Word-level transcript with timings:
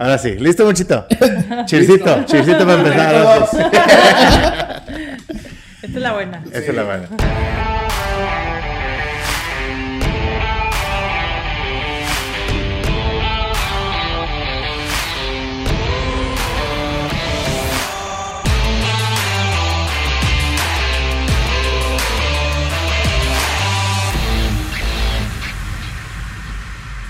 Ahora 0.00 0.16
sí. 0.16 0.34
¿Listo, 0.36 0.64
Monchito? 0.64 1.06
Chircito, 1.66 2.24
chircito 2.24 2.66
para 2.66 2.74
empezar. 2.74 3.48
Esta 5.82 5.86
es 5.86 5.94
la 5.94 6.12
buena. 6.14 6.42
Esta 6.46 6.58
es 6.58 6.74
la 6.74 6.84
buena. 6.84 7.08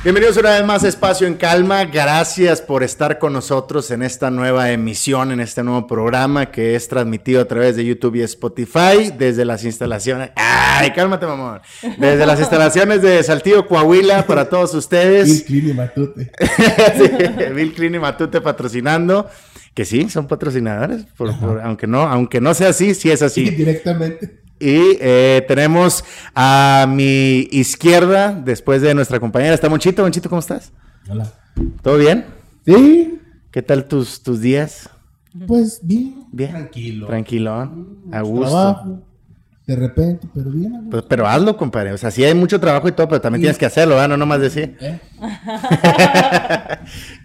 Bienvenidos 0.02 0.38
una 0.38 0.52
vez 0.52 0.64
más 0.64 0.82
a 0.82 0.88
Espacio 0.88 1.26
en 1.26 1.34
Calma. 1.34 1.84
Gracias 1.84 2.62
por 2.62 2.82
estar 2.82 3.18
con 3.18 3.34
nosotros 3.34 3.90
en 3.90 4.02
esta 4.02 4.30
nueva 4.30 4.70
emisión, 4.70 5.30
en 5.30 5.41
este 5.41 5.62
nuevo 5.62 5.86
programa 5.86 6.50
que 6.50 6.74
es 6.74 6.88
transmitido 6.88 7.42
a 7.42 7.45
través 7.45 7.77
de 7.77 7.84
YouTube 7.84 8.14
y 8.16 8.22
Spotify 8.22 9.12
desde 9.18 9.44
las 9.44 9.62
instalaciones. 9.62 10.30
¡Ay, 10.36 10.92
cálmate, 10.92 11.27
mamón! 11.27 11.60
Desde 11.98 12.24
las 12.24 12.41
instalaciones 12.41 13.02
de 13.02 13.22
Saltillo, 13.22 13.66
Coahuila, 13.66 14.27
para 14.27 14.48
todos 14.48 14.72
ustedes. 14.74 15.27
Bill 15.28 15.44
Clean 15.44 15.68
y 15.68 15.74
Matute. 15.74 16.32
sí, 16.96 17.52
Bill 17.55 17.74
Clean 17.74 17.94
y 17.94 17.98
Matute 17.98 18.41
patrocinando. 18.41 19.28
Que 19.74 19.84
sí, 19.84 20.08
son 20.08 20.27
patrocinadores, 20.27 21.05
por- 21.16 21.38
por- 21.38 21.60
aunque, 21.60 21.86
no, 21.86 22.00
aunque 22.02 22.41
no 22.41 22.55
sea 22.55 22.70
así, 22.70 22.94
sí 22.94 23.10
es 23.10 23.20
así. 23.20 23.46
Sí, 23.48 23.55
directamente. 23.55 24.41
Y 24.60 24.98
eh, 25.00 25.42
tenemos 25.48 26.05
a 26.34 26.87
mi 26.88 27.48
izquierda, 27.50 28.32
después 28.32 28.83
de 28.83 28.95
nuestra 28.95 29.19
compañera, 29.19 29.55
está 29.55 29.69
Monchito. 29.70 30.02
Monchito, 30.02 30.28
¿cómo 30.28 30.41
estás? 30.41 30.70
Hola. 31.09 31.33
¿Todo 31.83 31.96
bien? 31.96 32.27
Sí, 32.66 33.19
¿Qué 33.50 33.62
tal 33.62 33.86
tus, 33.86 34.23
tus 34.23 34.41
días? 34.41 34.88
pues 35.46 35.80
bien. 35.83 36.27
Bien. 36.30 36.50
Tranquilo. 36.50 37.06
Tranquilón, 37.06 37.98
a 38.12 38.20
gusto. 38.20 38.50
Trabajo. 38.50 39.03
De 39.70 39.76
repente, 39.76 40.26
pero 40.34 40.50
bien. 40.50 40.90
Pues, 40.90 41.04
pero 41.08 41.28
hazlo, 41.28 41.56
compadre. 41.56 41.92
O 41.92 41.96
sea, 41.96 42.10
sí 42.10 42.24
hay 42.24 42.34
mucho 42.34 42.58
trabajo 42.58 42.88
y 42.88 42.92
todo, 42.92 43.08
pero 43.08 43.20
también 43.20 43.42
tienes 43.42 43.56
que 43.56 43.66
hacerlo, 43.66 43.94
¿verdad? 43.94 44.08
No 44.08 44.16
nomás 44.16 44.40
decir. 44.40 44.76
¿Eh? 44.80 44.98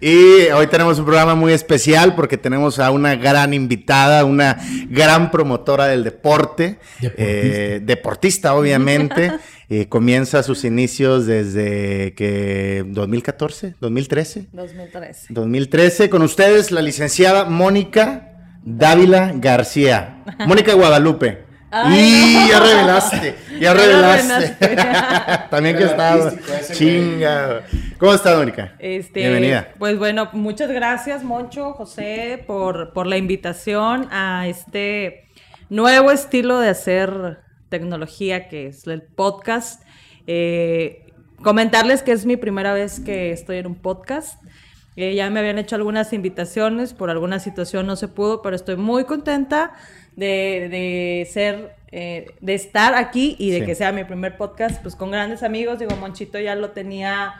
y 0.00 0.52
hoy 0.52 0.68
tenemos 0.68 0.96
un 1.00 1.06
programa 1.06 1.34
muy 1.34 1.52
especial 1.52 2.14
porque 2.14 2.38
tenemos 2.38 2.78
a 2.78 2.92
una 2.92 3.16
gran 3.16 3.52
invitada, 3.52 4.24
una 4.24 4.58
gran 4.88 5.32
promotora 5.32 5.86
del 5.86 6.04
deporte, 6.04 6.78
Deportista. 7.00 7.24
eh, 7.24 7.80
deportista 7.82 8.54
obviamente. 8.54 9.32
Eh, 9.68 9.88
comienza 9.88 10.44
sus 10.44 10.62
inicios 10.64 11.26
desde 11.26 12.14
que 12.14 12.84
2014, 12.86 13.74
2013. 13.80 14.46
2013. 14.52 15.26
2013 15.30 16.08
con 16.08 16.22
ustedes 16.22 16.70
la 16.70 16.82
licenciada 16.82 17.46
Mónica 17.46 18.30
Dávila 18.64 19.32
García. 19.34 20.22
Mónica 20.46 20.72
Guadalupe. 20.74 21.45
Ay, 21.78 22.38
y 22.38 22.48
ya 22.48 22.60
revelaste, 22.60 23.34
ya 23.60 23.74
revelaste. 23.74 24.66
También 25.50 25.76
que 25.76 25.84
estaba 25.84 26.32
chinga. 26.72 27.64
¿Cómo 27.98 28.14
estás, 28.14 28.38
Mónica? 28.38 28.72
Este, 28.78 29.20
Bienvenida. 29.20 29.74
Pues 29.78 29.98
bueno, 29.98 30.30
muchas 30.32 30.70
gracias, 30.70 31.22
Moncho, 31.22 31.74
José, 31.74 32.42
por, 32.46 32.94
por 32.94 33.06
la 33.06 33.18
invitación 33.18 34.08
a 34.10 34.46
este 34.48 35.28
nuevo 35.68 36.10
estilo 36.10 36.60
de 36.60 36.70
hacer 36.70 37.40
tecnología 37.68 38.48
que 38.48 38.68
es 38.68 38.86
el 38.86 39.02
podcast. 39.02 39.82
Eh, 40.26 41.12
comentarles 41.42 42.02
que 42.02 42.12
es 42.12 42.24
mi 42.24 42.38
primera 42.38 42.72
vez 42.72 43.00
que 43.00 43.32
estoy 43.32 43.58
en 43.58 43.66
un 43.66 43.74
podcast. 43.74 44.42
Eh, 44.96 45.14
ya 45.14 45.28
me 45.28 45.40
habían 45.40 45.58
hecho 45.58 45.76
algunas 45.76 46.14
invitaciones, 46.14 46.94
por 46.94 47.10
alguna 47.10 47.38
situación 47.38 47.86
no 47.86 47.96
se 47.96 48.08
pudo, 48.08 48.40
pero 48.40 48.56
estoy 48.56 48.76
muy 48.76 49.04
contenta 49.04 49.74
de, 50.16 50.68
de 50.70 51.28
ser, 51.32 51.74
eh, 51.92 52.26
de 52.40 52.54
estar 52.54 52.94
aquí 52.94 53.36
y 53.38 53.50
de 53.50 53.60
Sí. 53.60 53.66
que 53.66 53.74
sea 53.74 53.92
mi 53.92 54.04
primer 54.04 54.36
podcast, 54.36 54.82
pues 54.82 54.96
con 54.96 55.10
grandes 55.10 55.42
amigos. 55.42 55.78
Digo, 55.78 55.94
Monchito 55.96 56.38
ya 56.40 56.54
lo 56.56 56.70
tenía 56.70 57.34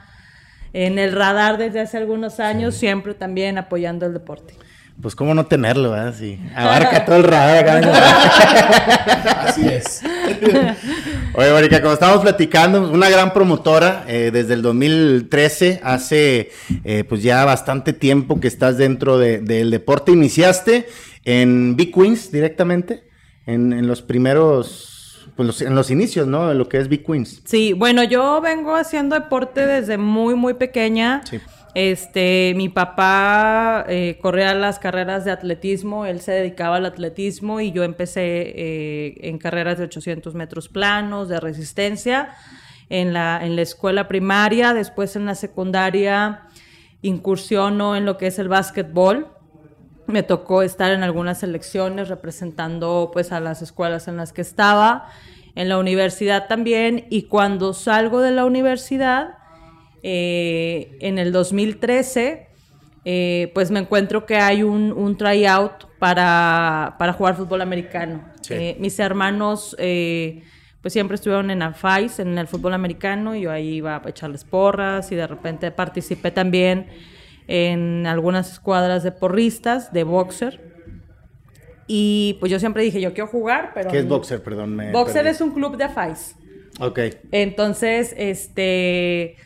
en 0.72 0.98
el 0.98 1.12
radar 1.12 1.56
desde 1.58 1.80
hace 1.80 1.96
algunos 1.96 2.38
años, 2.38 2.74
siempre 2.74 3.14
también 3.14 3.56
apoyando 3.58 4.04
el 4.06 4.12
deporte. 4.12 4.54
Pues 5.00 5.14
cómo 5.14 5.34
no 5.34 5.44
tenerlo, 5.44 5.90
¿verdad? 5.90 6.14
Sí. 6.18 6.38
Abarca 6.54 7.04
todo 7.04 7.16
el 7.16 7.24
radar 7.24 7.58
acá. 7.80 9.46
Así 9.48 9.66
es. 9.68 10.02
Oye, 11.34 11.52
Mónica, 11.52 11.80
como 11.82 11.92
estábamos 11.94 12.22
platicando, 12.22 12.90
una 12.90 13.10
gran 13.10 13.32
promotora 13.34 14.04
eh, 14.08 14.30
desde 14.32 14.54
el 14.54 14.62
2013, 14.62 15.80
hace 15.82 16.50
eh, 16.84 17.04
pues 17.06 17.22
ya 17.22 17.44
bastante 17.44 17.92
tiempo 17.92 18.40
que 18.40 18.48
estás 18.48 18.78
dentro 18.78 19.18
de- 19.18 19.38
del 19.40 19.70
deporte. 19.70 20.12
Iniciaste 20.12 20.86
en 21.26 21.76
Big 21.76 21.92
Queens 21.92 22.30
directamente, 22.32 23.02
en, 23.46 23.72
en 23.74 23.86
los 23.86 24.00
primeros, 24.00 25.28
pues 25.36 25.46
los- 25.46 25.60
en 25.60 25.74
los 25.74 25.90
inicios, 25.90 26.26
¿no? 26.26 26.48
De 26.48 26.54
lo 26.54 26.68
que 26.68 26.78
es 26.78 26.88
Big 26.88 27.04
Queens. 27.04 27.42
Sí, 27.44 27.72
bueno, 27.74 28.02
yo 28.04 28.40
vengo 28.40 28.74
haciendo 28.76 29.14
deporte 29.18 29.66
desde 29.66 29.98
muy, 29.98 30.34
muy 30.34 30.54
pequeña. 30.54 31.20
Sí. 31.28 31.38
Este, 31.74 32.54
mi 32.56 32.70
papá 32.70 33.84
eh, 33.86 34.18
corría 34.22 34.54
las 34.54 34.78
carreras 34.78 35.26
de 35.26 35.30
atletismo, 35.32 36.06
él 36.06 36.20
se 36.20 36.32
dedicaba 36.32 36.76
al 36.76 36.86
atletismo 36.86 37.60
y 37.60 37.70
yo 37.70 37.82
empecé 37.82 38.22
eh, 38.56 39.14
en 39.28 39.36
carreras 39.36 39.76
de 39.76 39.84
800 39.84 40.34
metros 40.34 40.70
planos, 40.70 41.28
de 41.28 41.38
resistencia, 41.38 42.30
en 42.88 43.12
la, 43.12 43.44
en 43.44 43.56
la 43.56 43.62
escuela 43.62 44.08
primaria, 44.08 44.72
después 44.72 45.16
en 45.16 45.26
la 45.26 45.34
secundaria 45.34 46.44
incursiono 47.02 47.94
en 47.96 48.04
lo 48.06 48.16
que 48.16 48.28
es 48.28 48.38
el 48.38 48.48
básquetbol. 48.48 49.28
Me 50.06 50.22
tocó 50.22 50.62
estar 50.62 50.92
en 50.92 51.02
algunas 51.02 51.40
selecciones 51.40 52.08
representando 52.08 53.10
pues 53.12 53.32
a 53.32 53.40
las 53.40 53.62
escuelas 53.62 54.08
en 54.08 54.16
las 54.16 54.32
que 54.32 54.42
estaba, 54.42 55.08
en 55.54 55.68
la 55.68 55.78
universidad 55.78 56.46
también 56.46 57.06
y 57.10 57.24
cuando 57.24 57.72
salgo 57.72 58.20
de 58.20 58.30
la 58.30 58.44
universidad 58.44 59.38
eh, 60.02 60.96
en 61.00 61.18
el 61.18 61.32
2013 61.32 62.48
eh, 63.04 63.50
pues 63.54 63.70
me 63.70 63.80
encuentro 63.80 64.26
que 64.26 64.36
hay 64.36 64.62
un, 64.62 64.92
un 64.92 65.16
tryout 65.16 65.86
para, 65.98 66.96
para 66.98 67.12
jugar 67.12 67.36
fútbol 67.36 67.62
americano. 67.62 68.24
Sí. 68.42 68.54
Eh, 68.54 68.76
mis 68.78 68.98
hermanos 68.98 69.74
pues 70.86 70.92
siempre 70.92 71.16
estuvieron 71.16 71.50
en 71.50 71.62
AFAIS, 71.62 72.20
en 72.20 72.38
el 72.38 72.46
fútbol 72.46 72.72
americano, 72.72 73.34
y 73.34 73.40
yo 73.40 73.50
ahí 73.50 73.74
iba 73.74 73.96
a 73.96 74.08
echarles 74.08 74.44
porras 74.44 75.10
y 75.10 75.16
de 75.16 75.26
repente 75.26 75.72
participé 75.72 76.30
también 76.30 76.86
en 77.48 78.06
algunas 78.06 78.52
escuadras 78.52 79.02
de 79.02 79.12
porristas, 79.12 79.92
de 79.92 80.04
boxer. 80.04 80.74
Y 81.86 82.36
pues 82.40 82.50
yo 82.50 82.58
siempre 82.58 82.82
dije, 82.82 83.00
yo 83.00 83.12
quiero 83.12 83.28
jugar, 83.28 83.72
pero... 83.74 83.90
¿Qué 83.90 83.98
es 83.98 84.08
boxer? 84.08 84.42
Perdón. 84.42 84.74
Me 84.74 84.90
Boxer 84.90 85.22
perdí. 85.22 85.30
es 85.30 85.40
un 85.40 85.52
club 85.52 85.76
de 85.76 85.84
AFAIS. 85.84 86.36
Ok. 86.80 86.98
Entonces, 87.30 88.12
este, 88.16 89.36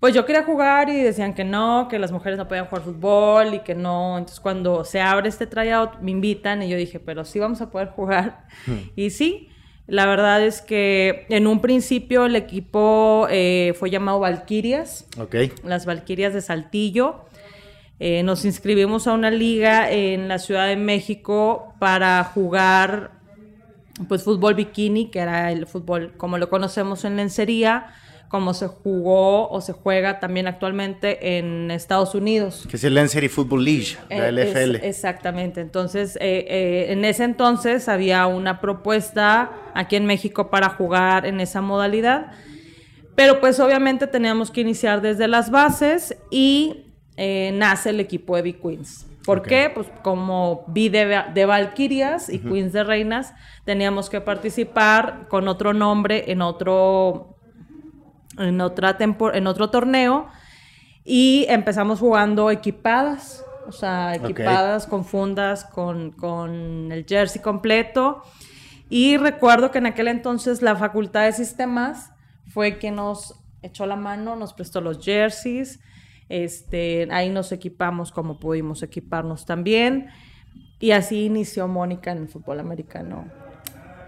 pues 0.00 0.14
yo 0.14 0.24
quería 0.26 0.42
jugar 0.44 0.88
y 0.88 1.02
decían 1.02 1.34
que 1.34 1.44
no, 1.44 1.86
que 1.88 1.98
las 1.98 2.10
mujeres 2.10 2.38
no 2.38 2.48
podían 2.48 2.66
jugar 2.66 2.82
fútbol 2.84 3.54
y 3.54 3.58
que 3.60 3.74
no. 3.74 4.18
Entonces, 4.18 4.40
cuando 4.40 4.84
se 4.84 5.00
abre 5.00 5.28
este 5.28 5.46
tryout, 5.46 6.00
me 6.00 6.10
invitan 6.10 6.62
y 6.62 6.68
yo 6.68 6.76
dije, 6.76 6.98
pero 6.98 7.24
sí 7.24 7.38
vamos 7.38 7.60
a 7.60 7.70
poder 7.70 7.88
jugar. 7.88 8.46
Y 8.96 9.10
sí, 9.10 9.49
la 9.90 10.06
verdad 10.06 10.44
es 10.44 10.62
que 10.62 11.26
en 11.30 11.48
un 11.48 11.60
principio 11.60 12.26
el 12.26 12.36
equipo 12.36 13.26
eh, 13.28 13.74
fue 13.76 13.90
llamado 13.90 14.20
Valquirias. 14.20 15.04
Las 15.64 15.84
Valquirias 15.84 16.32
de 16.32 16.40
Saltillo. 16.40 17.24
Eh, 17.98 18.22
nos 18.22 18.44
inscribimos 18.44 19.08
a 19.08 19.12
una 19.12 19.32
liga 19.32 19.90
en 19.90 20.28
la 20.28 20.38
Ciudad 20.38 20.68
de 20.68 20.76
México 20.76 21.74
para 21.80 22.22
jugar 22.22 23.10
pues 24.08 24.22
fútbol 24.22 24.54
bikini, 24.54 25.10
que 25.10 25.18
era 25.18 25.50
el 25.50 25.66
fútbol 25.66 26.14
como 26.16 26.38
lo 26.38 26.48
conocemos 26.48 27.04
en 27.04 27.16
lencería, 27.16 27.92
como 28.30 28.54
se 28.54 28.68
jugó 28.68 29.50
o 29.50 29.60
se 29.60 29.72
juega 29.72 30.20
también 30.20 30.46
actualmente 30.46 31.36
en 31.38 31.70
Estados 31.70 32.14
Unidos. 32.14 32.66
Que 32.70 32.76
es 32.76 32.84
el 32.84 32.94
Lencery 32.94 33.28
Football 33.28 33.64
League, 33.64 33.96
la 34.08 34.16
Eh, 34.16 34.28
es- 34.28 34.54
LFL. 34.54 34.76
exactamente. 34.88 35.60
Entonces, 35.60 36.16
eh, 36.20 36.46
eh, 36.48 36.86
en 36.92 37.04
ese 37.04 37.24
entonces 37.24 37.88
había 37.88 38.26
una 38.28 38.60
propuesta 38.60 39.50
aquí 39.74 39.96
en 39.96 40.06
México 40.06 40.48
para 40.48 40.68
jugar 40.70 41.26
en 41.26 41.40
esa 41.40 41.60
modalidad. 41.60 42.30
Pero 43.16 43.40
pues 43.40 43.58
obviamente 43.60 44.06
teníamos 44.06 44.50
que 44.52 44.60
iniciar 44.62 45.02
desde 45.02 45.26
las 45.28 45.50
bases 45.50 46.16
y 46.30 46.86
eh, 47.16 47.50
nace 47.52 47.90
el 47.90 47.98
equipo 48.00 48.36
de 48.36 48.42
Big 48.42 48.62
Queens. 48.62 49.06
¿Por 49.26 49.42
qué? 49.42 49.70
Pues 49.74 49.86
como 50.02 50.64
vi 50.68 50.88
de, 50.88 51.22
de 51.34 51.44
Valquirias 51.46 52.30
y 52.30 52.38
Queens 52.38 52.72
de 52.72 52.82
Reinas, 52.84 53.34
teníamos 53.66 54.08
que 54.08 54.20
participar 54.20 55.26
con 55.28 55.46
otro 55.48 55.74
nombre 55.74 56.24
en 56.32 56.40
otro, 56.40 57.36
en 58.38 58.60
otra 58.60 58.96
en 58.98 59.46
otro 59.46 59.70
torneo 59.70 60.28
y 61.04 61.46
empezamos 61.48 62.00
jugando 62.00 62.50
equipadas, 62.50 63.44
o 63.66 63.72
sea, 63.72 64.14
equipadas 64.14 64.86
con 64.86 65.04
fundas, 65.04 65.64
con, 65.64 66.12
con 66.12 66.92
el 66.92 67.04
jersey 67.06 67.40
completo. 67.40 68.22
Y 68.88 69.16
recuerdo 69.16 69.70
que 69.70 69.78
en 69.78 69.86
aquel 69.86 70.08
entonces 70.08 70.62
la 70.62 70.76
Facultad 70.76 71.24
de 71.24 71.32
Sistemas 71.32 72.12
fue 72.48 72.78
quien 72.78 72.96
nos 72.96 73.34
echó 73.62 73.86
la 73.86 73.96
mano, 73.96 74.36
nos 74.36 74.52
prestó 74.52 74.80
los 74.80 75.04
jerseys. 75.04 75.80
Este, 76.28 77.08
ahí 77.10 77.30
nos 77.30 77.50
equipamos 77.52 78.12
como 78.12 78.38
pudimos 78.38 78.82
equiparnos 78.82 79.46
también. 79.46 80.10
Y 80.78 80.92
así 80.92 81.24
inició 81.24 81.68
Mónica 81.68 82.12
en 82.12 82.18
el 82.18 82.28
fútbol 82.28 82.60
americano 82.60 83.26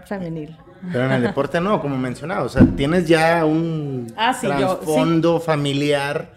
femenil. 0.05 0.57
Pero 0.91 1.05
en 1.05 1.11
el 1.13 1.21
deporte 1.23 1.61
no, 1.61 1.81
como 1.81 1.97
mencionaba, 1.97 2.43
o 2.43 2.49
sea, 2.49 2.63
tienes 2.75 3.07
ya 3.07 3.45
un 3.45 4.13
Ah, 4.17 4.33
sí, 4.33 4.47
yo- 4.47 4.77
trasfondo 4.77 5.39
familiar. 5.39 6.33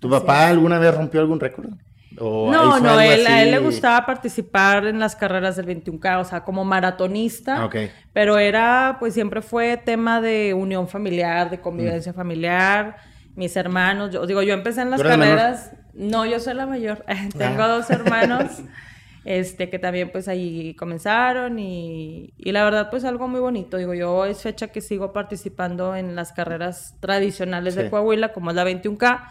¿Tu 0.00 0.10
papá 0.10 0.48
alguna 0.48 0.78
vez 0.78 0.94
rompió 0.94 1.20
algún 1.20 1.40
récord? 1.40 1.70
¿O 2.18 2.50
No, 2.50 2.78
no, 2.80 3.00
él, 3.00 3.26
a 3.26 3.42
él 3.42 3.50
le 3.50 3.58
gustaba 3.58 4.06
participar 4.06 4.86
en 4.86 4.98
las 4.98 5.16
carreras 5.16 5.56
del 5.56 5.66
21K, 5.66 6.20
o 6.20 6.24
sea, 6.24 6.44
como 6.44 6.64
maratonista. 6.64 7.56
Ah, 7.58 7.64
ok. 7.66 7.76
Pero 8.12 8.38
era, 8.38 8.96
pues 8.98 9.14
siempre 9.14 9.42
fue 9.42 9.76
tema 9.76 10.20
de 10.20 10.54
unión 10.54 10.88
familiar, 10.88 11.50
de 11.50 11.60
convivencia 11.60 12.12
familiar. 12.12 12.96
Mis 13.34 13.54
hermanos, 13.56 14.10
yo 14.12 14.26
digo, 14.26 14.42
yo 14.42 14.54
empecé 14.54 14.80
en 14.82 14.90
las 14.90 15.02
carreras. 15.02 15.72
No, 15.92 16.24
yo 16.26 16.40
soy 16.40 16.54
la 16.54 16.66
mayor. 16.66 17.04
Tengo 17.38 17.62
Ah. 17.62 17.68
dos 17.68 17.90
hermanos, 17.90 18.62
este, 19.26 19.68
que 19.68 19.78
también 19.80 20.10
pues 20.12 20.28
ahí 20.28 20.74
comenzaron 20.74 21.58
y, 21.58 22.32
y 22.38 22.52
la 22.52 22.62
verdad 22.64 22.88
pues 22.90 23.04
algo 23.04 23.26
muy 23.28 23.40
bonito. 23.40 23.76
Digo, 23.76 23.92
yo 23.92 24.24
es 24.24 24.40
fecha 24.40 24.68
que 24.68 24.80
sigo 24.80 25.12
participando 25.12 25.96
en 25.96 26.14
las 26.14 26.32
carreras 26.32 26.94
tradicionales 27.00 27.74
Sí. 27.74 27.82
de 27.82 27.90
Coahuila, 27.90 28.32
como 28.32 28.50
es 28.50 28.56
la 28.56 28.64
21K. 28.64 29.28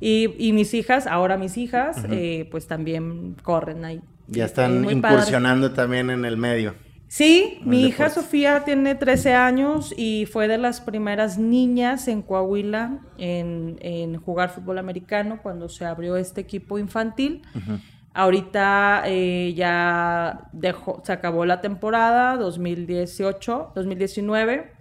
Y, 0.00 0.34
y 0.38 0.52
mis 0.52 0.72
hijas, 0.74 1.06
ahora 1.06 1.36
mis 1.36 1.58
hijas, 1.58 2.04
eh, 2.10 2.48
pues 2.50 2.66
también 2.66 3.34
corren 3.42 3.84
ahí. 3.84 4.00
Ya 4.28 4.46
están 4.46 4.82
Muy 4.82 4.94
padre. 4.96 5.16
incursionando 5.16 5.72
también 5.72 6.08
en 6.10 6.24
el 6.24 6.36
medio. 6.36 6.74
Sí, 7.08 7.58
mi 7.64 7.84
hija. 7.86 8.10
Sofía 8.10 8.64
tiene 8.64 8.94
13 8.94 9.32
años 9.34 9.94
y 9.96 10.26
fue 10.26 10.46
de 10.46 10.58
las 10.58 10.80
primeras 10.82 11.38
niñas 11.38 12.06
en 12.08 12.20
Coahuila 12.22 12.98
en, 13.16 13.78
en 13.80 14.16
jugar 14.18 14.50
fútbol 14.50 14.78
americano 14.78 15.40
cuando 15.42 15.68
se 15.68 15.84
abrió 15.86 16.16
este 16.16 16.40
equipo 16.42 16.78
infantil. 16.78 17.42
Ahorita 18.14 19.02
eh, 19.06 19.54
ya 19.54 20.48
dejó, 20.52 21.02
se 21.04 21.12
acabó 21.12 21.44
la 21.44 21.60
temporada 21.60 22.36
2018, 22.36 23.72
2019 23.74 24.72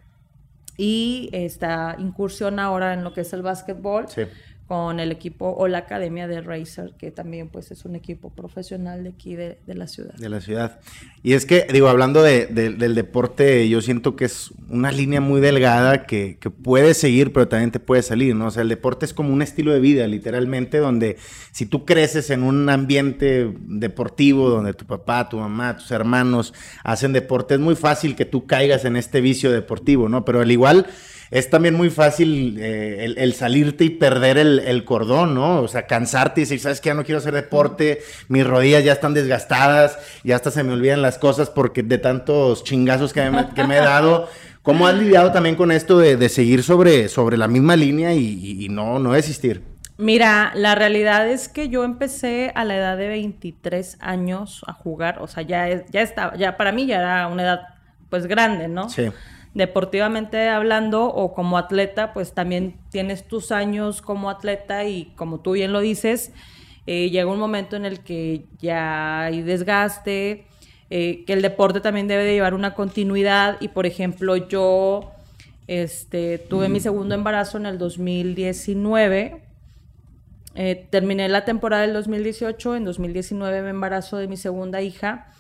y 0.77 1.29
está 1.33 1.95
incursión 2.00 2.59
ahora 2.59 2.94
en 2.94 3.03
lo 3.03 3.13
que 3.13 3.21
es 3.21 3.33
el 3.33 3.41
básquetbol 3.41 4.07
Sí. 4.07 4.24
Con 4.68 5.00
el 5.00 5.14
equipo 5.14 5.50
o 5.58 5.68
la 5.69 5.78
academia 5.78 6.28
de 6.28 6.42
Racer, 6.42 6.92
que 6.98 7.10
también 7.10 7.48
pues 7.48 7.72
es 7.72 7.86
un 7.86 7.96
equipo 7.96 8.31
profesional 8.31 9.04
de 9.04 9.10
aquí 9.10 9.34
de, 9.36 9.60
de 9.66 9.75
la 9.75 9.88
ciudad. 9.88 10.14
de 10.16 10.28
la 10.28 10.42
ciudad. 10.42 10.81
Y 11.24 11.34
es 11.34 11.46
que, 11.46 11.66
digo, 11.72 11.88
hablando 11.88 12.22
de- 12.22 12.48
de- 12.48 12.72
del 12.72 12.94
deporte, 12.94 13.69
yo 13.69 13.81
siento 13.81 14.18
que 14.18 14.25
es 14.25 14.52
una 14.69 14.92
línea 14.92 15.22
muy 15.22 15.40
delgada 15.40 16.06
que, 16.06 16.38
que 16.42 16.50
puede 16.50 16.94
seguir, 16.96 17.31
pero 17.31 17.48
también 17.48 17.72
te 17.72 17.80
puede 17.80 18.02
salir, 18.02 18.36
¿no? 18.36 18.48
O 18.48 18.52
sea, 18.52 18.62
el 18.64 18.68
deporte 18.69 19.06
es 19.06 19.14
como 19.14 19.31
un 19.34 19.42
estilo 19.42 19.72
de 19.72 19.80
vida, 19.80 20.06
literalmente, 20.06 20.80
donde 20.80 21.16
si 21.54 21.66
tú 21.66 21.86
creces 21.86 22.30
en 22.30 22.44
un 22.44 22.69
ambiente 22.69 23.54
deportivo, 23.68 24.50
donde 24.50 24.74
tu 24.74 24.86
papá, 24.86 25.30
tu 25.30 25.38
mamá, 25.38 25.78
tus 25.78 25.92
hermanos 25.92 26.54
hacen 26.84 27.14
deporte, 27.14 27.54
es 27.54 27.60
muy 27.62 27.75
fácil 27.75 28.16
que 28.18 28.25
tú 28.25 28.46
caigas 28.46 28.84
en 28.84 28.98
este 28.98 29.22
vicio 29.22 29.50
deportivo, 29.52 30.10
¿no? 30.10 30.25
Pero 30.25 30.42
al 30.42 30.52
igual... 30.52 30.88
Es 31.31 31.50
también 31.50 31.75
muy 31.75 31.89
fácil 31.89 32.57
eh, 32.59 33.03
el, 33.06 33.18
el 33.18 33.33
salirte 33.33 33.83
y 33.85 33.89
perder 33.89 34.38
el, 34.38 34.59
el 34.59 34.85
cordón, 34.85 35.33
¿no? 35.35 35.62
O 35.62 35.68
sea, 35.68 35.85
cansarte 35.88 36.41
y 36.41 36.44
decir, 36.44 36.59
¿sabes 36.59 36.79
qué? 36.81 36.89
Ya 36.89 36.94
no 36.94 37.03
quiero 37.03 37.19
hacer 37.19 37.33
deporte, 37.33 38.00
mis 38.29 38.45
rodillas 38.47 38.83
ya 38.83 38.94
están 38.94 39.13
desgastadas, 39.13 40.00
ya 40.24 40.35
hasta 40.35 40.51
se 40.51 40.63
me 40.63 40.74
olvidan 40.74 41.01
las 41.01 41.18
cosas 41.18 41.50
porque 41.50 41.83
de 41.83 41.97
tantos 41.97 42.63
chingazos 42.63 43.13
que 43.13 43.29
me, 43.29 43.50
que 43.50 43.63
me 43.65 43.77
he 43.77 43.81
dado. 43.81 44.29
¿Cómo 44.62 44.85
has 44.88 44.95
lidiado 44.95 45.31
también 45.31 45.56
con 45.56 45.71
esto 45.71 45.97
de, 45.97 46.18
de 46.18 46.27
seguir 46.29 46.62
sobre, 46.63 47.07
sobre 47.07 47.38
la 47.38 47.47
misma 47.47 47.75
línea 47.75 48.13
y, 48.13 48.19
y- 48.19 48.65
y 48.65 48.69
no, 48.69 49.00
no 49.00 49.13
desistir? 49.13 49.62
Mira, 49.97 50.51
la 50.56 50.75
realidad 50.75 51.27
es 51.27 51.47
que 51.50 51.69
yo 51.69 51.83
empecé 51.83 52.51
a 52.53 52.65
la 52.65 52.75
edad 52.77 52.97
de 52.97 53.07
23 53.07 53.97
años 54.00 54.62
a 54.68 54.73
jugar, 54.73 55.18
o 55.21 55.27
sea, 55.27 55.41
ya, 55.44 55.85
ya 55.89 56.01
estaba, 56.01 56.35
ya 56.35 56.56
para 56.56 56.71
mí 56.71 56.85
ya 56.85 57.00
era 57.00 57.27
una 57.27 57.44
edad 57.44 57.62
pues 58.09 58.27
grande, 58.27 58.68
¿no? 58.68 58.89
Sí. 58.89 59.09
Deportivamente 59.57 60.50
hablando 60.50 61.06
o 61.06 61.33
como 61.33 61.57
atleta, 61.57 62.13
pues 62.13 62.33
también 62.33 62.75
tienes 62.92 63.27
tus 63.27 63.51
años 63.51 64.04
como 64.04 64.30
atleta 64.30 64.86
y 64.86 65.06
como 65.15 65.39
tú 65.39 65.54
bien 65.54 65.74
lo 65.74 65.80
dices, 65.80 66.31
eh, 66.86 67.09
llega 67.09 67.31
un 67.31 67.39
momento 67.39 67.75
en 67.75 67.83
el 67.83 68.01
que 68.01 68.45
ya 68.59 69.21
hay 69.21 69.42
desgaste, 69.42 70.45
eh, 70.92 71.24
que 71.25 71.33
el 71.33 71.42
deporte 71.42 71.81
también 71.81 72.07
debe 72.07 72.24
de 72.24 72.33
llevar 72.33 72.54
una 72.54 72.75
continuidad 72.75 73.57
y 73.59 73.69
por 73.69 73.88
ejemplo 73.88 74.36
yo 74.36 75.12
este, 75.65 76.38
tuve 76.38 76.69
mi 76.69 76.80
segundo 76.80 77.15
embarazo 77.15 77.57
en 77.57 77.65
el 77.65 77.80
2019. 77.80 79.42
Eh, 80.54 80.88
terminé 80.92 81.30
la 81.30 81.45
temporada 81.45 81.81
del 81.81 81.94
2018, 81.94 82.75
en 82.75 82.86
2019 82.86 83.63
me 83.63 83.71
embarazo 83.71 84.18
de 84.18 84.27
mi 84.27 84.38
segunda 84.38 84.83
hija 84.83 85.31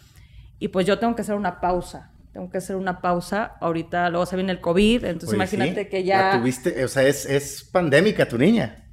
y 0.57 0.69
pues 0.69 0.87
yo 0.87 0.97
tengo 0.97 1.15
que 1.15 1.21
hacer 1.21 1.35
una 1.35 1.61
pausa, 1.61 2.09
tengo 2.33 2.49
que 2.49 2.57
hacer 2.59 2.75
una 2.75 3.01
pausa, 3.01 3.53
ahorita 3.61 4.09
luego 4.09 4.25
se 4.25 4.35
viene 4.35 4.51
el 4.51 4.61
COVID, 4.61 5.05
entonces 5.05 5.29
Oye, 5.29 5.37
imagínate 5.37 5.83
sí, 5.83 5.89
que 5.89 5.99
la 6.01 6.05
ya... 6.05 6.31
tuviste, 6.39 6.83
o 6.83 6.87
sea, 6.87 7.03
es, 7.03 7.25
es 7.25 7.63
pandémica 7.71 8.27
tu 8.27 8.37
niña. 8.37 8.83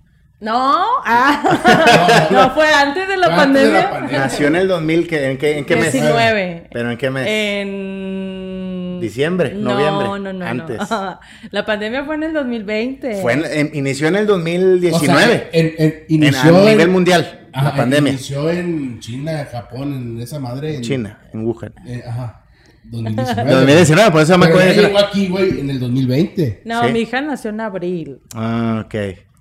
No, 0.41 0.75
ah, 1.07 2.29
no 2.31 2.51
fue 2.51 2.69
antes 2.73 3.07
de 3.09 3.17
la 3.17 3.27
Fue 3.27 3.35
antes 3.45 3.63
de 3.63 3.71
la 3.73 3.75
pandemia. 3.83 3.91
pandemia. 3.91 4.19
Nació 4.19 4.47
en 4.49 4.57
el 4.57 4.69
2000, 4.69 5.07
¿qué- 5.09 5.31
¿en 5.31 5.39
qué, 5.39 5.59
en 5.59 5.65
qué 5.65 5.77
mes? 5.77 5.93
19. 5.93 6.69
¿Pero 6.73 6.91
en 6.91 6.99
qué 6.99 7.11
mes? 7.11 7.27
En... 7.29 9.01
Diciembre, 9.01 9.53
No, 9.55 9.73
noviembre, 9.73 10.07
No, 10.07 10.19
no, 10.19 10.33
no. 10.33 10.47
antes. 10.47 10.81
La 11.51 11.65
pandemia 11.67 12.05
fue 12.05 12.15
en 12.17 12.23
el 12.25 12.33
2020. 12.33 13.21
Fue 13.23 13.33
en- 13.35 13.45
en- 13.45 13.71
inició 13.75 14.09
en 14.09 14.17
el 14.17 14.25
O 14.31 14.35
sea, 14.37 14.37
2019. 14.39 15.49
en, 15.53 16.05
inició 16.09 16.57
a 16.57 16.61
en- 16.61 16.67
nivel 16.67 16.89
mundial, 16.89 17.47
Ajá, 17.53 17.71
la 17.71 17.77
pandemia. 17.77 18.13
Inició 18.13 18.51
en 18.51 19.01
China, 19.01 19.47
Japón, 19.51 19.93
en 20.17 20.21
esa 20.21 20.39
madre. 20.41 20.77
en- 20.77 20.83
China, 20.83 21.19
en 21.33 21.47
Wuhan. 21.47 21.75
eh, 21.87 22.03
ajá. 22.07 22.44
2019. 22.85 23.51
2019, 23.51 24.11
por 24.11 24.21
eso 24.23 24.39
me 24.39 24.47
Pero 24.47 24.59
acuerdo. 24.59 24.83
llegó 24.83 24.99
aquí, 24.99 25.29
güey, 25.29 25.61
en 25.61 25.71
el 25.71 25.81
2020. 25.81 26.63
No, 26.65 26.85
Sí. 26.87 26.93
mi 26.93 27.01
hija 27.01 27.21
nació 27.21 27.51
en 27.51 27.61
abril. 27.61 28.21
Ah, 28.35 28.83
ok. 28.87 28.95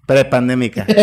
Prepandémica. 0.05 0.83
ok, 0.87 0.93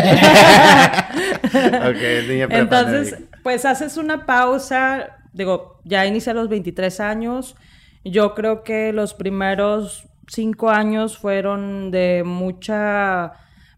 niña 2.28 2.46
Entonces, 2.50 3.10
prepandémica. 3.10 3.38
pues 3.42 3.64
haces 3.64 3.96
una 3.96 4.26
pausa, 4.26 5.18
digo, 5.32 5.80
ya 5.84 6.06
inicié 6.06 6.32
a 6.32 6.34
los 6.34 6.48
23 6.48 7.00
años, 7.00 7.56
yo 8.04 8.34
creo 8.34 8.62
que 8.62 8.92
los 8.92 9.14
primeros 9.14 10.06
cinco 10.28 10.70
años 10.70 11.18
fueron 11.18 11.90
de 11.90 12.22
mucha 12.24 13.32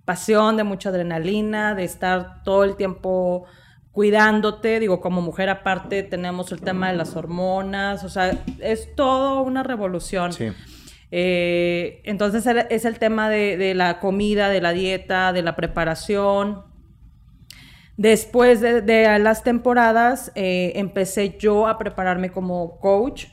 pasión, 0.04 0.56
de 0.56 0.64
mucha 0.64 0.90
adrenalina, 0.90 1.74
de 1.74 1.84
estar 1.84 2.42
todo 2.44 2.64
el 2.64 2.76
tiempo 2.76 3.44
cuidándote, 3.92 4.80
digo, 4.80 5.00
como 5.00 5.20
mujer 5.20 5.50
aparte 5.50 6.02
tenemos 6.02 6.50
el 6.50 6.60
tema 6.60 6.90
de 6.90 6.96
las 6.96 7.14
hormonas, 7.14 8.04
o 8.04 8.08
sea, 8.08 8.42
es 8.58 8.94
todo 8.94 9.42
una 9.42 9.62
revolución. 9.62 10.32
Sí. 10.32 10.48
Eh, 11.10 12.00
entonces 12.04 12.46
es 12.70 12.84
el 12.86 12.98
tema 12.98 13.28
de, 13.28 13.58
de 13.58 13.74
la 13.74 14.00
comida, 14.00 14.48
de 14.48 14.62
la 14.62 14.72
dieta, 14.72 15.34
de 15.34 15.42
la 15.42 15.54
preparación. 15.56 16.62
Después 17.98 18.62
de, 18.62 18.80
de 18.80 19.18
las 19.18 19.44
temporadas 19.44 20.32
eh, 20.34 20.72
empecé 20.76 21.36
yo 21.38 21.66
a 21.66 21.76
prepararme 21.76 22.30
como 22.30 22.78
coach 22.80 23.26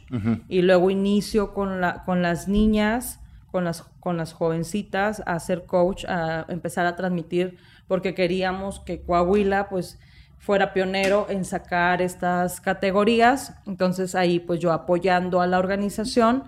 y 0.49 0.61
luego 0.61 0.89
inicio 0.89 1.53
con, 1.53 1.79
la, 1.79 2.03
con 2.03 2.21
las 2.21 2.49
niñas, 2.49 3.21
con 3.49 3.63
las, 3.63 3.83
con 4.01 4.17
las 4.17 4.33
jovencitas 4.33 5.23
a 5.25 5.39
ser 5.39 5.65
coach, 5.65 6.03
a 6.09 6.45
empezar 6.49 6.85
a 6.85 6.97
transmitir 6.97 7.57
porque 7.87 8.13
queríamos 8.13 8.81
que 8.81 9.01
Coahuila 9.01 9.69
pues 9.69 9.97
fuera 10.39 10.73
pionero 10.73 11.27
en 11.29 11.45
sacar 11.45 12.01
estas 12.01 12.59
categorías. 12.59 13.53
Entonces 13.67 14.15
ahí 14.15 14.39
pues 14.39 14.59
yo 14.59 14.71
apoyando 14.71 15.41
a 15.41 15.47
la 15.47 15.59
organización 15.59 16.43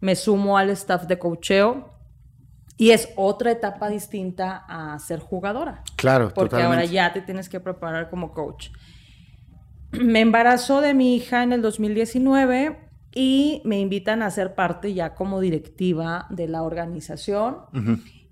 me 0.00 0.14
sumo 0.14 0.58
al 0.58 0.70
staff 0.70 1.06
de 1.06 1.18
coacheo 1.18 1.90
y 2.76 2.90
es 2.90 3.08
otra 3.16 3.50
etapa 3.50 3.88
distinta 3.88 4.64
a 4.68 4.98
ser 5.00 5.18
jugadora. 5.18 5.82
Claro, 5.96 6.32
Porque 6.34 6.50
totalmente. 6.50 6.76
ahora 6.76 6.84
ya 6.84 7.12
te 7.12 7.22
tienes 7.22 7.48
que 7.48 7.58
preparar 7.58 8.08
como 8.10 8.32
coach. 8.32 8.68
Me 9.92 10.20
embarazo 10.20 10.80
de 10.80 10.94
mi 10.94 11.16
hija 11.16 11.42
en 11.42 11.52
el 11.52 11.62
2019 11.62 12.78
y 13.14 13.62
me 13.64 13.80
invitan 13.80 14.22
a 14.22 14.30
ser 14.30 14.54
parte 14.54 14.92
ya 14.92 15.14
como 15.14 15.40
directiva 15.40 16.26
de 16.30 16.46
la 16.46 16.62
organización. 16.62 17.56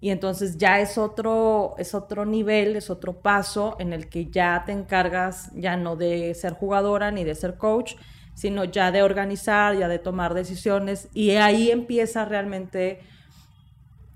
Y 0.07 0.11
entonces 0.11 0.57
ya 0.57 0.79
es 0.79 0.99
otro, 0.99 1.75
es 1.79 1.93
otro 1.93 2.25
nivel, 2.25 2.77
es 2.77 2.91
otro 2.91 3.15
paso 3.15 3.75
en 3.81 3.93
el 3.93 4.09
que 4.09 4.27
ya 4.27 4.63
te 4.65 4.71
encargas 4.71 5.51
ya 5.53 5.77
no 5.77 5.97
de 5.97 6.33
ser 6.35 6.53
jugadora 6.53 7.11
ni 7.11 7.25
de 7.25 7.35
ser 7.35 7.57
coach, 7.57 7.95
sino 8.33 8.63
ya 8.63 8.93
de 8.93 9.03
organizar, 9.03 9.77
ya 9.77 9.89
de 9.89 9.99
tomar 9.99 10.33
decisiones. 10.33 11.09
Y 11.13 11.31
ahí 11.31 11.73
empieza 11.73 12.25
realmente 12.25 13.01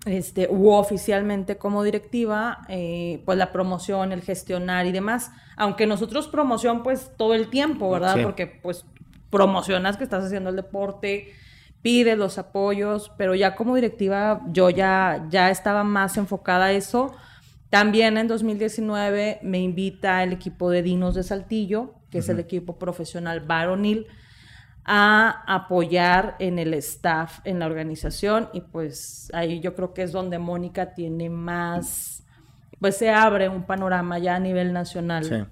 este, 0.07 0.47
u 0.49 0.71
oficialmente 0.71 1.59
como 1.59 1.83
directiva, 1.83 2.59
eh, 2.69 3.21
pues 3.25 3.37
la 3.37 3.51
promoción, 3.51 4.13
el 4.13 4.23
gestionar 4.23 4.87
y 4.87 4.93
demás. 4.93 5.33
Aunque 5.57 5.89
nosotros 5.89 6.29
promoción 6.29 6.85
pues 6.85 7.11
todo 7.17 7.35
el 7.35 7.51
tiempo, 7.51 7.91
¿verdad? 7.91 8.15
Sí. 8.15 8.23
Porque 8.23 8.47
pues 8.47 8.85
promocionas 9.29 9.97
que 9.97 10.05
estás 10.05 10.23
haciendo 10.23 10.51
el 10.51 10.57
deporte, 10.57 11.33
pides 11.83 12.17
los 12.19 12.39
apoyos, 12.39 13.11
pero 13.17 13.35
ya 13.35 13.55
como 13.55 13.75
directiva 13.75 14.43
yo 14.49 14.71
ya, 14.71 15.27
ya 15.31 15.51
estaba 15.51 15.83
más 15.85 16.17
enfocada 16.17 16.67
a 16.67 16.73
eso 16.73 17.15
También 17.71 18.19
en 18.19 18.27
2019 18.27 19.39
me 19.43 19.61
invita 19.61 20.23
el 20.25 20.33
equipo 20.33 20.71
de 20.71 20.83
Dinos 20.83 21.15
de 21.15 21.23
Saltillo, 21.23 21.95
que 22.11 22.19
es 22.19 22.29
el 22.29 22.41
equipo 22.41 22.79
profesional 22.79 23.41
varonil, 23.41 24.09
a 24.85 25.45
apoyar 25.47 26.35
en 26.41 26.59
el 26.59 26.75
staff, 26.75 27.39
en 27.45 27.61
la 27.61 27.67
organización, 27.67 28.49
y 28.53 28.61
pues 28.63 29.31
ahí 29.33 29.61
yo 29.61 29.77
creo 29.77 29.95
que 29.95 30.03
es 30.03 30.11
donde 30.11 30.41
Mónica 30.41 30.95
tiene 30.95 31.31
más, 31.31 32.25
pues 32.81 32.97
se 32.97 33.11
abre 33.11 33.49
un 33.49 33.63
panorama 33.67 34.19
ya 34.19 34.35
a 34.35 34.41
nivel 34.41 34.73
nacional 34.73 35.25
Sí. 35.25 35.45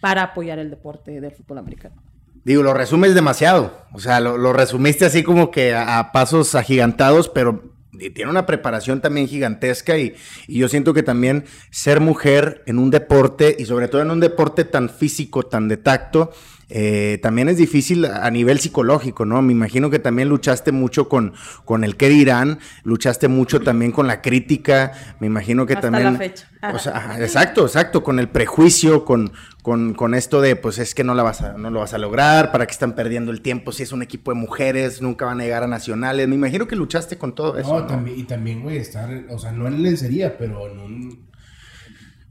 para 0.00 0.22
apoyar 0.22 0.58
el 0.58 0.70
deporte 0.70 1.20
del 1.20 1.32
fútbol 1.32 1.58
americano. 1.58 2.03
Digo, 2.44 2.62
lo 2.62 2.74
resumes 2.74 3.14
demasiado. 3.14 3.84
O 3.92 4.00
sea, 4.00 4.20
lo, 4.20 4.52
resumiste 4.52 5.04
así 5.04 5.22
como 5.22 5.50
que 5.50 5.74
a, 5.74 5.98
a 5.98 6.12
pasos 6.12 6.54
agigantados, 6.54 7.28
pero 7.28 7.74
tiene 8.14 8.30
una 8.30 8.46
preparación 8.46 9.00
también 9.00 9.28
gigantesca 9.28 9.96
y, 9.98 10.14
y 10.46 10.58
yo 10.58 10.68
siento 10.68 10.94
que 10.94 11.02
también 11.02 11.44
ser 11.70 12.00
mujer 12.00 12.62
en 12.66 12.78
un 12.78 12.90
deporte 12.90 13.56
y 13.58 13.66
sobre 13.66 13.88
todo 13.88 14.02
en 14.02 14.10
un 14.10 14.20
deporte 14.20 14.64
tan 14.64 14.90
físico, 14.90 15.44
tan 15.44 15.68
de 15.68 15.76
tacto, 15.76 16.32
eh, 16.76 17.20
también 17.22 17.48
es 17.48 17.56
difícil 17.56 18.04
a 18.04 18.28
nivel 18.32 18.58
psicológico, 18.58 19.24
¿no? 19.24 19.40
Me 19.42 19.52
imagino 19.52 19.90
que 19.90 20.00
también 20.00 20.28
luchaste 20.28 20.72
mucho 20.72 21.08
con, 21.08 21.32
con 21.64 21.84
el 21.84 21.96
qué 21.96 22.08
dirán, 22.08 22.58
luchaste 22.82 23.28
mucho 23.28 23.60
también 23.60 23.92
con 23.92 24.08
la 24.08 24.20
crítica, 24.20 24.90
me 25.20 25.28
imagino 25.28 25.66
que 25.66 25.74
Hasta 25.74 25.88
también... 25.92 26.14
la 26.14 26.18
fecha. 26.18 26.48
O 26.74 26.78
sea, 26.80 26.96
ajá, 26.96 27.20
exacto, 27.20 27.62
exacto, 27.64 28.02
con 28.02 28.18
el 28.18 28.28
prejuicio, 28.28 29.04
con, 29.04 29.30
con, 29.62 29.94
con 29.94 30.14
esto 30.14 30.40
de, 30.40 30.56
pues 30.56 30.78
es 30.78 30.96
que 30.96 31.04
no, 31.04 31.14
la 31.14 31.22
vas 31.22 31.42
a, 31.42 31.52
no 31.52 31.70
lo 31.70 31.78
vas 31.78 31.94
a 31.94 31.98
lograr, 31.98 32.50
para 32.50 32.66
que 32.66 32.72
están 32.72 32.96
perdiendo 32.96 33.30
el 33.30 33.40
tiempo, 33.40 33.70
si 33.70 33.84
es 33.84 33.92
un 33.92 34.02
equipo 34.02 34.32
de 34.32 34.40
mujeres, 34.40 35.00
nunca 35.00 35.26
van 35.26 35.40
a 35.40 35.44
llegar 35.44 35.62
a 35.62 35.68
nacionales, 35.68 36.26
me 36.26 36.34
imagino 36.34 36.66
que 36.66 36.74
luchaste 36.74 37.16
con 37.18 37.36
todo 37.36 37.56
eso. 37.56 37.72
No, 37.72 37.80
¿no? 37.82 37.86
también, 37.86 38.18
y 38.18 38.24
también, 38.24 38.62
güey, 38.62 38.78
estar, 38.78 39.08
o 39.30 39.38
sea, 39.38 39.52
no 39.52 39.68
en 39.68 39.80
lencería, 39.80 40.36
pero 40.36 40.68
en 40.68 40.80
un 40.80 41.28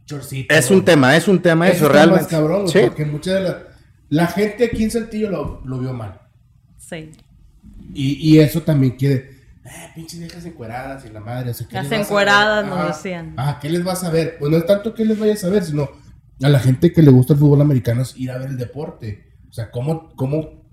chorcito. 0.05 0.53
Es 0.53 0.69
un 0.69 0.83
tema, 0.83 1.15
es 1.15 1.29
un 1.29 1.41
tema 1.41 1.69
eso, 1.69 1.85
más 1.85 1.93
realmente. 1.93 2.25
cabrón, 2.27 2.67
Sí. 2.67 2.79
porque 2.87 3.05
mucha 3.05 3.35
de 3.35 3.39
la, 3.41 3.63
la 4.13 4.27
gente 4.27 4.65
aquí 4.65 4.83
en 4.83 4.91
Saltillo 4.91 5.29
lo, 5.31 5.61
lo 5.65 5.79
vio 5.79 5.91
mal. 5.93 6.21
Sí. 6.77 7.09
Y, 7.93 8.13
y 8.35 8.39
eso 8.39 8.61
también 8.61 8.95
quiere, 8.95 9.15
eh, 9.65 9.91
pinches 9.95 10.19
viejas 10.19 10.45
encueradas 10.45 11.03
y 11.05 11.09
la 11.09 11.19
madre. 11.19 11.49
o 11.49 11.53
sea, 11.53 11.67
¿qué 11.67 11.75
Las 11.75 11.91
encueradas 11.91 12.65
nos 12.65 12.87
decían. 12.87 13.33
Ah, 13.37 13.57
¿qué 13.61 13.69
les 13.69 13.83
vas 13.83 14.03
a 14.03 14.11
ver? 14.11 14.37
Pues 14.39 14.51
no 14.51 14.57
es 14.57 14.65
tanto 14.65 14.93
que 14.93 15.03
les 15.03 15.19
vayas 15.19 15.43
a 15.43 15.49
ver, 15.49 15.63
sino 15.63 15.89
a 16.43 16.49
la 16.49 16.59
gente 16.59 16.91
que 16.93 17.01
le 17.01 17.09
gusta 17.11 17.33
el 17.33 17.39
fútbol 17.39 17.61
americano 17.61 18.01
es 18.03 18.15
ir 18.17 18.29
a 18.29 18.37
ver 18.37 18.49
el 18.49 18.57
deporte. 18.57 19.31
O 19.49 19.53
sea, 19.53 19.71
cómo, 19.71 20.13
cómo, 20.15 20.63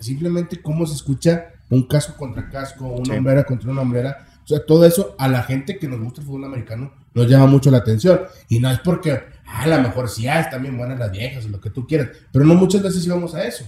simplemente 0.00 0.60
cómo 0.62 0.86
se 0.86 0.94
escucha 0.94 1.52
un 1.70 1.86
casco 1.86 2.16
contra 2.16 2.48
casco, 2.48 2.86
una 2.86 3.04
Sí. 3.04 3.18
hombrera 3.18 3.44
contra 3.44 3.70
una 3.70 3.82
hombrera. 3.82 4.26
O 4.42 4.46
sea, 4.46 4.64
todo 4.66 4.84
eso 4.84 5.14
a 5.18 5.28
la 5.28 5.42
gente 5.42 5.78
que 5.78 5.88
nos 5.88 6.00
gusta 6.00 6.20
el 6.20 6.26
fútbol 6.26 6.44
americano 6.44 6.92
nos 7.14 7.28
llama 7.28 7.46
mucho 7.46 7.70
la 7.70 7.78
atención. 7.78 8.20
Y 8.48 8.58
no 8.60 8.70
es 8.70 8.80
porque, 8.80 9.20
a 9.54 9.66
lo 9.66 9.78
mejor 9.82 10.08
sí, 10.08 10.26
ah, 10.28 10.40
están 10.40 10.62
bien 10.62 10.76
buenas 10.76 10.98
las 10.98 11.10
viejas 11.12 11.44
o 11.44 11.48
lo 11.48 11.60
que 11.60 11.70
tú 11.70 11.86
quieras. 11.86 12.08
Pero 12.32 12.44
no 12.44 12.54
muchas 12.54 12.82
veces 12.82 13.04
íbamos 13.06 13.34
a 13.34 13.44
eso. 13.44 13.64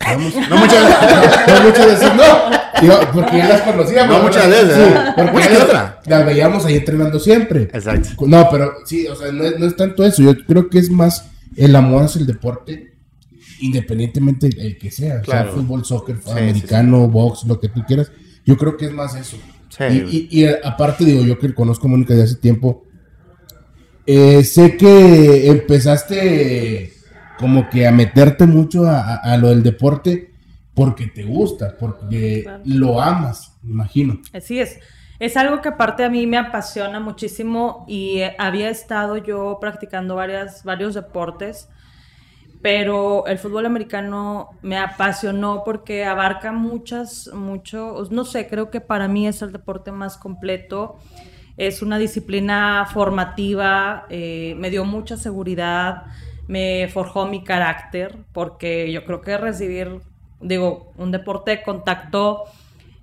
Íbamos- 0.00 0.34
No 0.48 0.56
muchas 0.56 0.84
veces. 0.84 1.40
no 1.48 1.62
muchas 1.64 1.86
veces 1.86 2.10
no. 2.14 3.12
Porque 3.12 3.36
ya 3.38 3.48
las 3.48 3.62
conocíamos. 3.62 4.16
No 4.16 4.22
muchas 4.22 4.48
veces, 4.48 4.76
Sí, 4.76 5.22
porque 5.32 5.48
las- 5.50 5.62
otra. 5.64 6.00
Las 6.06 6.26
veíamos 6.26 6.64
ahí 6.66 6.76
entrenando 6.76 7.18
siempre. 7.18 7.62
Exacto. 7.64 8.10
No, 8.26 8.48
pero 8.50 8.72
sí, 8.84 9.06
o 9.08 9.16
sea, 9.16 9.32
no 9.32 9.44
es, 9.44 9.58
no 9.58 9.66
es 9.66 9.76
tanto 9.76 10.04
eso. 10.04 10.22
Yo 10.22 10.36
creo 10.46 10.68
que 10.70 10.78
es 10.78 10.90
más 10.90 11.26
el 11.56 11.74
amor 11.74 12.04
hacia 12.04 12.20
el 12.20 12.26
deporte, 12.26 12.94
independientemente 13.60 14.46
el 14.46 14.78
que 14.78 14.90
sea. 14.90 15.20
Claro. 15.22 15.50
O 15.50 15.52
sea, 15.54 15.60
fútbol, 15.62 15.84
soccer, 15.84 16.16
Sí, 16.24 16.30
americano, 16.30 17.08
box, 17.08 17.44
lo 17.44 17.58
que 17.60 17.68
tú 17.68 17.82
quieras. 17.86 18.10
Yo 18.44 18.56
creo 18.56 18.76
que 18.76 18.86
es 18.86 18.92
más 18.92 19.14
eso. 19.14 19.36
Sí. 19.68 19.84
Y, 19.84 19.96
y- 20.16 20.28
y, 20.40 20.44
eh, 20.44 20.58
aparte, 20.64 21.04
digo, 21.04 21.22
yo 21.24 21.38
que 21.38 21.52
conozco 21.54 21.86
a 21.86 21.90
Mónica 21.90 22.14
de 22.14 22.22
hace 22.22 22.36
tiempo, 22.36 22.84
eh, 24.08 24.42
sé 24.44 24.76
que 24.76 25.48
empezaste 25.50 26.92
como 27.38 27.68
que 27.68 27.86
a 27.86 27.92
meterte 27.92 28.46
mucho 28.46 28.86
a, 28.86 29.00
a- 29.00 29.16
a 29.32 29.36
lo 29.36 29.48
del 29.48 29.62
deporte 29.62 30.32
porque 30.74 31.06
te 31.08 31.24
gusta, 31.24 31.76
porque 31.78 32.40
Claro. 32.44 32.62
lo 32.64 33.00
amas, 33.02 33.52
me 33.62 33.72
imagino. 33.72 34.20
Así 34.32 34.58
es. 34.60 34.78
Es 35.18 35.36
algo 35.36 35.60
que 35.60 35.68
aparte 35.70 36.04
a 36.04 36.10
mí 36.10 36.26
me 36.26 36.38
apasiona 36.38 37.00
muchísimo 37.00 37.84
y 37.88 38.20
había 38.38 38.70
estado 38.70 39.16
yo 39.16 39.58
practicando 39.60 40.14
varias, 40.14 40.62
varios 40.64 40.94
deportes, 40.94 41.68
pero 42.62 43.26
el 43.26 43.38
fútbol 43.38 43.66
americano 43.66 44.50
me 44.62 44.78
apasionó 44.78 45.62
porque 45.64 46.04
abarca 46.04 46.52
muchas, 46.52 47.30
muchos, 47.34 48.10
no 48.10 48.24
sé, 48.24 48.48
creo 48.48 48.70
que 48.70 48.80
para 48.80 49.06
mí 49.08 49.26
es 49.28 49.42
el 49.42 49.52
deporte 49.52 49.92
más 49.92 50.16
completo. 50.16 50.96
Es 51.58 51.82
una 51.82 51.98
disciplina 51.98 52.88
formativa, 52.90 54.06
eh, 54.08 54.54
me 54.56 54.70
dio 54.70 54.84
mucha 54.86 55.16
seguridad, 55.18 56.04
me 56.46 56.88
forjó 56.88 57.26
mi 57.26 57.44
carácter, 57.44 58.16
porque 58.32 58.90
yo 58.90 59.04
creo 59.04 59.20
que 59.20 59.36
recibir, 59.36 60.00
digo, 60.40 60.92
un 60.96 61.10
deporte 61.10 61.50
de 61.50 61.62
contacto, 61.62 62.44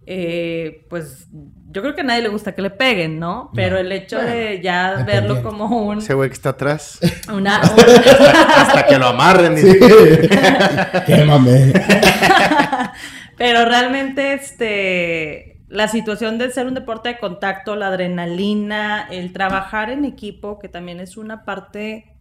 eh, 0.08 0.86
pues 0.90 1.28
yo 1.72 1.82
creo 1.82 1.96
que 1.96 2.02
a 2.02 2.04
nadie 2.06 2.22
le 2.22 2.30
gusta 2.30 2.54
que 2.54 2.62
le 2.62 2.70
peguen, 2.70 3.20
¿no? 3.20 3.52
Pero 3.54 3.78
el 3.78 3.92
hecho 3.92 4.20
de 4.20 4.62
ya 4.64 5.04
verlo 5.06 5.44
como 5.44 5.66
un, 5.66 5.98
Ese 5.98 6.14
güey 6.14 6.30
que 6.30 6.36
está 6.36 6.50
atrás. 6.50 7.00
una, 7.32 7.58
Hasta 8.56 8.86
que 8.88 8.98
lo 8.98 9.08
amarren. 9.08 9.58
Sí. 9.58 9.74
dice. 9.74 10.30
Quémame. 11.06 11.74
Pero 13.38 13.66
realmente, 13.66 14.34
este, 14.34 15.55
la 15.76 15.90
situación 15.90 16.38
de 16.38 16.50
ser 16.52 16.68
un 16.68 16.74
deporte 16.74 17.10
de 17.10 17.18
contacto, 17.18 17.76
la 17.76 17.88
adrenalina, 17.88 19.08
el 19.12 19.34
trabajar 19.34 19.90
en 19.90 20.06
equipo, 20.06 20.58
que 20.58 20.70
también 20.70 21.02
es 21.02 21.18
una 21.18 21.44
parte 21.44 22.16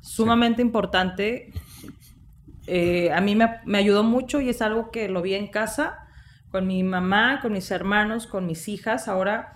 sumamente 0.00 0.62
importante, 0.62 1.52
eh, 2.66 3.12
a 3.12 3.20
mí 3.20 3.36
me, 3.36 3.78
ayudó 3.78 4.02
mucho 4.02 4.40
y 4.40 4.48
es 4.48 4.62
algo 4.62 4.90
que 4.90 5.10
lo 5.10 5.20
vi 5.20 5.34
en 5.34 5.48
casa, 5.48 6.08
con 6.50 6.66
mi 6.66 6.82
mamá, 6.82 7.40
con 7.42 7.52
mis 7.52 7.70
hermanos, 7.70 8.26
con 8.26 8.46
mis 8.46 8.66
hijas, 8.66 9.08
ahora 9.08 9.52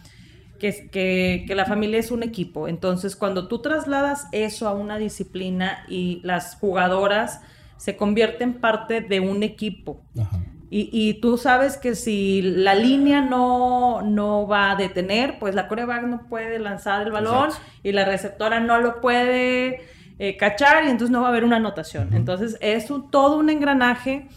que, 0.58 0.90
que, 0.90 1.44
que 1.46 1.54
la 1.54 1.64
familia 1.64 1.98
es 1.98 2.10
un 2.10 2.22
equipo. 2.22 2.68
Entonces, 2.68 3.16
cuando 3.16 3.48
tú 3.48 3.62
trasladas 3.62 4.28
eso 4.32 4.68
a 4.68 4.74
una 4.74 4.98
disciplina 4.98 5.86
y 5.88 6.20
las 6.24 6.56
jugadoras 6.56 7.40
se 7.78 7.96
convierten 7.96 8.60
parte 8.60 9.00
de 9.00 9.20
un 9.20 9.42
equipo, 9.42 10.02
Ajá. 10.20 10.40
Y, 10.70 10.88
y 10.92 11.14
tú 11.20 11.36
sabes 11.36 11.76
que 11.76 11.94
si 11.96 12.42
la 12.42 12.74
línea 12.76 13.20
no, 13.20 14.02
no 14.02 14.46
va 14.46 14.70
a 14.70 14.76
detener, 14.76 15.38
pues 15.40 15.54
la 15.56 15.66
coreback 15.66 16.04
no 16.04 16.26
puede 16.28 16.58
lanzar 16.60 17.02
el 17.06 17.10
balón 17.12 17.46
Exacto. 17.48 17.70
y 17.82 17.92
la 17.92 18.04
receptora 18.04 18.60
no 18.60 18.78
lo 18.80 19.00
puede 19.00 19.80
eh, 20.20 20.36
cachar 20.36 20.84
y 20.84 20.90
entonces 20.90 21.10
no 21.10 21.22
va 21.22 21.26
a 21.26 21.30
haber 21.30 21.44
una 21.44 21.56
anotación. 21.56 22.14
Entonces 22.14 22.56
es 22.60 22.90
un- 22.90 23.10
todo 23.10 23.36
un 23.38 23.50
engranaje 23.50 24.28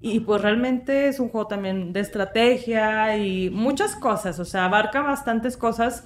y 0.00 0.20
pues 0.20 0.40
realmente 0.42 1.08
es 1.08 1.18
un 1.20 1.28
juego 1.30 1.46
también 1.48 1.92
de 1.92 2.00
estrategia 2.00 3.16
y 3.16 3.50
muchas 3.50 3.96
cosas, 3.96 4.38
o 4.38 4.44
sea, 4.44 4.66
abarca 4.66 5.00
bastantes 5.02 5.56
cosas. 5.56 6.04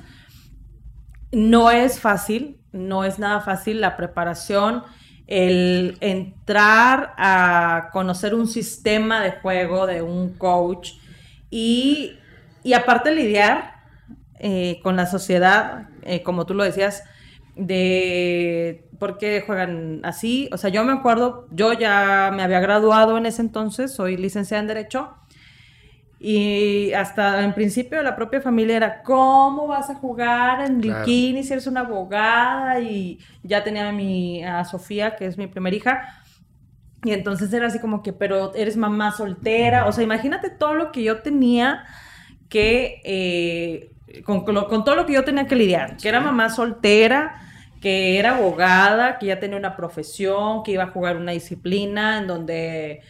No 1.33 1.71
es 1.71 1.99
fácil, 2.00 2.61
no 2.73 3.04
es 3.04 3.18
nada 3.18 3.40
fácil 3.40 3.80
la 3.80 3.97
preparación, 3.97 4.85
el 5.26 5.99
entrar 6.00 7.14
a 7.18 7.88
conocer 7.92 8.35
un 8.35 8.47
sistema 8.47 9.23
de 9.23 9.33
juego 9.33 9.87
de 9.87 10.02
un 10.02 10.35
coach 10.35 10.92
y, 11.50 12.12
y 12.62 12.73
aparte 12.75 13.14
lidiar 13.14 13.75
eh, 14.38 14.80
con 14.83 14.97
la 14.97 15.06
sociedad, 15.06 15.88
eh, 16.02 16.23
como 16.23 16.47
tú 16.47 16.54
lo 16.54 16.62
decías, 16.64 17.02
de 17.56 18.88
por 18.99 19.18
qué 19.18 19.42
juegan 19.45 20.00
así. 20.04 20.49
O 20.52 20.59
sea, 20.59 20.71
yo 20.71 20.85
me 20.85 20.92
acuerdo, 20.92 21.49
yo 21.50 21.73
ya 21.73 22.30
me 22.35 22.42
había 22.42 22.61
graduado 22.61 23.16
en 23.16 23.26
ese 23.26 23.42
entonces, 23.42 23.92
soy 23.95 24.16
licenciada 24.16 24.61
en 24.61 24.68
Derecho. 24.68 25.14
Y 26.28 26.92
hasta 26.95 27.45
en 27.45 27.54
principio 27.54 28.02
la 28.02 28.16
propia 28.16 28.40
familia 28.40 28.76
era, 28.76 29.02
¿cómo 29.02 29.68
vas 29.68 29.90
a 29.90 29.95
jugar 29.95 30.61
en 30.66 30.80
Claro. 30.80 31.04
bikini 31.04 31.45
si 31.45 31.52
eres 31.52 31.66
una 31.68 31.80
abogada? 31.83 32.80
Y 32.80 33.21
ya 33.45 33.62
tenía 33.62 33.88
a, 33.88 33.92
mi, 33.92 34.45
a 34.45 34.64
Sofía, 34.64 35.14
que 35.16 35.26
es 35.26 35.38
mi 35.38 35.47
primera 35.47 35.76
hija. 35.76 36.02
Y 37.04 37.12
entonces 37.12 37.52
era 37.52 37.68
así 37.68 37.78
como 37.80 38.02
que, 38.02 38.12
pero 38.12 38.54
eres 38.54 38.76
mamá 38.76 39.12
soltera. 39.12 39.87
O 39.87 39.92
sea, 39.92 40.04
imagínate 40.04 40.50
todo 40.50 40.75
lo 40.75 40.92
que 40.92 41.02
yo 41.04 41.23
tenía 41.23 41.85
que, 42.49 43.00
eh, 43.04 44.23
con, 44.25 44.45
con 44.45 44.85
todo 44.85 44.97
lo 44.97 45.06
que 45.06 45.14
yo 45.14 45.25
tenía 45.25 45.47
que 45.47 45.56
lidiar. 45.56 46.00
Que 46.00 46.09
era 46.09 46.21
mamá 46.21 46.50
soltera, 46.50 47.37
que 47.80 48.18
era 48.18 48.37
abogada, 48.37 49.18
que 49.18 49.26
ya 49.26 49.40
tenía 49.40 49.59
una 49.59 49.76
profesión, 49.76 50.62
que 50.64 50.73
iba 50.73 50.85
a 50.85 50.88
jugar 50.88 51.16
una 51.16 51.33
disciplina 51.33 52.18
en 52.18 52.26
donde 52.26 53.02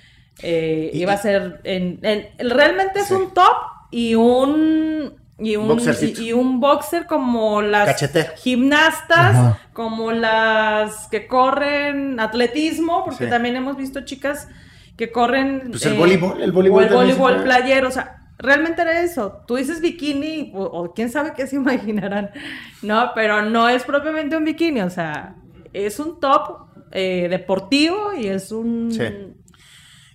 eh, 0.42 0.90
Y- 0.92 1.02
iba 1.02 1.12
a 1.12 1.16
ser, 1.18 1.60
en, 1.64 1.98
en- 2.02 2.28
realmente 2.50 3.00
es 3.00 3.06
Sí. 3.06 3.14
un 3.14 3.32
top 3.34 3.56
y 3.90 4.14
un... 4.14 5.14
Y 5.38 5.56
un, 5.56 5.78
y, 5.78 6.22
y 6.22 6.32
un 6.32 6.60
boxer 6.60 7.04
como 7.04 7.60
las 7.60 8.00
gimnastas, 8.36 9.36
Ajá. 9.36 9.58
como 9.74 10.10
las 10.12 11.08
que 11.08 11.26
corren 11.26 12.18
atletismo, 12.20 13.04
porque 13.04 13.24
Sí. 13.24 13.30
también 13.30 13.54
hemos 13.56 13.76
visto 13.76 14.00
chicas 14.00 14.48
que 14.96 15.12
corren... 15.12 15.64
Pues 15.72 15.84
el 15.84 15.92
voleibol, 15.92 16.40
el 16.42 16.52
voleibol 16.52 16.84
o 16.84 16.86
el 16.86 16.94
voleibol 16.94 17.32
juega. 17.34 17.44
playero, 17.44 17.88
o 17.88 17.90
sea, 17.90 18.28
realmente 18.38 18.80
era 18.80 19.02
eso. 19.02 19.42
Tú 19.46 19.56
dices 19.56 19.82
bikini 19.82 20.52
o, 20.54 20.94
quién 20.94 21.10
sabe 21.10 21.34
qué 21.36 21.46
se 21.46 21.56
imaginarán. 21.62 22.30
No, 22.80 23.10
pero 23.14 23.42
no 23.42 23.68
es 23.68 23.84
propiamente 23.84 24.38
un 24.38 24.44
bikini, 24.46 24.80
o 24.80 24.88
sea, 24.90 25.34
es 25.74 26.00
un 26.00 26.18
top 26.18 26.60
eh, 26.92 27.26
deportivo 27.28 28.14
y 28.14 28.28
es 28.28 28.52
un... 28.52 28.90
Sí. 28.90 29.02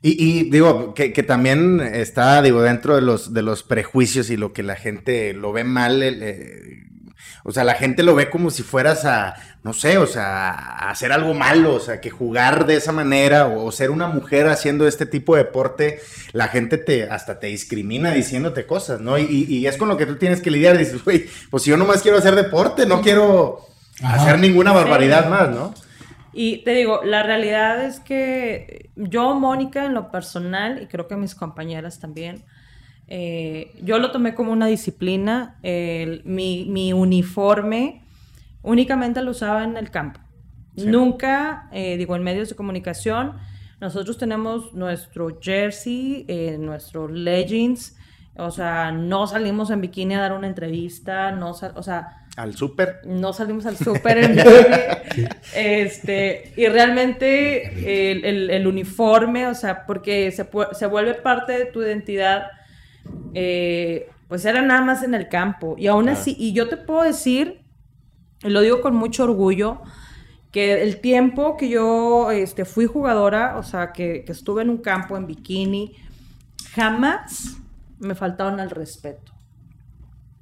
Y, 0.04 0.50
digo, 0.50 0.96
que, 0.96 1.12
también 1.22 1.80
está, 1.80 2.42
digo, 2.42 2.64
dentro 2.64 2.96
de 2.96 3.02
los, 3.02 3.36
de 3.36 3.44
los 3.44 3.62
prejuicios 3.62 4.32
y 4.32 4.38
lo 4.38 4.52
que 4.52 4.64
la 4.64 4.76
gente 4.76 5.34
lo 5.34 5.54
ve 5.54 5.64
mal, 5.64 6.02
eh, 6.02 6.88
o 7.44 7.52
sea, 7.52 7.64
la 7.64 7.76
gente 7.76 8.02
lo 8.02 8.16
ve 8.16 8.30
como 8.30 8.50
si 8.50 8.64
fueras 8.64 9.06
a, 9.06 9.36
no 9.64 9.74
sé, 9.74 10.00
o 10.00 10.08
sea, 10.08 10.50
a 10.50 10.90
hacer 10.90 11.12
algo 11.12 11.36
malo, 11.36 11.76
o 11.76 11.80
sea, 11.80 12.02
que 12.02 12.10
jugar 12.10 12.66
de 12.66 12.78
esa 12.78 12.92
manera 12.92 13.46
o, 13.46 13.72
ser 13.72 13.92
una 13.92 14.08
mujer 14.08 14.48
haciendo 14.48 14.88
este 14.88 15.06
tipo 15.06 15.36
de 15.36 15.44
deporte, 15.44 16.00
la 16.32 16.48
gente 16.48 16.80
te 16.80 17.04
hasta 17.04 17.40
te 17.40 17.48
discrimina 17.48 18.12
diciéndote 18.12 18.66
cosas, 18.66 19.02
¿no? 19.02 19.20
Y, 19.20 19.68
es 19.68 19.78
con 19.78 19.88
lo 19.88 19.98
que 19.98 20.08
tú 20.08 20.16
tienes 20.16 20.42
que 20.42 20.50
lidiar. 20.50 20.80
Dices, 20.80 21.04
güey, 21.04 21.28
pues 21.52 21.64
si 21.64 21.70
yo 21.70 21.78
nomás 21.78 22.02
quiero 22.02 22.18
hacer 22.18 22.36
deporte, 22.36 22.88
no 22.88 23.02
quiero 23.02 23.68
hacer 24.04 24.40
ninguna 24.40 24.72
barbaridad 24.72 25.30
más, 25.30 25.50
¿no? 25.50 25.74
Y 26.34 26.60
te 26.60 26.74
digo, 26.74 27.02
la 27.04 27.24
realidad 27.24 27.84
es 27.84 28.00
que 28.00 28.90
yo, 28.96 29.36
Mónica, 29.36 29.86
en 29.86 29.94
lo 29.94 30.12
personal, 30.12 30.82
y 30.82 30.88
creo 30.88 31.08
que 31.08 31.16
mis 31.16 31.36
compañeras 31.36 32.00
también, 32.00 32.44
eh, 33.08 33.74
yo 33.84 34.00
lo 34.00 34.12
tomé 34.12 34.34
como 34.34 34.52
una 34.52 34.68
disciplina. 34.68 35.60
mi, 35.64 36.94
uniforme 36.94 38.02
únicamente 38.64 39.22
lo 39.22 39.32
usaba 39.32 39.64
en 39.64 39.78
el 39.78 39.92
campo. 39.92 40.20
Nunca, 40.76 41.68
eh, 41.72 41.98
digo, 41.98 42.16
en 42.16 42.24
medios 42.24 42.50
de 42.50 42.56
comunicación, 42.56 43.38
nosotros 43.82 44.18
tenemos 44.18 44.74
nuestro 44.74 45.40
jersey, 45.42 46.26
eh, 46.28 46.58
nuestro 46.60 47.08
leggings, 47.08 47.98
o 48.38 48.52
sea, 48.52 48.92
no 48.92 49.28
salimos 49.28 49.70
en 49.72 49.82
bikini 49.82 50.16
a 50.16 50.22
dar 50.22 50.34
una 50.34 50.48
entrevista, 50.48 51.32
no, 51.32 51.52
o 51.52 51.84
sea... 51.84 52.18
Al 52.38 52.56
súper. 52.56 53.02
No 53.06 53.34
salimos 53.34 53.66
al 53.66 53.78
súper 53.78 54.18
en 54.18 54.36
bikini. 54.36 55.28
este, 55.56 56.54
y 56.56 56.68
realmente 56.68 58.12
el, 58.12 58.66
uniforme, 58.66 59.48
o 59.48 59.54
sea, 59.54 59.86
porque 59.86 60.32
se, 60.32 60.48
se 60.72 60.86
vuelve 60.88 61.16
parte 61.16 61.54
de 61.54 61.66
tu 61.66 61.82
identidad 61.82 62.44
eh, 63.34 64.10
pues 64.28 64.46
era 64.46 64.62
nada 64.62 64.82
más 64.82 65.04
en 65.04 65.14
el 65.14 65.28
campo. 65.28 65.76
Y 65.78 65.88
aún 65.88 66.10
así, 66.10 66.36
y 66.38 66.54
yo 66.54 66.70
te 66.70 66.78
puedo 66.78 67.04
decir, 67.04 67.62
y 68.44 68.50
lo 68.50 68.62
digo 68.62 68.82
con 68.82 68.96
mucho 68.96 69.26
orgullo, 69.26 69.82
que 70.52 70.84
el 70.84 71.02
tiempo 71.02 71.58
que 71.58 71.70
yo 71.70 72.32
este, 72.32 72.66
fui 72.66 72.86
jugadora, 72.86 73.58
o 73.58 73.64
sea, 73.64 73.92
que, 73.92 74.24
estuve 74.28 74.62
en 74.62 74.70
un 74.70 74.78
campo 74.78 75.18
en 75.18 75.28
bikini, 75.28 75.96
jamás 76.74 77.58
me 78.00 78.16
faltaron 78.16 78.60
al 78.60 78.70
respeto. 78.70 79.31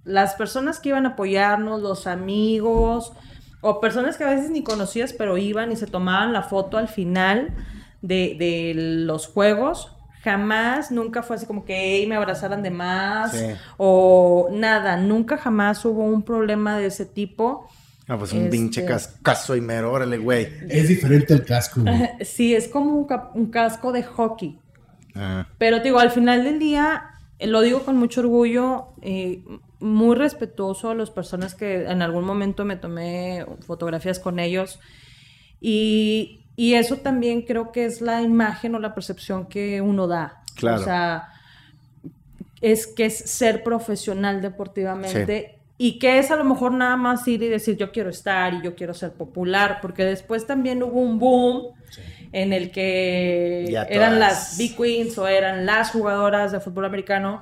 Las 0.10 0.34
personas 0.34 0.80
que 0.80 0.89
iban 0.89 1.06
a 1.06 1.10
apoyarnos, 1.10 1.82
los 1.82 2.08
amigos, 2.08 3.13
o 3.62 3.80
personas 3.80 4.18
que 4.18 4.24
a 4.24 4.30
veces 4.30 4.50
ni 4.50 4.63
conocías, 4.63 5.13
pero 5.13 5.38
iban 5.38 5.72
y 5.72 5.75
se 5.75 5.88
tomaban 5.88 6.34
la 6.34 6.44
foto 6.44 6.78
al 6.78 6.88
final 6.88 7.54
de, 8.01 8.36
de 8.39 8.74
los 8.75 9.28
juegos, 9.28 9.92
jamás, 10.24 10.92
nunca 10.92 11.24
fue 11.24 11.36
así 11.36 11.46
como 11.46 11.66
que 11.66 12.04
me 12.08 12.16
abrazaran 12.16 12.63
de 12.63 12.72
más 12.72 13.38
o 13.78 14.50
nada, 14.51 14.98
nunca 14.98 15.38
jamás 15.38 15.84
hubo 15.86 16.04
un 16.04 16.24
problema 16.24 16.78
de 16.78 16.88
ese 16.88 17.06
tipo. 17.06 17.68
Ah, 18.08 18.18
pues 18.18 18.34
un 18.34 18.50
pinche 18.50 18.82
este 18.82 18.92
cascazo 18.92 19.56
y 19.56 19.62
mero, 19.62 19.92
órale, 19.92 20.18
güey. 20.18 20.48
Es 20.68 20.88
diferente 20.88 21.34
el 21.34 21.46
casco. 21.46 21.82
sí, 22.22 22.56
es 22.56 22.68
como 22.68 23.08
un, 23.36 23.51
casco 23.51 23.92
de 23.92 24.01
hockey. 24.01 24.60
Ah. 25.13 25.48
Pero 25.60 25.80
digo, 25.80 26.00
al 26.00 26.10
final 26.10 26.44
del 26.44 26.58
día, 26.58 27.04
eh, 27.38 27.46
lo 27.46 27.62
digo 27.62 27.86
con 27.86 27.98
mucho 27.98 28.22
orgullo, 28.22 28.88
eh, 29.04 29.44
muy 29.80 30.16
respetuoso 30.16 30.90
a 30.90 30.96
las 30.96 31.10
personas 31.10 31.56
que 31.56 31.86
en 31.86 32.02
algún 32.02 32.26
momento 32.26 32.66
me 32.66 32.76
tomé 32.76 33.46
fotografías 33.66 34.20
con 34.20 34.40
ellos. 34.40 34.80
Y, 35.62 36.42
y 36.56 36.74
eso 36.74 36.98
también 36.98 37.44
creo 37.44 37.72
que 37.72 37.86
es 37.86 38.02
la 38.02 38.22
imagen 38.22 38.76
o 38.76 38.80
la 38.80 38.94
percepción 38.94 39.48
que 39.48 39.82
uno 39.82 40.08
da. 40.08 40.44
Claro. 40.56 40.82
O 40.82 40.84
sea, 40.84 41.30
es 42.62 42.88
que 42.88 43.06
es 43.06 43.18
ser 43.18 43.63
profesional 43.63 44.42
deportivamente 44.42 45.60
y 45.78 45.98
que 45.98 46.20
es 46.20 46.30
a 46.30 46.36
lo 46.36 46.44
mejor 46.44 46.74
nada 46.74 46.98
más 46.98 47.26
ir 47.28 47.42
y 47.42 47.48
decir 47.48 47.78
yo 47.78 47.92
quiero 47.92 48.10
estar 48.10 48.54
y 48.54 48.62
yo 48.62 48.76
quiero 48.76 48.94
ser 48.94 49.13
popular, 49.13 49.80
porque 49.82 50.04
después 50.04 50.46
también 50.46 50.84
hubo 50.84 51.00
un 51.00 51.20
boom 51.20 51.74
en 52.34 52.52
el 52.52 52.72
que 52.72 53.63
eran 53.89 54.20
las 54.20 54.58
big 54.58 54.76
queens 54.76 55.18
o 55.18 55.28
eran 55.28 55.65
las 55.65 55.92
jugadoras 55.92 56.52
de 56.52 56.60
fútbol 56.60 56.86
americano. 56.86 57.42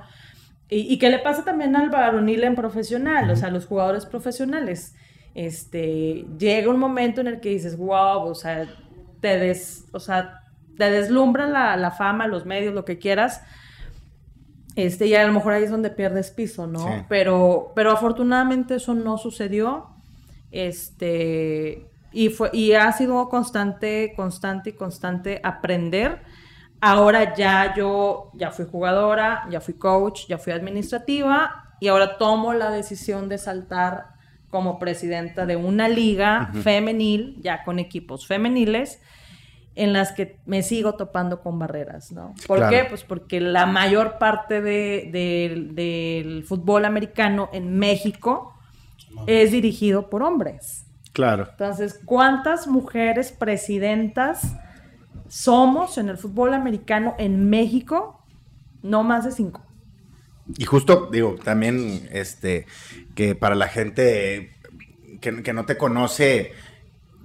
Y, 0.70 0.92
y 0.92 0.98
que 0.98 1.08
le 1.10 1.18
pasa 1.18 1.44
también 1.44 1.74
al 1.76 1.90
varonil 1.90 2.44
en 2.44 2.54
profesional, 2.54 3.30
o 3.30 3.36
sea, 3.36 3.50
los 3.50 3.66
jugadores 3.66 4.04
profesionales. 4.06 4.94
Este, 5.34 6.26
llega 6.38 6.68
un 6.68 6.78
momento 6.80 7.20
en 7.20 7.28
el 7.28 7.40
que 7.40 7.50
dices, 7.50 7.76
wow, 7.76 8.22
o 8.22 8.34
sea, 8.34 8.66
te 9.20 9.38
des, 9.38 9.84
o 9.92 10.00
sea, 10.00 10.42
te 10.76 10.90
deslumbra 10.90 11.46
la, 11.46 11.90
fama, 11.92 12.26
los 12.26 12.44
medios, 12.44 12.74
lo 12.74 12.84
que 12.84 12.98
quieras. 12.98 13.42
Este, 14.74 15.06
y 15.06 15.14
a 15.14 15.26
lo 15.26 15.32
mejor 15.32 15.52
ahí 15.52 15.64
es 15.64 15.70
donde 15.70 15.90
pierdes 15.90 16.30
piso, 16.30 16.66
¿no? 16.66 17.04
Pero, 17.08 17.72
pero 17.74 17.92
afortunadamente 17.92 18.76
eso 18.76 18.94
no 18.94 19.18
sucedió. 19.18 19.88
Este, 20.50 21.86
y 22.12 22.30
fue, 22.30 22.50
y 22.52 22.72
ha 22.72 22.90
sido 22.92 23.28
constante, 23.28 24.14
constante 24.16 24.70
y 24.70 24.72
constante 24.74 25.40
aprender. 25.42 26.20
Ahora 26.80 27.34
ya 27.34 27.74
yo, 27.74 28.30
ya 28.34 28.50
fui 28.50 28.64
jugadora, 28.64 29.46
ya 29.50 29.60
fui 29.60 29.74
coach, 29.74 30.26
ya 30.28 30.38
fui 30.38 30.52
administrativa 30.52 31.74
y 31.80 31.88
ahora 31.88 32.18
tomo 32.18 32.52
la 32.54 32.70
decisión 32.70 33.28
de 33.28 33.38
saltar 33.38 34.18
como 34.50 34.78
presidenta 34.78 35.44
de 35.44 35.56
una 35.56 35.88
liga 35.88 36.50
femenil, 36.62 37.36
ya 37.42 37.64
con 37.64 37.78
equipos 37.78 38.26
femeniles, 38.26 39.00
en 39.74 39.92
las 39.92 40.12
que 40.12 40.40
me 40.46 40.62
sigo 40.62 40.94
topando 40.94 41.40
con 41.40 41.58
barreras, 41.58 42.10
¿no? 42.12 42.34
¿Por 42.46 42.68
qué? 42.68 42.84
Pues 42.88 43.04
porque 43.04 43.40
la 43.40 43.66
mayor 43.66 44.18
parte 44.18 44.60
del 44.60 46.44
fútbol 46.44 46.84
americano 46.84 47.48
en 47.52 47.78
México 47.78 48.54
es 49.26 49.52
dirigido 49.52 50.10
por 50.10 50.22
hombres. 50.22 50.84
Claro. 51.12 51.48
Entonces, 51.50 52.00
¿cuántas 52.04 52.66
mujeres 52.66 53.32
presidentas 53.32 54.56
somos 55.28 55.98
en 55.98 56.08
el 56.08 56.18
fútbol 56.18 56.54
americano 56.54 57.14
en 57.18 57.48
México? 57.48 58.24
No 58.82 59.02
más 59.02 59.24
de 59.24 59.32
cinco. 59.32 59.62
Y 60.56 60.64
justo, 60.64 61.08
digo, 61.12 61.36
también, 61.42 62.08
este, 62.10 62.66
que 63.14 63.34
para 63.34 63.54
la 63.54 63.68
gente 63.68 64.56
que, 65.20 65.52
no 65.52 65.66
te 65.66 65.76
conoce, 65.76 66.52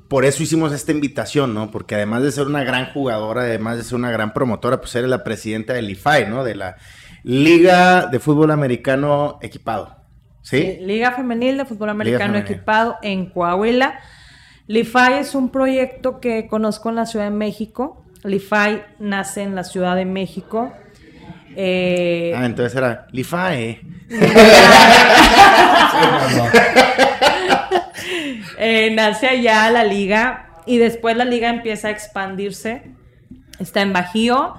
por 0.10 0.26
eso 0.26 0.44
hicimos 0.44 0.74
esta 0.74 0.92
invitación, 0.92 1.54
¿no? 1.54 1.72
Porque 1.72 1.96
además 1.96 2.24
de 2.24 2.32
ser 2.32 2.48
una 2.48 2.64
gran 2.64 2.92
jugadora, 2.92 3.44
además 3.44 3.78
de 3.78 3.84
ser 3.84 3.96
una 3.96 4.12
gran 4.12 4.34
promotora, 4.34 4.82
pues 4.82 4.94
eres 4.96 5.10
la 5.10 5.24
presidenta 5.24 5.74
del 5.74 5.90
IFAI, 5.90 6.30
¿no? 6.30 6.44
De 6.44 6.56
la 6.56 6.76
Liga 7.24 8.08
de 8.08 8.20
Fútbol 8.20 8.52
Americano 8.52 9.40
Equipado. 9.42 10.04
¿Sí? 10.42 10.78
Liga 10.82 11.14
Femenil 11.14 11.58
de 11.58 11.64
Fútbol 11.64 11.90
Americano 11.90 12.38
Equipado 12.38 12.98
en 13.02 13.28
Coahuila. 13.30 14.02
LIFAI 14.68 15.20
es 15.20 15.36
un 15.36 15.50
proyecto 15.50 16.22
que 16.22 16.48
conozco 16.48 16.90
en 16.90 16.96
la 16.96 17.06
Ciudad 17.06 17.26
de 17.26 17.32
México. 17.32 18.06
LIFAI 18.24 18.84
nace 19.00 19.42
en 19.42 19.56
la 19.56 19.66
Ciudad 19.66 19.96
de 19.96 20.06
México. 20.06 20.72
Eh, 21.56 22.34
ah, 22.36 22.46
entonces 22.46 22.76
era 22.76 23.08
LIFAE. 23.12 23.82
eh, 28.58 28.92
nace 28.96 29.28
allá 29.28 29.70
la 29.70 29.84
liga 29.84 30.50
y 30.66 30.78
después 30.78 31.18
la 31.18 31.26
liga 31.26 31.50
empieza 31.50 31.90
a 31.90 31.92
expandirse. 31.92 32.84
Está 33.60 33.82
en 33.82 33.92
Bajío, 33.92 34.56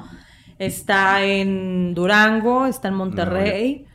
está 0.59 1.25
en 1.25 1.95
Durango, 1.95 2.67
está 2.67 2.89
en 2.89 2.95
Monterrey. 2.95 3.87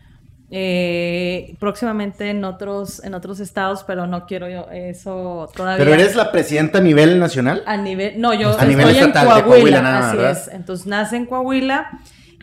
Eh, 0.51 1.55
próximamente 1.59 2.31
en 2.31 2.43
otros, 2.43 3.03
en 3.03 3.13
otros 3.13 3.39
estados, 3.39 3.83
pero 3.83 4.07
no 4.07 4.25
quiero 4.25 4.49
yo 4.49 4.65
eso 4.71 5.47
todavía. 5.55 5.77
¿Pero 5.77 5.93
eres 5.93 6.15
la 6.15 6.31
presidenta 6.31 6.79
a 6.79 6.81
nivel 6.81 7.19
nacional? 7.19 7.61
A 7.67 7.77
nivel, 7.77 8.19
no, 8.19 8.33
yo 8.33 8.51
estoy 8.51 8.73
en 8.73 9.11
Coahuila, 9.11 10.09
así 10.09 10.17
es. 10.17 10.47
Entonces 10.53 10.87
nace 10.87 11.17
en 11.17 11.27
Coahuila 11.27 11.91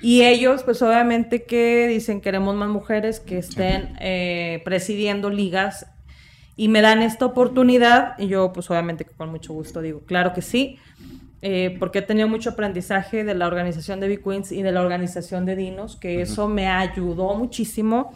y 0.03 0.23
ellos, 0.23 0.63
pues 0.63 0.83
obviamente 0.83 1.45
que 1.45 1.89
dicen 1.89 2.21
queremos 2.21 2.55
más 2.55 2.69
mujeres 2.69 3.19
que 3.19 3.39
estén 3.39 3.97
eh, 4.01 4.63
presidiendo 4.65 5.29
ligas 5.29 5.87
y 6.55 6.69
me 6.69 6.83
dan 6.83 7.03
esta 7.03 7.27
oportunidad 7.27 8.19
y 8.19 8.29
yo 8.29 8.53
pues 8.53 8.71
obviamente 8.71 9.05
con 9.05 9.31
mucho 9.31 9.53
gusto 9.53 9.83
digo, 9.83 10.03
claro 10.07 10.33
que 10.33 10.43
sí, 10.43 10.79
eh, 11.43 11.77
porque 11.79 11.99
he 11.99 12.03
tenido 12.03 12.29
mucho 12.29 12.51
aprendizaje 12.51 13.25
de 13.25 13.35
la 13.35 13.47
organización 13.47 14.01
de 14.01 14.09
B-Queens 14.09 14.53
y 14.53 14.63
de 14.63 14.73
la 14.73 14.81
organización 14.81 15.45
de 15.45 15.57
Dinos, 15.57 15.97
que 15.97 16.23
eso 16.23 16.49
me 16.49 16.69
ayudó 16.69 17.35
muchísimo 17.35 18.13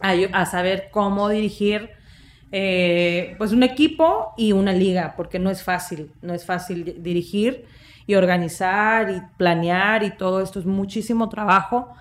a, 0.00 0.46
saber 0.46 0.88
cómo 0.90 1.28
dirigir 1.28 1.90
eh, 2.52 3.34
pues 3.36 3.52
un 3.52 3.62
equipo 3.62 4.32
y 4.36 4.52
una 4.52 4.72
liga, 4.72 5.14
porque 5.16 5.38
no 5.38 5.50
es 5.50 5.62
fácil, 5.62 6.10
no 6.22 6.32
es 6.34 6.46
fácil 6.46 7.02
dirigir 7.02 7.66
y 8.06 8.14
organizar 8.14 9.10
y 9.10 9.20
planear 9.36 10.02
y 10.02 10.16
todo 10.16 10.40
esto 10.40 10.58
es 10.58 10.64
muchísimo 10.64 11.28
trabajo 11.28 11.92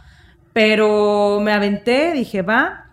Pero 0.54 1.40
me 1.42 1.52
aventé, 1.52 2.14
dije, 2.14 2.42
va. 2.42 2.87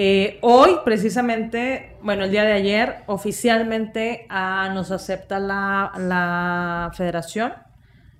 Eh, 0.00 0.38
hoy, 0.42 0.76
precisamente, 0.84 1.96
bueno, 2.02 2.22
el 2.22 2.30
día 2.30 2.44
de 2.44 2.52
ayer, 2.52 2.98
oficialmente 3.06 4.26
ah, 4.28 4.70
nos 4.72 4.92
acepta 4.92 5.40
la, 5.40 5.90
la 5.98 6.92
federación, 6.94 7.52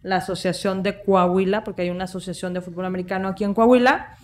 la 0.02 0.16
Asociación 0.16 0.82
de 0.82 1.00
Coahuila, 1.04 1.62
porque 1.62 1.82
hay 1.82 1.90
una 1.90 2.04
asociación 2.04 2.52
de 2.52 2.62
fútbol 2.62 2.84
americano 2.86 3.28
aquí 3.28 3.44
en 3.44 3.54
Coahuila. 3.54 4.16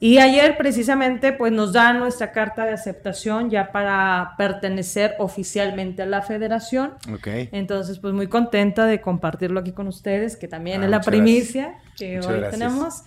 Y 0.00 0.18
ayer 0.18 0.56
precisamente 0.56 1.34
pues 1.34 1.52
nos 1.52 1.74
dan 1.74 1.98
nuestra 1.98 2.32
carta 2.32 2.64
de 2.64 2.72
aceptación 2.72 3.50
ya 3.50 3.72
para 3.72 4.32
pertenecer 4.38 5.16
oficialmente 5.18 6.00
a 6.02 6.06
la 6.06 6.22
federación. 6.22 6.94
Ok. 7.12 7.28
Entonces 7.52 7.98
pues 7.98 8.14
muy 8.14 8.26
contenta 8.28 8.86
de 8.86 9.02
compartirlo 9.02 9.60
aquí 9.60 9.72
con 9.72 9.86
ustedes, 9.86 10.36
que 10.38 10.48
también 10.48 10.80
Ah, 10.80 10.84
es 10.86 10.90
la 10.90 11.00
primicia 11.02 11.74
que 11.96 12.16
Muchas 12.16 12.32
hoy 12.32 12.40
gracias. 12.40 12.58
tenemos. 12.58 13.02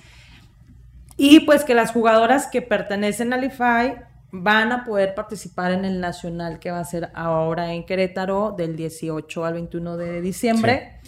Y 1.21 1.41
pues 1.41 1.65
que 1.65 1.75
las 1.75 1.91
jugadoras 1.91 2.47
que 2.47 2.61
pertenecen 2.61 3.33
al 3.33 3.43
IFAI 3.43 3.97
van 4.31 4.71
a 4.71 4.85
poder 4.85 5.15
participar 5.15 5.73
en 5.73 5.83
el 5.83 5.99
nacional 5.99 6.59
que 6.59 6.71
va 6.71 6.79
a 6.79 6.85
ser 6.85 7.09
ahora 7.13 7.73
en 7.73 7.85
Querétaro 7.85 8.55
del 8.57 8.77
18 8.77 9.43
al 9.43 9.53
21 9.55 9.97
de 9.97 10.21
diciembre. 10.21 11.01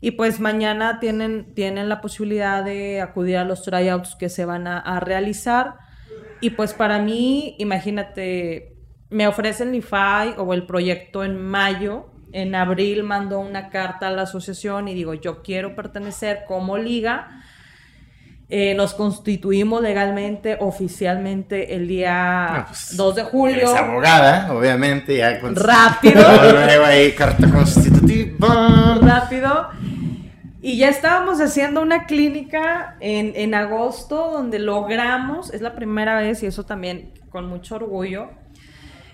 Y 0.00 0.12
pues 0.12 0.40
mañana 0.40 1.00
tienen, 1.00 1.52
tienen 1.54 1.90
la 1.90 2.00
posibilidad 2.00 2.64
de 2.64 3.02
acudir 3.02 3.36
a 3.36 3.44
los 3.44 3.62
tryouts 3.62 4.16
que 4.16 4.30
se 4.30 4.46
van 4.46 4.66
a, 4.66 4.78
a 4.78 5.00
realizar. 5.00 5.74
Y 6.40 6.48
pues 6.48 6.72
para 6.72 6.98
mí, 6.98 7.54
imagínate, 7.58 8.78
me 9.10 9.26
ofrecen 9.26 9.74
IFAI 9.74 10.36
o 10.38 10.54
el 10.54 10.64
proyecto 10.64 11.24
en 11.24 11.36
mayo. 11.36 12.06
En 12.32 12.54
abril 12.54 13.02
mando 13.02 13.38
una 13.38 13.68
carta 13.68 14.08
a 14.08 14.12
la 14.12 14.22
asociación 14.22 14.88
y 14.88 14.94
digo, 14.94 15.12
yo 15.12 15.42
quiero 15.42 15.76
pertenecer 15.76 16.44
como 16.48 16.78
liga. 16.78 17.41
Eh, 18.54 18.74
nos 18.74 18.92
constituimos 18.92 19.80
legalmente, 19.80 20.58
oficialmente, 20.60 21.74
el 21.74 21.88
día 21.88 22.44
Ah, 22.54 22.66
pues, 22.68 22.94
2 22.98 23.14
de 23.14 23.22
julio. 23.22 23.56
Eres 23.56 23.70
abogada, 23.70 24.52
obviamente, 24.52 25.16
ya 25.16 25.40
con... 25.40 25.56
Rápido. 25.56 26.22
Luego 26.52 26.84
ahí, 26.84 27.12
carta 27.12 27.50
constitutiva. 27.50 28.98
rápido. 29.00 29.68
Y 30.60 30.76
ya 30.76 30.90
estábamos 30.90 31.40
haciendo 31.40 31.80
una 31.80 32.04
clínica 32.04 32.98
en, 33.00 33.32
en 33.36 33.54
agosto 33.54 34.30
donde 34.30 34.58
logramos, 34.58 35.50
es 35.54 35.62
la 35.62 35.74
primera 35.74 36.20
vez 36.20 36.42
y 36.42 36.46
eso 36.46 36.66
también 36.66 37.14
con 37.30 37.46
mucho 37.46 37.76
orgullo, 37.76 38.28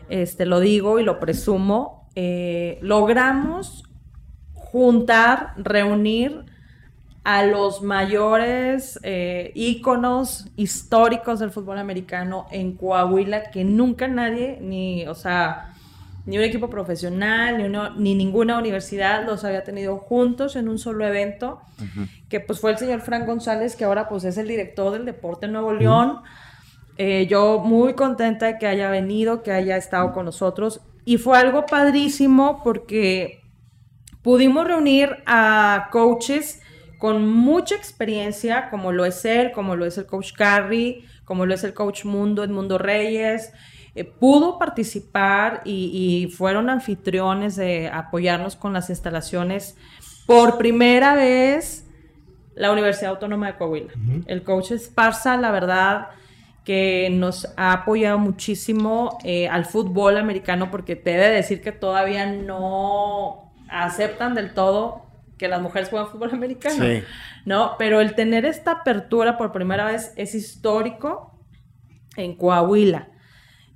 este, 0.08 0.46
lo 0.46 0.58
digo 0.58 0.98
y 0.98 1.04
lo 1.04 1.20
presumo, 1.20 2.08
eh, 2.16 2.80
logramos 2.82 3.84
juntar, 4.52 5.52
reunir 5.58 6.44
a 7.30 7.44
los 7.44 7.82
mayores 7.82 8.98
eh, 9.02 9.52
íconos 9.54 10.46
históricos 10.56 11.40
del 11.40 11.50
fútbol 11.50 11.76
americano 11.78 12.46
en 12.50 12.72
Coahuila 12.74 13.50
que 13.50 13.64
nunca 13.64 14.08
nadie, 14.08 14.58
ni, 14.62 15.06
o 15.06 15.14
sea, 15.14 15.74
ni 16.24 16.38
un 16.38 16.44
equipo 16.44 16.70
profesional, 16.70 17.58
ni, 17.58 17.64
uno- 17.64 17.90
ni 17.96 18.14
ninguna 18.14 18.56
universidad 18.58 19.26
los 19.26 19.44
había 19.44 19.62
tenido 19.62 19.98
juntos 19.98 20.56
en 20.56 20.70
un 20.70 20.78
solo 20.78 21.04
evento, 21.06 21.60
que 22.30 22.40
pues 22.40 22.60
fue 22.60 22.70
el 22.70 22.78
señor 22.78 23.00
Frank 23.02 23.26
González, 23.26 23.76
que 23.76 23.84
ahora 23.84 24.08
pues 24.08 24.24
es 24.24 24.38
el 24.38 24.48
director 24.48 24.90
del 24.92 25.04
Deporte 25.04 25.44
en 25.46 25.52
Nuevo 25.52 25.72
León. 25.74 26.20
Eh, 26.96 27.26
yo 27.28 27.58
muy 27.58 27.92
contenta 27.92 28.46
de 28.46 28.58
que 28.58 28.66
haya 28.66 28.88
venido, 28.90 29.42
que 29.42 29.52
haya 29.52 29.76
estado 29.76 30.12
con 30.14 30.24
nosotros. 30.24 30.80
Y 31.04 31.18
fue 31.18 31.36
algo 31.38 31.66
padrísimo 31.66 32.62
porque 32.64 33.40
pudimos 34.22 34.66
reunir 34.66 35.16
a 35.26 35.88
coaches 35.92 36.60
con 36.98 37.26
mucha 37.26 37.76
experiencia, 37.76 38.68
como 38.70 38.92
lo 38.92 39.04
es 39.04 39.24
él, 39.24 39.52
como 39.52 39.76
lo 39.76 39.86
es 39.86 39.96
el 39.98 40.06
coach 40.06 40.32
Carrie, 40.32 41.04
como 41.24 41.46
lo 41.46 41.54
es 41.54 41.64
el 41.64 41.72
coach 41.72 42.04
Mundo, 42.04 42.42
Edmundo 42.42 42.76
Reyes. 42.76 43.52
Eh, 43.94 44.04
pudo 44.04 44.58
participar 44.58 45.62
y, 45.64 46.26
y 46.26 46.30
fueron 46.30 46.68
anfitriones 46.68 47.56
de 47.56 47.88
apoyarnos 47.88 48.56
con 48.56 48.72
las 48.72 48.90
instalaciones. 48.90 49.76
Por 50.26 50.58
primera 50.58 51.14
vez, 51.14 51.88
la 52.58 52.72
Universidad 52.72 53.12
Autónoma 53.12 53.46
de 53.46 53.56
Coahuila. 53.56 53.92
El 54.26 54.42
coach 54.42 54.72
Esparza, 54.72 55.36
la 55.36 55.52
verdad, 55.52 56.08
que 56.64 57.08
nos 57.10 57.48
ha 57.56 57.72
apoyado 57.72 58.18
muchísimo 58.18 59.18
eh, 59.24 59.48
al 59.48 59.64
fútbol 59.64 60.18
americano, 60.18 60.70
porque 60.70 60.96
te 60.96 61.14
he 61.14 61.18
de 61.18 61.30
decir 61.30 61.62
que 61.62 61.72
todavía 61.72 62.26
no 62.26 63.52
aceptan 63.68 64.34
del 64.34 64.54
todo 64.54 65.07
que 65.38 65.48
las 65.48 65.62
mujeres 65.62 65.88
juegan 65.88 66.08
fútbol 66.08 66.30
americano. 66.32 66.84
Sí. 66.84 67.02
¿no? 67.44 67.76
Pero 67.78 68.00
el 68.00 68.14
tener 68.14 68.44
esta 68.44 68.72
apertura 68.72 69.38
por 69.38 69.52
primera 69.52 69.86
vez 69.86 70.12
es 70.16 70.34
histórico 70.34 71.38
en 72.16 72.36
Coahuila. 72.36 73.08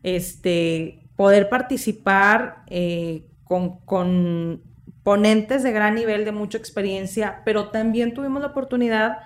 Este, 0.03 1.09
poder 1.17 1.49
participar 1.49 2.65
eh, 2.67 3.29
con, 3.45 3.79
con 3.85 4.63
ponentes 5.03 5.63
de 5.63 5.73
gran 5.73 5.95
nivel, 5.95 6.25
de 6.25 6.33
mucha 6.33 6.59
experiencia, 6.59 7.43
pero 7.45 7.71
también 7.71 8.15
tuvimos 8.15 8.43
la 8.43 8.49
oportunidad 8.49 9.19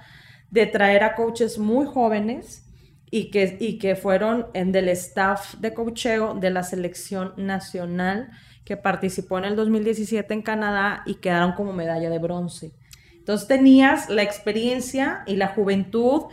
de 0.50 0.66
traer 0.66 1.02
a 1.04 1.14
coaches 1.14 1.58
muy 1.58 1.86
jóvenes 1.86 2.66
y 3.10 3.30
que, 3.30 3.56
y 3.60 3.78
que 3.78 3.96
fueron 3.96 4.46
en 4.54 4.72
del 4.72 4.88
staff 4.90 5.54
de 5.54 5.74
coacheo 5.74 6.34
de 6.34 6.50
la 6.50 6.62
selección 6.62 7.34
nacional 7.36 8.30
que 8.66 8.76
participó 8.76 9.38
en 9.38 9.44
el 9.44 9.56
2017 9.56 10.34
en 10.34 10.42
Canadá 10.42 11.02
y 11.06 11.14
quedaron 11.14 11.52
como 11.52 11.72
medalla 11.72 12.10
de 12.10 12.18
bronce. 12.18 12.72
Entonces 13.14 13.48
tenías 13.48 14.10
la 14.10 14.22
experiencia 14.22 15.22
y 15.26 15.36
la 15.36 15.48
juventud 15.48 16.24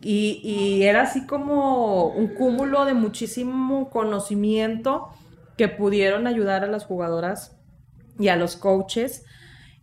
y, 0.00 0.40
y 0.44 0.84
era 0.84 1.02
así 1.02 1.26
como 1.26 2.06
un 2.10 2.28
cúmulo 2.28 2.84
de 2.84 2.94
muchísimo 2.94 3.90
conocimiento 3.90 5.08
que 5.56 5.68
pudieron 5.68 6.26
ayudar 6.28 6.62
a 6.62 6.68
las 6.68 6.84
jugadoras 6.84 7.56
y 8.18 8.28
a 8.28 8.36
los 8.36 8.56
coaches. 8.56 9.24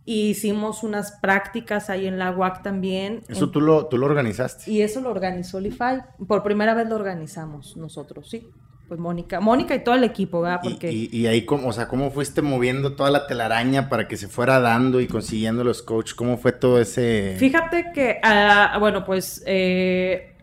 Y 0.08 0.30
hicimos 0.30 0.84
unas 0.84 1.18
prácticas 1.20 1.90
ahí 1.90 2.06
en 2.06 2.18
la 2.18 2.30
UAC 2.30 2.62
también. 2.62 3.24
Eso 3.28 3.46
En- 3.46 3.50
tú 3.52 3.60
lo, 3.60 3.86
tú 3.86 3.98
lo 3.98 4.06
organizaste. 4.06 4.70
y 4.70 4.80
eso 4.82 5.00
lo 5.00 5.10
organizó 5.10 5.58
el 5.58 5.66
IFAI. 5.66 6.02
Por 6.28 6.44
primera 6.44 6.74
vez 6.74 6.88
lo 6.88 6.94
organizamos 6.94 7.76
nosotros, 7.76 8.30
sí. 8.30 8.48
Pues 8.88 9.00
Mónica, 9.00 9.40
Mónica 9.40 9.74
y 9.74 9.82
todo 9.82 9.96
el 9.96 10.04
equipo, 10.04 10.42
¿verdad? 10.42 10.60
Y- 10.62 10.70
Porque 10.70 10.92
Y, 10.92 11.08
y 11.12 11.26
ahí, 11.26 11.44
cómo, 11.44 11.68
o 11.68 11.72
sea, 11.72 11.88
¿cómo 11.88 12.10
fuiste 12.12 12.40
moviendo 12.40 12.94
toda 12.94 13.10
la 13.10 13.26
telaraña 13.26 13.88
para 13.88 14.06
que 14.06 14.16
se 14.16 14.28
fuera 14.28 14.60
dando 14.60 15.00
y 15.00 15.08
consiguiendo 15.08 15.64
los 15.64 15.82
coaches? 15.82 16.14
¿Cómo 16.14 16.38
fue 16.38 16.52
todo 16.52 16.80
ese...? 16.80 17.34
fíjate 17.38 17.90
que, 17.92 18.20
ah, 18.22 18.76
bueno, 18.78 19.04
pues 19.04 19.42
eh, 19.44 20.36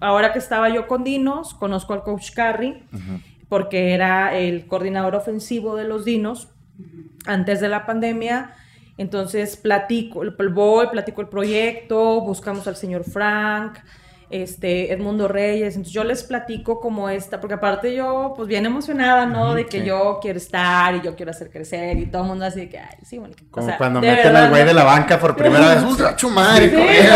ahora 0.00 0.32
que 0.32 0.38
estaba 0.38 0.70
yo 0.70 0.86
con 0.86 1.04
Dinos, 1.04 1.52
conozco 1.52 1.92
al 1.92 2.02
coach 2.02 2.30
Ujú. 2.30 3.20
porque 3.50 3.92
era 3.92 4.38
el 4.38 4.66
coordinador 4.66 5.14
ofensivo 5.14 5.76
de 5.76 5.84
los 5.84 6.06
Dinos 6.06 6.48
antes 7.26 7.60
de 7.60 7.68
la 7.68 7.84
pandemia. 7.84 8.54
Entonces 8.96 9.56
platico, 9.56 10.22
el- 10.22 10.34
voy, 10.52 10.86
platico 10.86 11.20
el 11.20 11.28
proyecto, 11.28 12.22
buscamos 12.22 12.66
al 12.66 12.76
señor 12.76 13.04
Frank, 13.04 13.78
este, 14.32 14.92
Edmundo 14.92 15.28
Reyes. 15.28 15.76
Entonces 15.76 15.92
yo 15.92 16.04
les 16.04 16.24
platico 16.24 16.80
como 16.80 17.08
esta, 17.08 17.40
porque 17.40 17.54
aparte 17.54 17.94
yo, 17.94 18.32
pues 18.34 18.48
bien 18.48 18.66
emocionada, 18.66 19.26
¿no? 19.26 19.54
de 19.54 19.66
que 19.66 19.80
sí. 19.80 19.86
yo 19.86 20.18
quiero 20.20 20.38
estar 20.38 20.94
y 20.96 21.02
yo 21.02 21.14
quiero 21.14 21.30
hacer 21.30 21.50
crecer 21.50 21.98
y 21.98 22.06
todo 22.06 22.22
el 22.22 22.28
mundo 22.28 22.46
así 22.46 22.60
de 22.60 22.68
que, 22.68 22.78
ay, 22.78 22.96
sí, 23.04 23.20
Mónica. 23.20 23.44
O 23.48 23.50
Como 23.50 23.66
sea, 23.66 23.76
cuando 23.76 24.00
meten 24.00 24.34
al 24.34 24.50
güey 24.50 24.64
de 24.64 24.74
la 24.74 24.84
banca 24.84 25.18
por 25.18 25.36
primera 25.36 25.74
vez. 25.74 25.84
¡Uh, 25.84 25.96
gacho 25.96 26.30
madre! 26.30 26.70
Sí. 26.70 27.08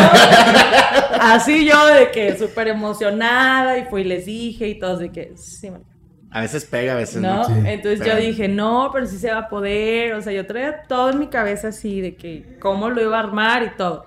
Así 1.21 1.65
yo 1.65 1.87
de 1.87 2.11
que 2.11 2.37
súper 2.37 2.69
emocionada 2.69 3.79
y 3.79 3.85
fui 3.87 4.03
y 4.03 4.05
les 4.05 4.27
dije 4.27 4.69
y 4.69 4.79
todos 4.79 5.01
de 5.01 5.11
que, 5.11 5.33
sí, 5.37 5.71
Mónica. 5.71 5.91
A 6.31 6.43
veces 6.43 6.67
pega, 6.67 6.93
a 6.93 6.97
veces 6.97 7.23
no. 7.23 7.37
¿no? 7.37 7.45
Sí. 7.47 7.53
Entonces 7.65 8.07
yo 8.07 8.15
dije, 8.17 8.47
no, 8.47 8.91
pero 8.93 9.07
sí 9.07 9.17
se 9.17 9.33
va 9.33 9.39
a 9.39 9.49
poder. 9.49 10.13
O 10.13 10.21
sea, 10.21 10.35
yo 10.35 10.47
traía 10.47 10.83
todo 10.83 11.11
en 11.11 11.19
mi 11.19 11.29
cabeza 11.29 11.69
así 11.69 12.03
de 12.03 12.15
que 12.15 12.59
cómo 12.61 12.91
lo 12.91 13.01
iba 13.01 13.17
a 13.17 13.21
armar 13.21 13.63
y 13.63 13.71
todo. 13.71 14.07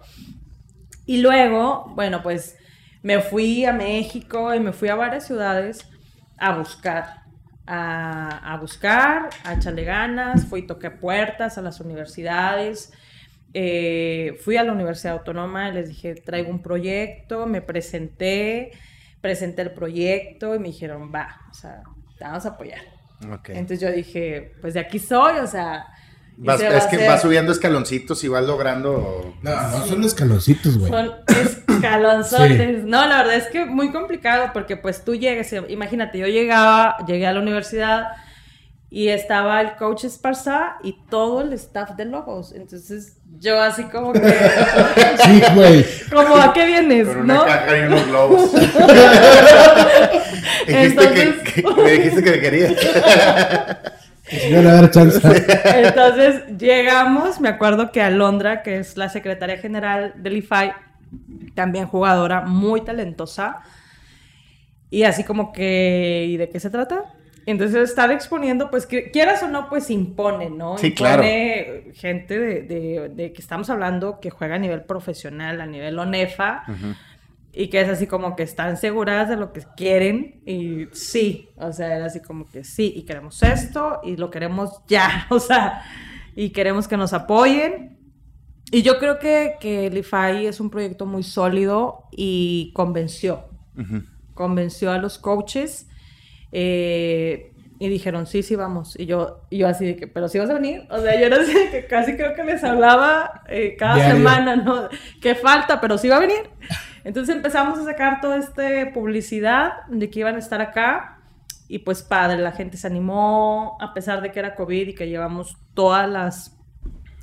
Y 1.08 1.22
luego, 1.22 1.92
bueno, 1.96 2.22
pues 2.22 2.56
me 3.02 3.20
fui 3.22 3.66
a 3.66 3.74
México 3.74 4.54
y 4.54 4.60
me 4.60 4.74
fui 4.74 4.90
a 4.90 4.96
varias 4.96 5.26
ciudades 5.26 5.88
a 6.38 6.58
buscar. 6.58 7.20
A, 7.72 8.54
a 8.54 8.58
buscar, 8.58 9.30
a 9.44 9.54
echarle 9.54 9.84
ganas, 9.84 10.46
fui 10.48 10.62
y 10.62 10.66
toqué 10.66 10.90
puertas 10.90 11.60
a 11.60 11.62
las 11.62 11.80
universidades, 11.80 12.92
eh, 13.54 14.40
fui 14.44 14.58
a 14.58 14.64
la 14.64 14.74
Universidad 14.74 15.14
Autónoma 15.20 15.70
y 15.70 15.74
les 15.74 15.90
dije, 15.90 16.16
traigo 16.16 16.50
un 16.50 16.64
proyecto, 16.64 17.46
me 17.46 17.62
presenté, 17.62 18.72
presenté 19.22 19.62
el 19.62 19.72
proyecto 19.74 20.56
y 20.56 20.60
me 20.60 20.70
dijeron, 20.70 21.12
va, 21.14 21.42
o 21.52 21.54
sea, 21.54 21.84
te 22.18 22.24
vamos 22.24 22.44
a 22.48 22.50
apoyar. 22.50 22.82
Ok. 23.32 23.50
Entonces 23.50 23.82
yo 23.82 23.92
dije, 23.92 24.54
pues 24.62 24.74
de 24.74 24.80
aquí 24.80 24.98
soy, 24.98 25.38
o 25.38 25.46
sea. 25.46 25.86
Vas- 26.38 26.60
se 26.60 26.70
va 26.70 26.76
es 26.78 26.86
que 26.88 27.08
vas 27.08 27.22
subiendo 27.22 27.52
escaloncitos 27.52 28.24
y 28.24 28.30
vas 28.30 28.46
logrando... 28.46 29.36
No, 29.44 29.52
no 29.52 29.86
son 29.86 30.04
escaloncitos, 30.06 30.76
güey. 30.80 30.92
Son 30.92 31.12
escalonzotes. 31.84 32.84
No, 32.84 33.06
la 33.08 33.18
verdad 33.18 33.36
es 33.36 33.48
que 33.48 33.66
muy 33.66 33.92
complicado 33.92 34.52
porque 34.54 34.78
pues 34.78 35.04
tú 35.04 35.16
llegas, 35.16 35.54
imagínate, 35.68 36.18
yo 36.20 36.28
llegaba, 36.28 36.98
llegué 37.08 37.28
a 37.28 37.34
la 37.34 37.40
universidad 37.42 38.08
y 38.92 39.10
estaba 39.10 39.62
el 39.62 39.74
coach 39.76 40.06
Esparza 40.06 40.78
y 40.84 40.96
todo 41.10 41.42
el 41.42 41.54
staff 41.54 41.92
de 41.92 42.06
Lobos. 42.06 42.54
Entonces 42.54 43.18
yo 43.40 43.62
así 43.62 43.84
como 43.84 44.14
que... 44.14 44.20
Sí, 45.24 45.42
güey. 45.54 45.86
como, 46.12 46.36
¿a 46.38 46.52
qué 46.54 46.66
vienes? 46.66 47.08
Con 47.08 47.20
una 47.20 47.34
¿No? 47.36 47.46
caja 47.46 47.78
y 47.78 47.82
unos 47.82 48.08
globos. 48.08 48.52
Entonces- 50.68 51.36
que, 51.54 51.62
que- 51.62 51.74
me 51.84 51.92
dijiste 51.92 52.24
que 52.24 52.32
me 52.32 52.40
querías. 52.40 52.74
Si 54.28 54.50
no 54.52 54.62
le 54.62 54.66
va 54.68 54.72
a 54.72 54.76
dar 54.82 54.92
chance. 54.92 55.20
Entonces 55.76 56.44
llegamos, 56.58 57.40
me 57.40 57.50
acuerdo 57.50 57.92
que 57.92 58.02
Alondra, 58.02 58.62
que 58.62 58.78
es 58.80 58.96
la 58.98 59.10
secretaria 59.10 59.58
general 59.58 60.14
del 60.18 60.38
IFAI, 60.38 60.74
también 61.56 61.88
jugadora 61.88 62.42
muy 62.42 62.82
talentosa, 62.82 63.62
y 64.90 65.04
así 65.04 65.24
como 65.24 65.52
que, 65.54 66.26
¿y 66.30 66.38
de 66.38 66.50
qué 66.50 66.60
se 66.60 66.70
trata? 66.70 67.14
Entonces 67.46 67.90
estar 67.90 68.12
exponiendo, 68.12 68.70
pues 68.70 68.86
que- 68.86 69.12
quieras 69.12 69.42
o 69.44 69.48
no, 69.48 69.70
pues 69.70 69.90
impone, 69.90 70.50
¿no? 70.50 70.78
Sí, 70.78 70.94
claro. 70.94 71.24
Impone 71.24 71.94
gente 71.96 72.40
de, 72.40 72.62
de- 72.64 73.10
de 73.10 73.34
que 73.34 73.42
estamos 73.42 73.70
hablando 73.70 74.20
que 74.20 74.30
juega 74.30 74.56
a 74.56 74.60
nivel 74.60 74.84
profesional, 74.84 75.62
a 75.62 75.66
nivel 75.66 75.98
ONEFA, 75.98 76.64
y 77.52 77.68
que 77.70 77.82
es 77.82 77.90
así 77.90 78.06
como 78.08 78.36
que 78.36 78.44
están 78.44 78.78
seguras 78.78 79.28
de 79.30 79.36
lo 79.36 79.52
que 79.54 79.62
quieren 79.76 80.42
y 80.46 80.88
sí, 80.92 81.50
o 81.56 81.72
sea, 81.74 81.96
era 81.96 82.06
así 82.06 82.20
como 82.22 82.48
que 82.48 82.64
sí, 82.64 82.94
y 82.96 83.04
queremos 83.04 83.42
esto 83.42 84.00
y 84.04 84.18
lo 84.18 84.30
queremos 84.30 84.82
ya, 84.88 85.26
o 85.30 85.40
sea, 85.40 85.84
y 86.36 86.50
queremos 86.52 86.88
que 86.88 86.98
nos 86.98 87.14
apoyen. 87.14 87.98
Y 88.72 88.84
yo 88.84 89.00
creo 89.00 89.18
que, 89.20 89.56
que 89.60 89.88
el 89.88 89.98
IFAI 89.98 90.46
es 90.46 90.60
un 90.60 90.70
proyecto 90.70 91.06
muy 91.06 91.24
sólido 91.24 92.04
y 92.12 92.72
convenció, 92.76 93.50
convenció 94.36 94.92
a 94.92 95.00
los 95.00 95.18
coaches 95.18 95.88
eh, 96.52 97.52
y 97.80 97.88
dijeron, 97.88 98.28
sí, 98.28 98.44
sí, 98.44 98.56
vamos. 98.56 99.00
Y 99.00 99.06
yo, 99.06 99.42
y 99.50 99.60
yo 99.60 99.68
así 99.68 99.86
de 99.86 99.96
que, 99.96 100.08
pero 100.08 100.28
sí 100.28 100.38
vas 100.38 100.50
a 100.50 100.54
venir. 100.54 100.86
O 100.92 101.00
sea, 101.00 101.20
yo 101.20 101.34
así 101.34 101.54
de 101.54 101.72
que 101.72 101.88
casi 101.88 102.16
creo 102.16 102.36
que 102.36 102.44
les 102.44 102.64
hablaba 102.64 103.42
eh, 103.48 103.76
cada 103.78 103.96
Diario. 103.96 104.18
semana, 104.18 104.56
¿no? 104.58 104.90
Que 105.22 105.34
falta, 105.34 105.82
pero 105.82 105.98
sí 105.98 106.10
va 106.10 106.18
a 106.18 106.20
venir. 106.20 106.50
Entonces 107.04 107.36
empezamos 107.36 107.80
a 107.80 107.86
sacar 107.86 108.22
toda 108.22 108.38
esta 108.38 108.94
publicidad 108.94 109.86
de 109.88 110.10
que 110.10 110.20
iban 110.20 110.36
a 110.36 110.40
estar 110.40 110.62
acá. 110.62 111.22
Y 111.68 111.80
pues 111.80 112.04
padre, 112.04 112.38
la 112.38 112.52
gente 112.52 112.78
se 112.78 112.88
animó, 112.88 113.78
a 113.80 113.94
pesar 113.94 114.22
de 114.22 114.32
que 114.32 114.40
era 114.40 114.56
COVID 114.56 114.90
y 114.90 114.94
que 114.94 115.08
llevamos 115.08 115.58
todas 115.74 116.10
las 116.10 116.58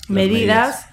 medidas. 0.08 0.88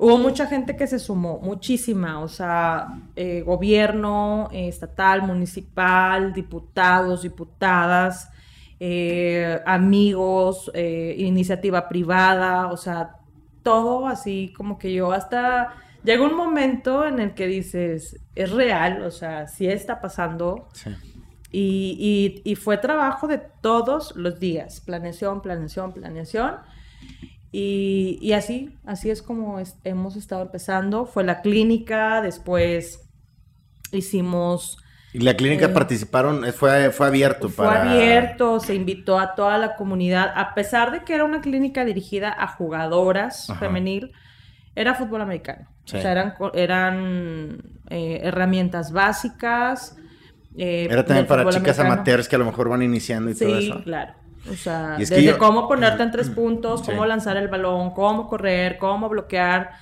Hubo 0.00 0.16
mucha 0.16 0.46
gente 0.46 0.76
que 0.76 0.86
se 0.86 1.00
sumó, 1.00 1.40
muchísima, 1.42 2.20
o 2.20 2.28
sea, 2.28 2.86
eh, 3.16 3.42
gobierno 3.42 4.48
eh, 4.52 4.68
estatal, 4.68 5.22
municipal, 5.22 6.32
diputados, 6.32 7.22
diputadas, 7.22 8.30
eh, 8.78 9.60
amigos, 9.66 10.70
iniciativa 11.16 11.88
privada, 11.88 12.68
o 12.68 12.76
sea, 12.76 13.16
todo 13.64 14.06
así 14.06 14.52
como 14.56 14.78
que 14.78 14.92
yo 14.94 15.10
hasta 15.12 15.74
llega 16.04 16.22
un 16.24 16.36
momento 16.36 17.04
en 17.04 17.18
el 17.18 17.34
que 17.34 17.48
dices, 17.48 18.20
es 18.36 18.52
real, 18.52 19.02
o 19.02 19.10
sea, 19.10 19.48
sí 19.48 19.66
está 19.66 20.00
pasando, 20.00 20.68
Sí. 20.74 20.90
y, 21.50 22.40
y- 22.44 22.50
y 22.52 22.54
fue 22.54 22.78
trabajo 22.78 23.26
de 23.26 23.38
todos 23.60 24.14
los 24.14 24.38
días, 24.38 24.80
planeación, 24.80 25.42
planeación, 25.42 25.92
planeación. 25.92 26.54
Y, 27.50 28.18
y 28.20 28.32
así, 28.34 28.78
así 28.84 29.10
es 29.10 29.22
como 29.22 29.58
es- 29.58 29.78
hemos 29.84 30.16
estado 30.16 30.42
empezando. 30.42 31.06
Fue 31.06 31.24
la 31.24 31.40
clínica, 31.42 32.20
después 32.22 33.08
hicimos, 33.92 34.78
Y 35.12 35.20
la 35.20 35.34
clínica 35.36 35.66
Eh, 35.66 35.68
participaron, 35.70 36.44
eh, 36.44 36.52
fue, 36.52 36.90
fue 36.90 37.06
abierto 37.06 37.48
fue 37.48 37.66
para... 37.66 37.92
abierto, 37.92 38.60
se 38.60 38.74
invitó 38.74 39.18
a 39.18 39.34
toda 39.34 39.56
la 39.58 39.74
comunidad, 39.76 40.32
a 40.36 40.54
pesar 40.54 40.92
de 40.92 41.02
que 41.04 41.14
era 41.14 41.24
una 41.24 41.40
clínica 41.40 41.84
dirigida 41.86 42.34
a 42.38 42.46
jugadoras 42.48 43.48
Ajá. 43.48 43.58
femenil, 43.60 44.12
era 44.74 44.94
fútbol 44.94 45.22
americano. 45.22 45.68
Sí. 45.86 45.96
O 45.96 46.00
sea, 46.02 46.12
eran, 46.12 46.34
eran 46.54 47.62
eh, 47.90 48.20
herramientas 48.24 48.92
básicas. 48.92 49.96
eh, 50.58 50.86
Era 50.90 51.04
también 51.06 51.26
para 51.26 51.48
chicas 51.48 51.78
americano. 51.78 51.94
amateurs 51.94 52.28
que 52.28 52.36
a 52.36 52.38
lo 52.38 52.44
mejor 52.44 52.68
van 52.68 52.82
iniciando 52.82 53.30
y 53.30 53.34
todo 53.34 53.58
Sí, 53.60 53.66
eso. 53.70 53.82
claro. 53.82 54.14
O 54.50 54.54
sea, 54.54 54.96
desde 54.98 55.22
yo- 55.22 55.38
cómo 55.38 55.68
ponerte 55.68 56.02
en 56.02 56.10
tres 56.10 56.30
puntos, 56.30 56.80
Sí. 56.80 56.86
cómo 56.90 57.04
lanzar 57.06 57.36
el 57.36 57.48
balón, 57.48 57.90
cómo 57.92 58.28
correr, 58.28 58.78
cómo 58.78 59.08
bloquear. 59.08 59.72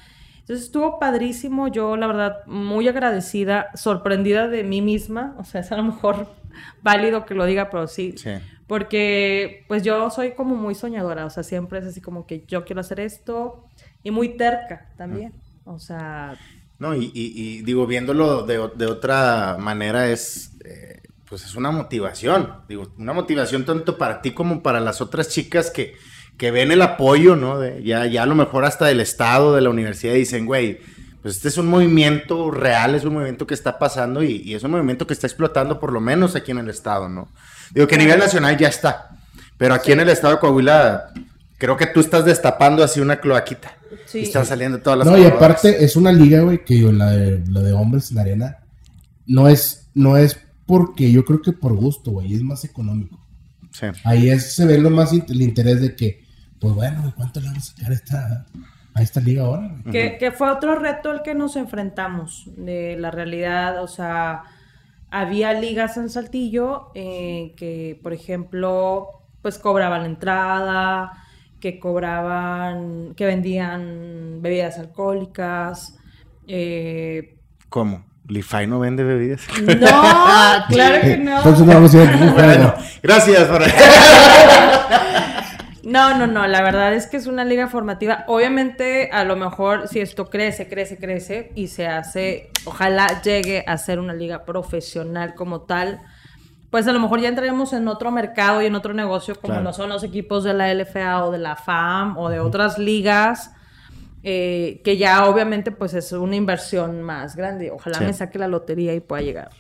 Entonces 0.41 0.67
estuvo 0.67 0.99
padrísimo. 0.99 1.69
Yo, 1.69 1.97
la 1.97 2.07
verdad, 2.07 2.37
muy 2.47 2.87
agradecida, 2.89 3.69
sorprendida 3.75 4.49
de 4.49 4.63
mí 4.65 4.81
misma. 4.83 5.35
O 5.39 5.45
sea, 5.45 5.61
es 5.61 5.73
a 5.73 5.77
lo 5.77 5.83
mejor 5.85 6.29
válido 6.83 7.25
que 7.27 7.35
lo 7.35 7.45
diga, 7.45 7.71
pero 7.71 7.87
sí. 7.89 8.15
Sí. 8.17 8.31
Porque, 8.67 9.65
pues 9.69 9.83
yo 9.83 10.11
soy 10.11 10.33
como 10.33 10.55
muy 10.57 10.75
soñadora. 10.75 11.25
O 11.27 11.31
sea, 11.31 11.43
siempre 11.43 11.79
es 11.79 11.87
así 11.87 12.01
como 12.01 12.27
que 12.27 12.45
yo 12.47 12.65
quiero 12.65 12.81
hacer 12.81 13.01
esto. 13.01 13.65
Y 14.03 14.11
muy 14.11 14.37
terca 14.37 14.89
también. 14.97 15.33
O 15.65 15.79
sea, 15.79 16.37
No, 16.79 16.95
y, 16.95 17.07
y- 17.15 17.33
y 17.35 17.63
digo, 17.63 17.87
viéndolo 17.87 18.43
de, 18.45 18.71
de 18.77 18.87
otra 18.87 19.57
manera 19.59 20.09
es, 20.09 20.53
eh, 20.65 21.01
pues 21.29 21.45
es 21.45 21.55
una 21.57 21.71
motivación, 21.71 22.53
digo, 22.69 22.93
una 22.99 23.13
motivación 23.13 23.65
tanto 23.65 23.99
para 23.99 24.23
ti 24.23 24.33
como 24.33 24.63
para 24.63 24.81
las 24.81 25.01
otras 25.01 25.29
chicas 25.29 25.71
que, 25.71 25.97
que 26.37 26.51
ven 26.51 26.71
el 26.71 26.83
apoyo, 26.83 27.35
¿no? 27.35 27.59
De, 27.59 27.83
ya, 27.83 28.07
ya 28.07 28.23
a 28.23 28.27
lo 28.27 28.35
mejor 28.35 28.65
hasta 28.65 28.87
del 28.87 29.01
Estado, 29.01 29.55
de 29.55 29.61
la 29.61 29.71
universidad, 29.71 30.15
y 30.15 30.19
dicen, 30.19 30.47
güey, 30.47 30.81
pues 31.23 31.37
este 31.37 31.49
es 31.49 31.59
un 31.59 31.67
movimiento 31.67 32.51
real, 32.53 32.95
es 32.95 33.05
un 33.05 33.15
movimiento 33.15 33.47
que 33.47 33.55
está 33.55 33.79
pasando 33.79 34.23
y, 34.23 34.43
y 34.45 34.55
es 34.55 34.63
un 34.63 34.71
movimiento 34.71 35.07
que 35.07 35.15
está 35.15 35.27
explotando 35.27 35.81
por 35.81 35.93
lo 35.93 36.01
menos 36.01 36.37
aquí 36.37 36.53
en 36.53 36.59
el 36.59 36.71
Estado, 36.71 37.09
¿no? 37.09 37.29
Digo 37.73 37.89
que 37.89 37.97
a 37.97 37.99
nivel 37.99 38.21
nacional 38.21 38.57
ya 38.57 38.69
está, 38.69 39.19
pero 39.59 39.75
aquí 39.75 39.91
en 39.91 40.01
el 40.01 40.09
Estado 40.09 40.35
de 40.35 40.41
Coahuila 40.41 41.13
creo 41.59 41.77
que 41.77 41.87
tú 41.87 41.99
estás 41.99 42.25
destapando 42.25 42.85
así 42.85 43.01
una 43.01 43.21
cloaquita. 43.21 43.77
Sí. 44.05 44.21
Y 44.21 44.23
están 44.23 44.47
saliendo 44.47 44.79
todas 44.79 45.01
las 45.01 45.09
No, 45.09 45.19
y 45.19 45.25
aparte 45.25 45.85
es 45.85 45.97
una 45.97 46.13
liga, 46.13 46.41
güey, 46.41 46.65
que 46.65 46.75
la 46.93 47.11
de, 47.11 47.43
la 47.49 47.61
de 47.61 47.73
hombres 47.73 48.11
en 48.11 48.17
la 48.17 48.23
arena 48.23 48.59
no 49.27 49.49
es, 49.49 49.89
no 49.95 50.17
es 50.17 50.39
porque 50.67 51.11
yo 51.11 51.25
creo 51.25 51.41
que 51.41 51.53
por 51.53 51.75
gusto, 51.75 52.11
güey, 52.11 52.35
es 52.35 52.43
más 52.43 52.65
económico. 52.65 53.19
Sí. 53.71 53.87
Ahí 54.05 54.31
es, 54.31 54.55
se 54.55 54.67
ve 54.67 54.79
lo 54.79 54.91
más 54.91 55.13
el 55.13 55.43
interés 55.43 55.81
de 55.81 55.95
que, 55.95 56.25
pues 56.61 56.75
bueno, 56.75 57.13
¿cuánto 57.17 57.41
le 57.41 57.49
vamos 57.49 57.71
a 57.71 57.77
sacar 57.77 57.93
a 57.93 57.95
esta, 57.95 58.47
a 58.95 59.03
esta 59.03 59.21
liga 59.21 59.45
ahora? 59.45 59.69
güey? 59.83 59.93
Que, 59.93 60.17
que 60.19 60.33
fue 60.33 60.51
otro 60.51 60.77
reto 60.77 61.11
al 61.11 61.23
que 61.23 61.35
nos 61.35 61.57
enfrentamos 61.57 62.51
de 62.57 62.97
la 62.99 63.11
realidad, 63.11 63.83
o 63.83 63.87
sea, 63.87 64.45
había 65.11 65.53
ligas 65.53 65.97
en 65.99 66.11
Saltillo 66.11 66.91
eh, 66.95 67.55
que, 67.57 68.01
por 68.03 68.13
ejemplo, 68.13 69.23
pues 69.43 69.59
cobraban 69.59 70.03
la 70.03 70.09
entrada, 70.09 71.13
que 71.61 71.79
cobraban, 71.79 73.15
que 73.15 73.27
vendían 73.27 74.41
bebidas 74.41 74.79
alcohólicas. 74.79 75.99
eh, 76.49 77.39
¿Cómo? 77.69 78.06
¿Lify 78.29 78.67
no 78.67 78.81
vende 78.81 79.05
bebidas? 79.05 79.43
no, 79.63 79.75
claro 80.69 81.01
que 81.01 81.17
no. 81.19 81.37
Entonces 81.39 81.67
no 81.67 81.75
vamos 81.75 81.95
a 81.95 82.03
ir 82.03 82.09
a 82.09 82.13
ningún 82.13 82.31
juego. 82.31 82.47
Bueno, 82.49 82.75
gracias 83.03 83.45
por... 83.45 83.63
No, 85.83 86.19
no, 86.19 86.27
no, 86.27 86.49
la 86.49 86.63
verdad 86.63 86.95
es 86.95 87.07
que 87.07 87.17
es 87.17 87.29
una 87.29 87.45
liga 87.45 87.69
formativa. 87.69 88.25
Obviamente, 88.27 89.09
a 89.13 89.23
lo 89.23 89.37
mejor 89.37 89.87
si 89.87 90.01
esto 90.01 90.29
crece, 90.29 90.69
crece, 90.69 90.99
crece 90.99 91.53
y 91.55 91.69
se 91.69 91.87
hace, 91.87 92.51
ojalá 92.65 93.23
llegue 93.23 93.63
a 93.69 93.79
ser 93.79 94.01
una 94.01 94.13
liga 94.13 94.45
profesional 94.45 95.35
como 95.37 95.61
tal, 95.61 96.01
pues 96.71 96.89
a 96.89 96.93
lo 96.93 96.99
mejor 96.99 97.21
ya 97.21 97.29
entraremos 97.29 97.73
en 97.73 97.87
otro 97.87 98.11
mercado 98.11 98.63
y 98.63 98.67
en 98.67 98.75
otro 98.75 98.95
negocio 98.95 99.37
como 99.37 99.53
Claro. 99.55 99.63
lo 99.63 99.73
son 99.73 99.89
los 99.89 100.03
equipos 100.03 100.43
de 100.43 100.55
la 100.55 100.75
LFA 100.75 101.25
o 101.25 101.31
de 101.31 101.39
la 101.39 101.55
FAM 101.55 102.19
o 102.19 102.31
de 102.31 102.41
otras 102.41 102.79
ligas. 102.79 103.53
Eh, 104.29 104.81
que 104.83 104.97
ya 104.97 105.25
obviamente 105.27 105.71
pues 105.71 105.95
es 105.95 106.11
una 106.11 106.35
inversión 106.35 107.01
más 107.01 107.37
grande. 107.37 107.71
Ojalá 107.71 107.99
Sí. 107.99 108.05
me 108.07 108.13
saque 108.13 108.41
la 108.41 108.49
lotería 108.49 108.93
y 108.93 108.99
pueda 108.99 109.23
llegar. 109.23 109.51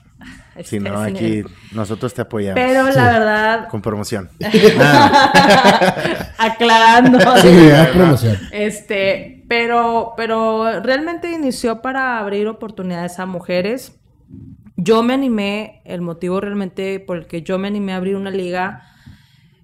Si 0.56 0.76
este- 0.76 0.80
no, 0.80 0.98
aquí 1.00 1.44
nosotros 1.72 2.12
te 2.14 2.22
apoyamos. 2.22 2.60
Pero 2.60 2.82
la 2.90 3.12
verdad, 3.12 3.68
Con 3.68 3.80
promoción. 3.80 4.28
aclarando. 6.38 7.18
Sí, 7.38 7.48
promoción. 7.92 8.38
Este, 8.52 9.44
pero, 9.48 10.14
pero 10.16 10.80
realmente 10.80 11.30
inició 11.30 11.80
para 11.82 12.18
abrir 12.18 12.48
oportunidades 12.48 13.18
a 13.18 13.26
mujeres. 13.26 13.98
Yo 14.76 15.02
me 15.02 15.14
animé, 15.14 15.80
el 15.84 16.00
motivo 16.00 16.40
realmente 16.40 17.00
por 17.00 17.18
el 17.18 17.26
que 17.26 17.42
yo 17.42 17.58
me 17.58 17.68
animé 17.68 17.92
a 17.92 17.96
abrir 17.96 18.16
una 18.16 18.30
liga 18.30 18.82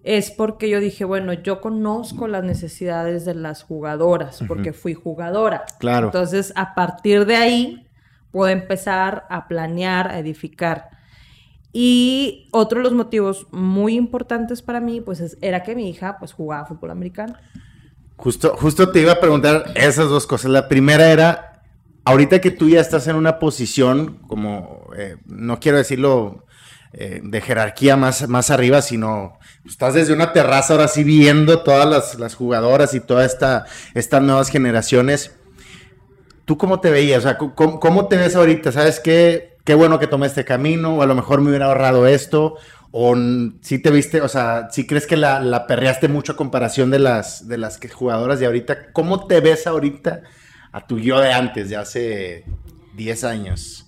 es 0.05 0.31
porque 0.31 0.69
yo 0.69 0.81
dije, 0.81 1.05
bueno, 1.05 1.33
yo 1.33 1.61
conozco 1.61 2.27
las 2.27 2.43
necesidades 2.45 3.25
de 3.25 3.35
las 3.35 3.63
jugadoras, 3.63 4.43
porque 4.49 4.73
fui 4.73 4.95
jugadora. 4.95 5.65
Claro. 5.79 6.07
Entonces, 6.07 6.53
a 6.57 6.75
partir 6.75 7.25
de 7.25 7.37
ahí, 7.37 7.87
puedo 8.33 8.51
empezar 8.51 9.27
a 9.31 9.47
planear, 9.47 10.09
a 10.09 10.19
edificar. 10.19 10.91
Y 11.73 12.49
otro 12.53 12.79
de 12.79 12.85
los 12.85 12.93
motivos 12.93 13.47
muy 13.53 13.95
importantes 13.95 14.61
para 14.61 14.81
mí, 14.81 15.01
pues, 15.01 15.21
es- 15.21 15.39
era 15.41 15.63
que 15.63 15.75
mi 15.75 15.89
hija, 15.89 16.19
pues, 16.19 16.33
jugaba 16.33 16.67
fútbol 16.67 16.91
americano. 16.91 17.35
Justo, 18.17 18.57
justo 18.57 18.91
te 18.91 19.01
iba 19.01 19.13
a 19.13 19.21
preguntar 19.21 19.65
esas 19.75 20.09
dos 20.09 20.27
cosas. 20.27 20.51
La 20.51 20.69
primera 20.69 21.11
era, 21.11 21.63
ahorita 22.05 22.41
que 22.41 22.51
tú 22.51 22.69
ya 22.69 22.81
estás 22.81 23.07
en 23.09 23.17
una 23.17 23.39
posición, 23.39 24.19
como, 24.29 24.87
eh, 24.97 25.17
no 25.27 25.61
quiero 25.61 25.79
decirlo 25.79 26.45
eh, 26.95 27.21
de 27.23 27.41
jerarquía 27.41 27.97
más, 27.97 28.29
más 28.29 28.51
arriba, 28.51 28.83
sino 28.83 29.39
estás 29.67 29.95
desde 29.95 30.13
una 30.13 30.33
terraza 30.35 30.75
ahora 30.75 30.89
sí 30.89 31.05
viendo 31.05 31.63
todas 31.63 31.89
las, 31.89 32.19
las 32.19 32.35
jugadoras 32.35 32.93
y 32.93 33.01
todas 33.01 33.33
esta, 33.33 33.65
estas 33.95 34.23
nuevas 34.23 34.51
generaciones. 34.51 35.33
¿Tú 36.45 36.59
cómo 36.59 36.81
te 36.81 36.91
veías? 36.91 37.25
O 37.25 37.55
¿cómo, 37.55 37.81
cómo 37.81 38.09
te 38.09 38.17
ves 38.17 38.37
ahorita? 38.37 38.73
¿Sabes 38.73 39.01
qué? 39.01 39.57
Qué 39.65 39.75
bueno 39.75 39.99
que 39.99 40.07
tomé 40.07 40.27
este 40.27 40.45
camino, 40.45 40.97
o 40.97 41.03
a 41.03 41.07
lo 41.07 41.15
mejor 41.15 41.41
me 41.41 41.49
hubiera 41.49 41.67
ahorrado 41.67 42.07
esto, 42.07 42.57
o 42.91 43.17
si 43.63 43.79
te 43.79 43.91
viste, 43.91 44.21
o 44.21 44.29
sea, 44.29 44.69
si 44.71 44.87
crees 44.87 45.07
que 45.07 45.17
la, 45.17 45.41
la, 45.41 45.67
perreaste 45.67 46.09
mucho 46.09 46.33
a 46.33 46.37
comparación 46.37 46.91
de 46.91 46.99
las, 46.99 47.49
de 47.49 47.57
las 47.57 47.81
jugadoras 47.91 48.39
de 48.39 48.47
ahorita. 48.47 48.93
¿Cómo 48.93 49.27
te 49.27 49.41
ves 49.41 49.67
ahorita 49.67 50.23
a 50.73 50.87
tu 50.87 50.99
yo 50.99 51.21
de 51.21 51.33
antes, 51.33 51.71
de 51.71 51.77
hace 51.77 52.45
10 52.97 53.25
años? 53.25 53.82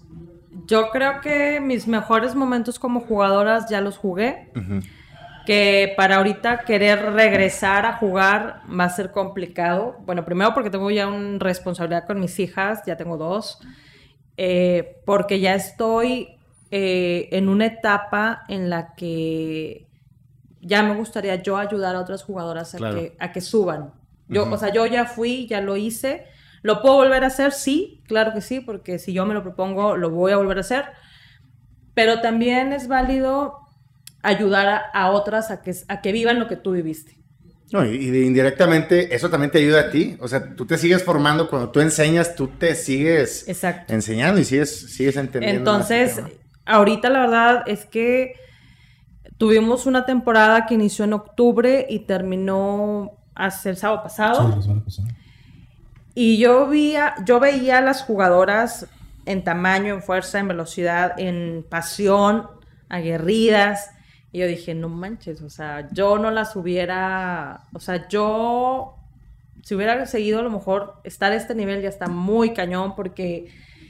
Yo 0.67 0.91
creo 0.91 1.21
que 1.21 1.61
mis 1.61 1.87
mejores 1.87 2.35
momentos 2.35 2.79
como 2.79 3.01
jugadoras 3.01 3.69
ya 3.69 3.81
los 3.81 3.97
jugué. 3.97 4.51
Que 5.47 5.93
para 5.97 6.17
ahorita 6.17 6.61
querer 6.61 7.13
regresar 7.13 7.85
a 7.85 7.99
jugar 7.99 8.63
va 8.69 8.85
a 8.85 8.89
ser 8.89 9.11
complicado. 9.11 9.97
Bueno, 10.07 10.25
primero 10.25 10.55
porque 10.55 10.71
tengo 10.71 10.91
ya 10.91 11.07
una 11.07 11.39
responsabilidad 11.39 12.07
con 12.07 12.19
mis 12.19 12.39
hijas, 12.39 12.83
ya 12.87 12.97
tengo 12.97 13.19
dos. 13.19 13.59
Eh, 14.39 15.03
porque 15.05 15.41
ya 15.41 15.55
estoy 15.55 16.39
eh, 16.71 17.29
en 17.33 17.49
una 17.49 17.67
etapa 17.67 18.45
en 18.49 18.71
la 18.71 18.95
que 18.95 19.87
ya 20.61 20.83
me 20.83 20.95
gustaría 20.95 21.37
yo 21.37 21.59
ayudar 21.59 21.95
a 21.95 22.01
otras 22.01 22.23
jugadoras 22.23 22.75
a, 22.75 22.79
que, 22.79 23.15
a 23.19 23.33
que 23.33 23.41
suban. 23.43 23.93
Yo, 24.29 24.51
O 24.51 24.57
sea, 24.57 24.73
yo 24.73 24.87
ya 24.87 25.05
fui, 25.05 25.47
ya 25.47 25.61
lo 25.61 25.77
hice 25.77 26.25
¿Lo 26.65 26.81
puedo 26.81 26.95
volver 26.95 27.25
a 27.25 27.27
hacer? 27.27 27.53
Sí, 27.53 28.03
claro 28.09 28.33
que 28.33 28.41
sí, 28.41 28.61
porque 28.61 28.99
si 28.99 29.13
yo 29.13 29.27
me 29.27 29.35
lo 29.35 29.43
propongo, 29.43 29.99
lo 29.99 30.09
voy 30.09 30.33
a 30.33 30.39
volver 30.39 30.57
a 30.57 30.61
hacer. 30.63 30.87
Pero 31.93 32.23
también 32.23 32.73
es 32.73 32.89
válido 32.89 33.59
ayudar 34.23 34.85
a, 34.95 35.11
otras 35.11 35.51
a 35.51 35.61
que, 35.61 35.75
a 35.89 36.01
que 36.01 36.13
vivan 36.13 36.41
lo 36.41 36.49
que 36.49 36.57
tú 36.57 36.73
viviste. 36.73 37.19
No, 37.71 37.85
y, 37.85 38.25
indirectamente 38.25 39.15
eso 39.15 39.29
también 39.29 39.51
te 39.51 39.59
ayuda 39.59 39.81
a 39.81 39.91
ti. 39.91 40.17
O 40.21 40.27
sea, 40.27 40.55
tú 40.55 40.65
te 40.65 40.79
sigues 40.79 41.05
formando, 41.05 41.51
cuando 41.51 41.69
tú 41.69 41.81
enseñas, 41.81 42.35
tú 42.35 42.49
te 42.49 42.75
sigues 42.75 43.47
enseñando 43.89 44.41
y 44.41 44.47
sigues, 44.47 44.91
sigues 44.91 45.17
entendiendo. 45.17 45.59
Entonces, 45.59 46.23
ahorita 46.65 47.11
la 47.11 47.21
verdad 47.21 47.65
es 47.67 47.85
que 47.85 48.37
tuvimos 49.37 49.85
una 49.85 50.07
temporada 50.07 50.65
que 50.65 50.73
inició 50.73 51.05
en 51.05 51.13
octubre 51.13 51.87
y 51.91 52.07
terminó 52.07 53.19
hace 53.35 53.69
el 53.69 53.77
sábado 53.77 54.03
pasado. 54.03 54.63
Sí, 54.63 54.71
el 54.71 54.81
pasado. 54.81 55.09
Y 56.15 56.39
yo, 56.39 56.69
veía, 56.69 57.15
yo 57.25 57.41
veía 57.41 57.79
a 57.79 57.81
las 57.81 58.03
jugadoras 58.03 58.87
en 59.27 59.43
tamaño, 59.43 59.95
en 59.95 60.03
fuerza, 60.03 60.39
en 60.39 60.49
velocidad, 60.49 61.19
en 61.19 61.67
pasión, 61.69 62.49
aguerridas. 62.89 63.91
Y 64.31 64.39
yo 64.41 64.47
dije, 64.47 64.75
no 64.75 64.89
manches, 64.89 65.43
o 65.43 65.51
sea, 65.51 65.89
yo 65.93 66.19
no 66.19 66.31
las 66.31 66.57
hubiera, 66.57 67.63
o 67.73 67.81
sea, 67.81 68.09
yo, 68.09 68.97
si 69.63 69.75
hubiera 69.75 70.07
seguido 70.07 70.41
a 70.41 70.43
lo 70.43 70.51
mejor 70.51 71.01
estar 71.05 71.33
a 71.33 71.37
este 71.37 71.55
nivel 71.55 71.83
ya 71.83 71.89
está 71.89 72.09
muy 72.09 72.53
cañón 72.53 72.95
porque 72.97 73.49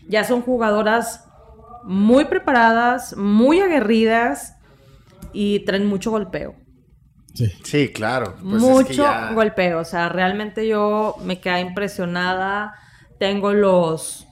ya 0.08 0.24
son 0.24 0.42
jugadoras 0.42 1.26
muy 1.84 2.26
preparadas, 2.26 3.16
muy 3.16 3.60
aguerridas 3.60 4.56
y 5.32 5.60
traen 5.60 5.86
mucho 5.86 6.10
golpeo. 6.10 6.54
Sí, 7.34 7.88
claro. 7.88 8.36
Pues 8.40 8.62
Mucho 8.62 9.04
golpeo, 9.34 9.80
o 9.80 9.84
sea, 9.84 10.08
realmente 10.08 10.68
yo 10.68 11.16
me 11.24 11.40
quedé 11.40 11.60
impresionada. 11.60 12.74
Tengo 13.18 13.52
los, 13.52 14.28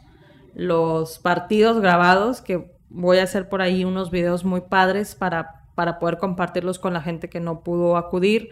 los 0.54 1.18
partidos 1.18 1.80
grabados 1.80 2.40
que 2.40 2.70
voy 2.88 3.18
a 3.18 3.24
hacer 3.24 3.48
por 3.48 3.60
ahí 3.60 3.84
unos 3.84 4.12
videos 4.12 4.44
muy 4.44 4.60
padres 4.62 5.16
para, 5.16 5.64
para 5.74 5.98
poder 5.98 6.18
compartirlos 6.18 6.78
con 6.78 6.92
la 6.92 7.00
gente 7.00 7.28
que 7.28 7.40
no 7.40 7.64
pudo 7.64 7.96
acudir. 7.96 8.50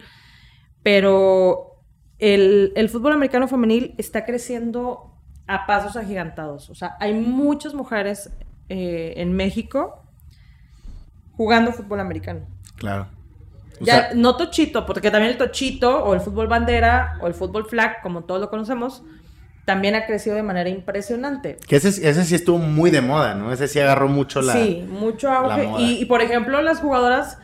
Pero 0.83 1.83
el, 2.19 2.89
fútbol 2.89 3.13
americano 3.13 3.47
femenil 3.47 3.95
está 3.97 4.25
creciendo 4.25 5.15
a 5.47 5.65
pasos 5.65 5.95
agigantados. 5.95 6.69
O 6.69 6.75
sea, 6.75 6.97
hay 6.99 7.13
muchas 7.13 7.73
mujeres 7.73 8.29
eh, 8.67 9.13
en 9.15 9.31
México 9.31 10.03
jugando 11.37 11.71
fútbol 11.71 12.01
americano. 12.01 12.45
Claro 12.75 13.20
ya, 13.81 14.11
no 14.15 14.37
tochito, 14.37 14.85
porque 14.85 15.11
también 15.11 15.31
el 15.31 15.37
tochito 15.37 16.03
o 16.03 16.13
el 16.13 16.21
fútbol 16.21 16.47
bandera 16.47 17.17
o 17.21 17.27
el 17.27 17.33
fútbol 17.33 17.65
flag, 17.65 18.01
como 18.01 18.23
todos 18.23 18.41
lo 18.41 18.49
conocemos, 18.49 19.03
también 19.65 19.95
ha 19.95 20.05
crecido 20.05 20.35
de 20.35 20.43
manera 20.43 20.69
impresionante. 20.69 21.57
Que 21.67 21.75
ese, 21.75 21.89
ese 21.89 22.25
sí 22.25 22.35
estuvo 22.35 22.57
muy 22.57 22.91
de 22.91 23.01
moda, 23.01 23.35
¿no? 23.35 23.51
Ese 23.51 23.67
sí 23.67 23.79
agarró 23.79 24.07
mucho 24.07 24.41
la. 24.41 24.53
Sí, 24.53 24.85
mucho 24.89 25.29
auge. 25.29 25.69
Y, 25.77 26.05
por 26.05 26.21
ejemplo, 26.21 26.61
las 26.61 26.79
jugadoras 26.79 27.37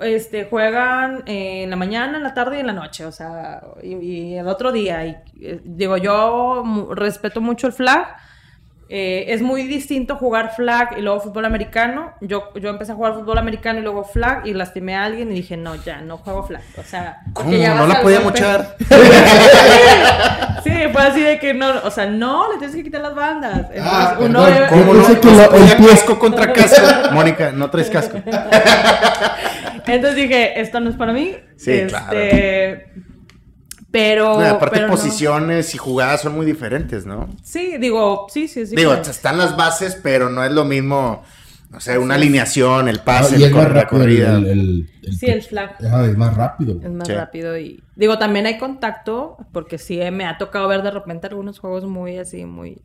este, 0.00 0.44
juegan 0.44 1.22
en 1.26 1.70
la 1.70 1.76
mañana, 1.76 2.18
en 2.18 2.22
la 2.22 2.34
tarde 2.34 2.56
y 2.56 2.60
en 2.60 2.66
la 2.66 2.72
noche, 2.72 3.04
o 3.04 3.12
sea, 3.12 3.62
y, 3.82 4.34
el 4.34 4.46
otro 4.48 4.72
día. 4.72 5.06
Y, 5.06 5.16
eh, 5.40 5.60
digo, 5.64 5.96
yo 5.96 6.62
respeto 6.94 7.40
mucho 7.40 7.66
el 7.66 7.72
flag 7.72 8.16
eh, 8.88 9.26
es 9.28 9.40
muy 9.40 9.62
distinto 9.62 10.16
jugar 10.16 10.54
flag 10.54 10.96
y 10.98 11.00
luego 11.00 11.20
fútbol 11.20 11.46
americano. 11.46 12.12
Yo, 12.20 12.52
yo 12.54 12.68
empecé 12.68 12.92
a 12.92 12.94
jugar 12.94 13.14
fútbol 13.14 13.38
americano 13.38 13.78
y 13.78 13.82
luego 13.82 14.04
flag 14.04 14.46
y 14.46 14.52
lastimé 14.52 14.94
a 14.94 15.04
alguien 15.04 15.32
y 15.32 15.34
dije, 15.34 15.56
no, 15.56 15.74
ya, 15.76 16.02
no 16.02 16.18
juego 16.18 16.46
flag. 16.46 16.62
O 16.76 16.82
sea, 16.82 17.22
¿cómo? 17.32 17.50
¿No 17.50 17.86
la 17.86 18.02
podía 18.02 18.20
mochar? 18.20 18.76
sí, 20.64 20.72
fue 20.92 21.02
así 21.02 21.22
de 21.22 21.38
que 21.38 21.54
no, 21.54 21.68
o 21.82 21.90
sea, 21.90 22.06
no, 22.06 22.52
le 22.52 22.58
tienes 22.58 22.76
que 22.76 22.84
quitar 22.84 23.00
las 23.00 23.14
bandas. 23.14 23.68
ah, 23.80 24.16
uno 24.20 24.44
¿Cómo 24.68 24.94
no? 24.94 25.06
Que 25.06 25.86
casco 25.86 26.18
contra 26.18 26.52
casco. 26.52 26.86
Mónica, 27.12 27.52
no 27.52 27.70
traes 27.70 27.88
casco. 27.88 28.18
Entonces 29.86 30.16
dije, 30.16 30.60
esto 30.60 30.80
no 30.80 30.90
es 30.90 30.96
para 30.96 31.12
mí. 31.12 31.36
Sí, 31.56 31.72
este, 31.72 31.88
claro 31.88 33.13
pero. 33.94 34.40
aparte, 34.40 34.88
posiciones 34.88 35.72
y 35.72 35.78
jugadas 35.78 36.22
son 36.22 36.34
muy 36.34 36.44
diferentes, 36.44 37.06
¿no? 37.06 37.28
Sí, 37.44 37.76
digo, 37.78 38.26
sí, 38.28 38.48
sí, 38.48 38.66
sí. 38.66 38.74
Digo, 38.74 38.92
están 38.92 39.38
las 39.38 39.56
bases, 39.56 39.96
pero 40.02 40.28
no 40.28 40.42
es 40.42 40.50
lo 40.50 40.64
mismo. 40.64 41.22
No 41.70 41.78
sé, 41.78 41.96
una 41.96 42.16
alineación, 42.16 42.88
el 42.88 43.00
pase, 43.00 43.36
el 43.36 43.52
la 43.52 43.86
corrida. 43.86 44.40
sí, 44.40 45.26
el 45.26 45.42
flag. 45.42 45.76
es 45.80 46.16
más 46.16 46.36
rápido. 46.36 46.80
Es 46.82 46.90
más 46.90 47.08
rápido 47.08 47.56
y... 47.56 47.82
Digo, 47.96 48.18
también 48.18 48.46
hay 48.46 48.58
contacto, 48.58 49.36
porque 49.52 49.78
sí 49.78 49.98
me 50.12 50.26
ha 50.26 50.38
tocado 50.38 50.68
ver 50.68 50.82
de 50.82 50.92
repente 50.92 51.26
algunos 51.28 51.58
juegos 51.60 51.84
muy 51.84 52.18
así, 52.18 52.44
muy... 52.44 52.82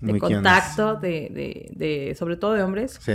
De 0.00 0.18
contacto, 0.18 0.94
de, 0.96 1.28
de, 1.30 1.70
de, 1.74 2.14
sobre 2.16 2.36
todo 2.36 2.54
de 2.54 2.62
hombres. 2.62 2.98
Sí. 3.00 3.14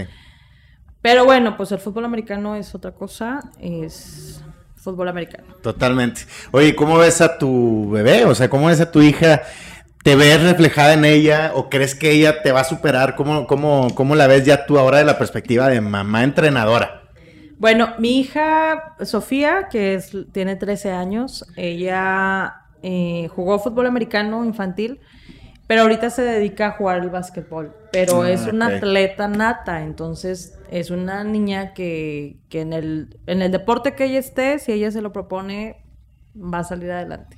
Pero 1.01 1.25
bueno, 1.25 1.57
pues 1.57 1.71
el 1.71 1.79
fútbol 1.79 2.05
americano 2.05 2.55
es 2.55 2.73
otra 2.73 2.91
cosa, 2.91 3.41
es 3.59 4.41
fútbol 4.81 5.07
americano. 5.07 5.55
Totalmente. 5.61 6.21
Oye, 6.51 6.75
¿cómo 6.75 6.97
ves 6.97 7.21
a 7.21 7.37
tu 7.37 7.89
bebé? 7.91 8.25
O 8.25 8.35
sea, 8.35 8.49
¿cómo 8.49 8.67
ves 8.67 8.81
a 8.81 8.91
tu 8.91 9.01
hija? 9.01 9.43
¿Te 10.03 10.15
ves 10.15 10.41
reflejada 10.41 10.93
en 10.93 11.05
ella 11.05 11.51
o 11.53 11.69
crees 11.69 11.93
que 11.93 12.11
ella 12.11 12.41
te 12.41 12.51
va 12.51 12.61
a 12.61 12.65
superar? 12.65 13.15
¿Cómo, 13.15 13.45
cómo, 13.45 13.93
cómo 13.93 14.15
la 14.15 14.27
ves 14.27 14.45
ya 14.45 14.65
tú 14.65 14.79
ahora 14.79 14.97
de 14.97 15.05
la 15.05 15.17
perspectiva 15.17 15.69
de 15.69 15.79
mamá 15.79 16.23
entrenadora? 16.23 17.03
Bueno, 17.59 17.93
mi 17.99 18.19
hija 18.19 18.95
Sofía, 19.03 19.67
que 19.69 19.93
es, 19.93 20.17
tiene 20.31 20.55
13 20.55 20.91
años, 20.91 21.45
ella 21.55 22.55
eh, 22.81 23.27
jugó 23.35 23.59
fútbol 23.59 23.85
americano 23.85 24.43
infantil 24.43 24.99
pero 25.71 25.84
ahorita 25.84 26.10
se 26.10 26.23
dedica 26.23 26.67
a 26.67 26.71
jugar 26.71 26.99
el 26.99 27.10
básquetbol. 27.10 27.73
Pero 27.93 28.23
ah, 28.23 28.29
es 28.29 28.45
una 28.45 28.67
atleta 28.67 29.29
nata, 29.29 29.84
entonces 29.84 30.60
es 30.69 30.91
una 30.91 31.23
niña 31.23 31.73
que, 31.73 32.41
en, 32.51 32.73
el, 32.73 33.17
en 33.25 33.41
el 33.41 33.53
deporte 33.53 33.95
que 33.95 34.03
ella 34.03 34.19
esté, 34.19 34.60
si 34.60 34.73
ella 34.73 34.91
se 34.91 35.01
lo 35.01 35.13
propone, 35.13 35.81
va 36.36 36.60
a 36.60 36.63
salir 36.65 36.91
adelante. 36.91 37.38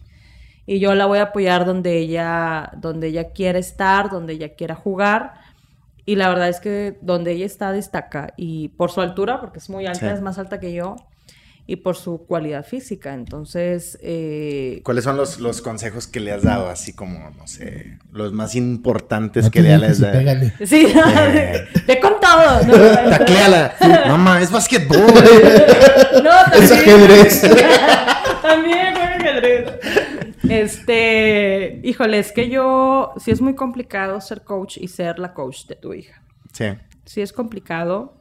Y 0.65 0.79
yo 0.79 0.95
la 0.95 1.05
voy 1.05 1.19
a 1.19 1.25
apoyar 1.25 1.63
donde 1.63 1.99
ella, 1.99 2.71
donde 2.75 3.09
ella 3.09 3.33
quiera 3.33 3.59
estar, 3.59 4.09
donde 4.09 4.33
ella 4.33 4.55
quiera 4.55 4.73
jugar. 4.73 5.35
Y 6.03 6.15
la 6.15 6.27
verdad 6.29 6.49
es 6.49 6.59
que 6.59 6.97
donde 7.01 7.33
ella 7.33 7.45
está 7.45 7.71
destaca. 7.71 8.33
Y 8.35 8.69
por 8.69 8.89
su 8.89 9.01
altura, 9.01 9.41
porque 9.41 9.59
es 9.59 9.69
muy 9.69 9.85
alta, 9.85 10.11
es 10.11 10.21
más 10.21 10.39
alta 10.39 10.59
que 10.59 10.73
yo, 10.73 10.95
y 11.65 11.77
por 11.77 11.95
su 11.95 12.25
cualidad 12.25 12.65
física. 12.65 13.13
Entonces... 13.13 13.97
Eh, 14.01 14.81
¿Cuáles 14.83 15.03
son 15.03 15.17
los, 15.17 15.39
los, 15.39 15.61
consejos 15.61 16.07
que 16.07 16.19
le 16.19 16.31
has 16.31 16.43
dado, 16.43 16.69
así 16.69 16.93
como, 16.93 17.29
no 17.31 17.47
sé, 17.47 17.99
los 18.11 18.33
más 18.33 18.55
importantes 18.55 19.49
que 19.49 19.61
le 19.61 19.73
has 19.73 19.99
dado? 19.99 20.19
Sí, 20.65 20.87
eh, 21.25 21.65
te 21.85 21.93
he 21.93 21.99
contado. 21.99 22.65
¿no? 22.65 22.73
Tacleala. 23.09 23.75
Mamá, 24.07 24.41
es 24.41 24.51
básquetbol. 24.51 24.97
no, 26.23 26.31
también. 26.51 26.63
Es 26.63 26.71
ajedrez. 26.71 27.41
también 28.41 28.93
juega 28.93 29.15
ajedrez. 29.15 29.71
Este, 30.49 31.79
híjole, 31.83 32.19
es 32.19 32.33
que 32.33 32.49
yo, 32.49 33.13
sí 33.17 33.31
es 33.31 33.39
muy 33.39 33.55
complicado 33.55 34.19
ser 34.19 34.43
coach 34.43 34.77
y 34.77 34.89
ser 34.89 35.17
la 35.17 35.33
coach 35.33 35.65
de 35.67 35.75
tu 35.75 35.93
hija. 35.93 36.21
Sí. 36.51 36.65
Sí 37.05 37.21
es 37.21 37.31
complicado 37.31 38.17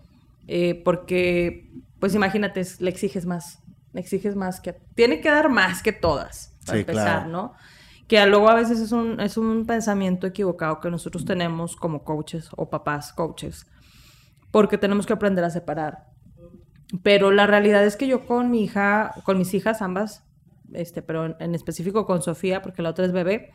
eh, 0.47 0.81
porque 0.85 1.69
pues 2.03 2.17
imagínate, 2.17 2.61
le 2.81 2.91
exiges 2.91 3.27
más, 3.27 3.63
le 3.93 4.01
exiges 4.01 4.35
más 4.35 4.61
que... 4.61 4.73
Tiene 4.97 5.21
que 5.21 5.31
dar 5.31 5.49
más 5.49 5.85
que 5.85 5.93
todas, 5.93 6.53
para 6.67 6.81
empezar, 6.81 7.29
¿no? 7.29 7.55
Que 8.09 8.27
luego 8.27 8.49
a 8.49 8.57
veces 8.57 8.81
es 8.81 8.91
un, 8.91 9.21
es 9.21 9.37
un 9.37 9.67
pensamiento 9.67 10.27
equivocado 10.27 10.81
que 10.81 10.91
nosotros 10.91 11.25
tenemos 11.25 11.77
como 11.77 12.03
coaches 12.03 12.49
o 12.57 12.69
papás 12.69 13.13
coaches. 13.13 13.69
porque 14.51 14.79
tenemos 14.79 15.07
que 15.07 15.13
aprender 15.13 15.45
a 15.45 15.51
separar. 15.51 16.09
Pero 17.05 17.31
la 17.31 17.47
realidad 17.47 17.85
es 17.85 17.97
que 17.97 18.09
yo 18.09 18.27
con 18.27 18.51
mi 18.51 18.65
hija, 18.65 19.15
con 19.23 19.39
mis 19.39 19.55
hijas 19.55 19.81
ambas, 19.81 20.25
este, 20.73 21.03
pero 21.03 21.37
en, 21.39 21.55
específico 21.55 22.05
con 22.05 22.21
Sofía, 22.21 22.63
porque 22.63 22.83
la 22.83 22.91
otra 22.91 23.05
es 23.05 23.13
bebé, 23.13 23.53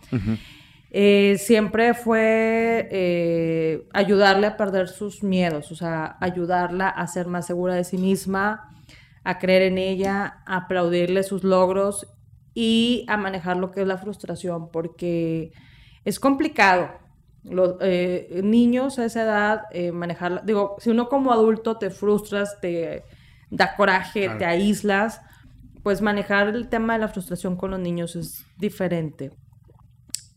eh, 0.90 1.38
siempre 1.38 1.94
fue 1.94 2.88
eh, 2.92 3.88
ayudarle 3.94 4.48
a 4.48 4.58
perder 4.58 4.88
sus 4.88 5.22
miedos, 5.22 5.72
o 5.72 5.76
sea, 5.76 6.18
ayudarla 6.22 6.88
a 6.88 7.06
ser 7.08 7.28
más 7.28 7.46
segura 7.46 7.76
de 7.76 7.84
sí 7.84 7.98
misma, 7.98 8.72
a 9.24 9.38
creer 9.38 9.64
en 9.64 9.78
ella, 9.78 10.42
a 10.46 10.58
aplaudirle 10.58 11.24
sus 11.24 11.44
logros 11.44 12.08
y 12.54 13.06
a 13.10 13.18
manejar 13.18 13.58
lo 13.58 13.72
que 13.72 13.82
es 13.82 13.88
la 13.88 13.98
frustración, 13.98 14.72
porque 14.72 15.52
es 16.06 16.20
complicado. 16.20 16.92
Los 17.44 17.76
eh, 17.82 18.42
niños 18.44 19.00
a 19.00 19.06
esa 19.06 19.24
edad, 19.24 19.62
manejar, 19.94 20.46
digo, 20.46 20.76
si 20.80 20.90
uno 20.90 21.08
como 21.08 21.32
adulto 21.32 21.78
te 21.78 21.90
frustras, 21.90 22.60
te 22.62 23.04
da 23.50 23.76
coraje, 23.76 24.30
te 24.38 24.46
aíslas, 24.46 25.22
pues 25.84 26.02
manejar 26.02 26.50
el 26.50 26.68
tema 26.68 26.94
de 26.94 27.00
la 27.00 27.08
frustración 27.08 27.56
con 27.56 27.72
los 27.72 27.80
niños 27.80 28.16
es 28.16 28.46
diferente. 28.58 29.32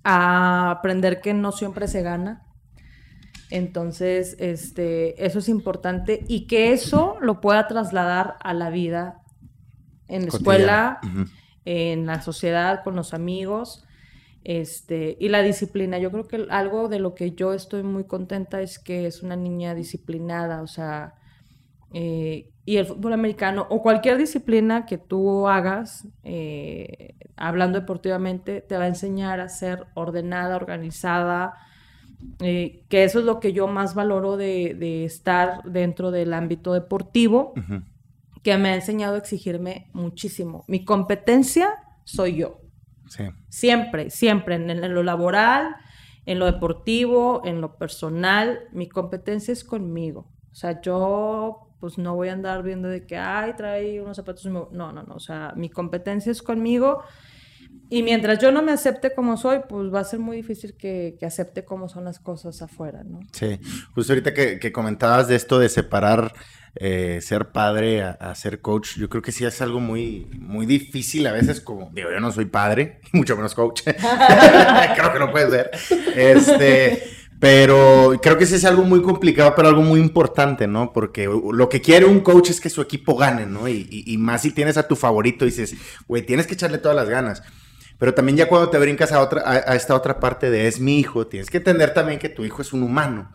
A 0.03 0.71
aprender 0.71 1.21
que 1.21 1.35
no 1.35 1.53
siempre 1.53 1.89
se 1.89 2.03
gana. 2.03 2.47
Entonces, 3.51 4.37
este, 4.39 5.25
eso 5.25 5.41
es 5.41 5.49
importante 5.49 6.25
y 6.29 6.47
que 6.47 6.73
eso 6.73 7.17
lo 7.21 7.41
pueda 7.41 7.67
trasladar 7.67 8.37
a 8.41 8.55
la 8.55 8.71
vida 8.71 9.23
en 10.07 10.23
la 10.23 10.29
escuela, 10.29 11.01
en 11.65 12.07
la 12.07 12.23
sociedad, 12.23 12.83
con 12.85 12.95
los 12.97 13.13
amigos. 13.13 13.85
Este, 14.43 15.17
y 15.21 15.29
la 15.29 15.43
disciplina, 15.43 15.99
yo 15.99 16.11
creo 16.11 16.27
que 16.27 16.47
algo 16.51 16.89
de 16.89 16.99
lo 16.99 17.15
que 17.15 17.33
yo 17.33 17.53
estoy 17.53 17.83
muy 17.83 18.05
contenta 18.05 18.63
es 18.63 18.79
que 18.79 19.07
es 19.07 19.23
una 19.23 19.37
niña 19.37 19.75
disciplinada, 19.75 20.63
o 20.63 20.67
sea, 20.67 21.15
eh, 21.93 22.51
y 22.65 22.77
el 22.77 22.87
fútbol 22.87 23.13
americano 23.13 23.67
o 23.69 23.83
cualquier 23.83 24.17
disciplina 24.17 24.87
que 24.87 24.99
tú 24.99 25.49
hagas, 25.49 26.07
eh, 26.23 27.15
hablando 27.37 27.81
deportivamente, 27.81 28.61
te 28.61 28.77
va 28.77 28.85
a 28.85 28.89
enseñar 28.89 29.41
a 29.41 29.49
ser 29.49 29.87
ordenada, 29.95 30.57
organizada, 30.57 31.55
eh, 32.41 32.85
que 32.89 33.05
eso 33.05 33.19
es 33.19 33.25
lo 33.25 33.41
que 33.41 33.53
yo 33.53 33.67
más 33.67 33.95
valoro 33.95 34.37
de, 34.37 35.05
estar 35.05 35.63
dentro 35.65 36.11
del 36.11 36.33
ámbito 36.35 36.73
deportivo, 36.75 37.55
que 38.43 38.57
me 38.57 38.71
ha 38.71 38.75
enseñado 38.75 39.15
a 39.15 39.19
exigirme 39.19 39.89
muchísimo. 39.93 40.65
Mi 40.69 40.85
competencia 40.85 41.71
soy 42.05 42.37
yo. 42.37 42.61
Siempre, 43.49 44.11
siempre, 44.11 44.55
en, 44.55 44.95
lo 44.95 45.03
laboral, 45.03 45.75
en 46.27 46.39
lo 46.39 46.47
deportivo, 46.47 47.43
en 47.45 47.61
lo 47.61 47.77
personal, 47.77 48.61
mi 48.73 48.89
competencia 48.89 49.53
es 49.53 49.65
conmigo. 49.65 50.29
O 50.53 50.55
sea, 50.55 50.81
yo 50.81 51.67
pues 51.81 51.97
no 51.97 52.15
voy 52.15 52.29
a 52.29 52.35
andar 52.35 52.63
viendo 52.63 52.89
de 52.89 53.07
que, 53.07 53.17
ay, 53.17 53.55
trae 53.57 54.01
unos 54.01 54.17
zapatos. 54.17 54.45
No, 54.47 54.69
no, 54.71 54.93
no. 54.93 55.15
O 55.15 55.21
sea, 55.21 55.55
mi 55.57 55.71
competencia 55.71 56.31
es 56.31 56.43
conmigo. 56.43 57.03
Y 57.93 58.05
mientras 58.05 58.39
yo 58.39 58.53
no 58.53 58.63
me 58.63 58.71
acepte 58.71 59.13
como 59.13 59.37
soy, 59.37 59.61
pues 59.69 59.93
va 59.93 60.01
a 60.01 60.05
ser 60.05 60.21
muy 60.21 60.37
difícil 60.37 60.77
que, 60.77 61.19
acepte 61.23 61.65
cómo 61.65 61.89
son 61.89 62.05
las 62.05 62.21
cosas 62.21 62.63
afuera, 62.63 63.03
¿no? 63.03 63.19
Sí, 63.33 63.59
justo 63.95 64.13
ahorita 64.13 64.33
que, 64.33 64.73
comentabas 64.73 65.27
de 65.27 65.35
esto 65.35 65.59
de 65.59 65.69
separar 65.69 66.33
eh, 66.77 67.19
ser 67.21 67.51
padre 67.51 68.03
a, 68.03 68.33
ser 68.37 68.61
coach, 68.61 68.97
yo 68.97 69.09
creo 69.09 69.23
que 69.23 69.33
sí 69.33 69.45
es 69.45 69.61
algo 69.61 69.81
muy, 69.81 70.27
muy 70.39 70.67
difícil 70.67 71.27
a 71.27 71.33
veces, 71.33 71.61
como, 71.61 71.91
digo, 71.93 72.13
yo 72.13 72.21
no 72.21 72.31
soy 72.31 72.45
padre, 72.45 73.01
mucho 73.13 73.35
menos 73.35 73.57
coach, 73.57 73.83
creo 73.85 75.13
que 75.13 75.19
no 75.19 75.33
puedes 75.33 75.51
ver, 75.51 75.73
este, 76.15 77.03
pero 77.41 78.13
creo 78.23 78.39
que 78.39 78.47
sí 78.47 78.55
es 78.55 78.65
algo 78.65 78.85
muy 78.85 79.03
complicado, 79.03 79.55
pero 79.57 79.69
algo 79.69 79.83
muy 79.83 79.99
importante, 79.99 80.67
¿no? 80.67 80.93
Porque 80.93 81.27
lo 81.27 81.69
que 81.69 81.81
quiere 81.81 82.05
un 82.05 82.21
coach 82.21 82.51
es 82.51 82.61
que 82.61 82.71
su 82.71 82.83
equipo 82.83 83.17
gane, 83.17 83.47
¿no? 83.47 83.67
Y, 83.67 84.05
y 84.07 84.19
más 84.19 84.43
si 84.43 84.53
tienes 84.53 84.77
a 84.77 84.87
tu 84.87 84.95
favorito, 84.95 85.45
dices, 85.45 85.75
güey, 86.07 86.23
tienes 86.23 86.47
que 86.47 86.55
echarle 86.55 86.79
todas 86.79 86.97
las 86.97 87.09
ganas. 87.09 87.43
Pero 88.01 88.15
también 88.15 88.39
ya 88.39 88.49
cuando 88.49 88.71
te 88.71 88.79
brincas 88.79 89.13
a, 89.13 89.21
otra, 89.21 89.43
a, 89.47 89.77
esta 89.77 89.95
otra 89.95 90.19
parte 90.21 90.51
de 90.51 90.67
es 90.67 90.81
mi 90.81 90.99
hijo, 90.99 91.27
tienes 91.27 91.51
que 91.51 91.59
entender 91.59 91.93
también 91.93 92.19
que 92.19 92.31
tu 92.31 92.47
hijo 92.47 92.63
es 92.63 92.73
un 92.73 92.83
humano, 92.83 93.31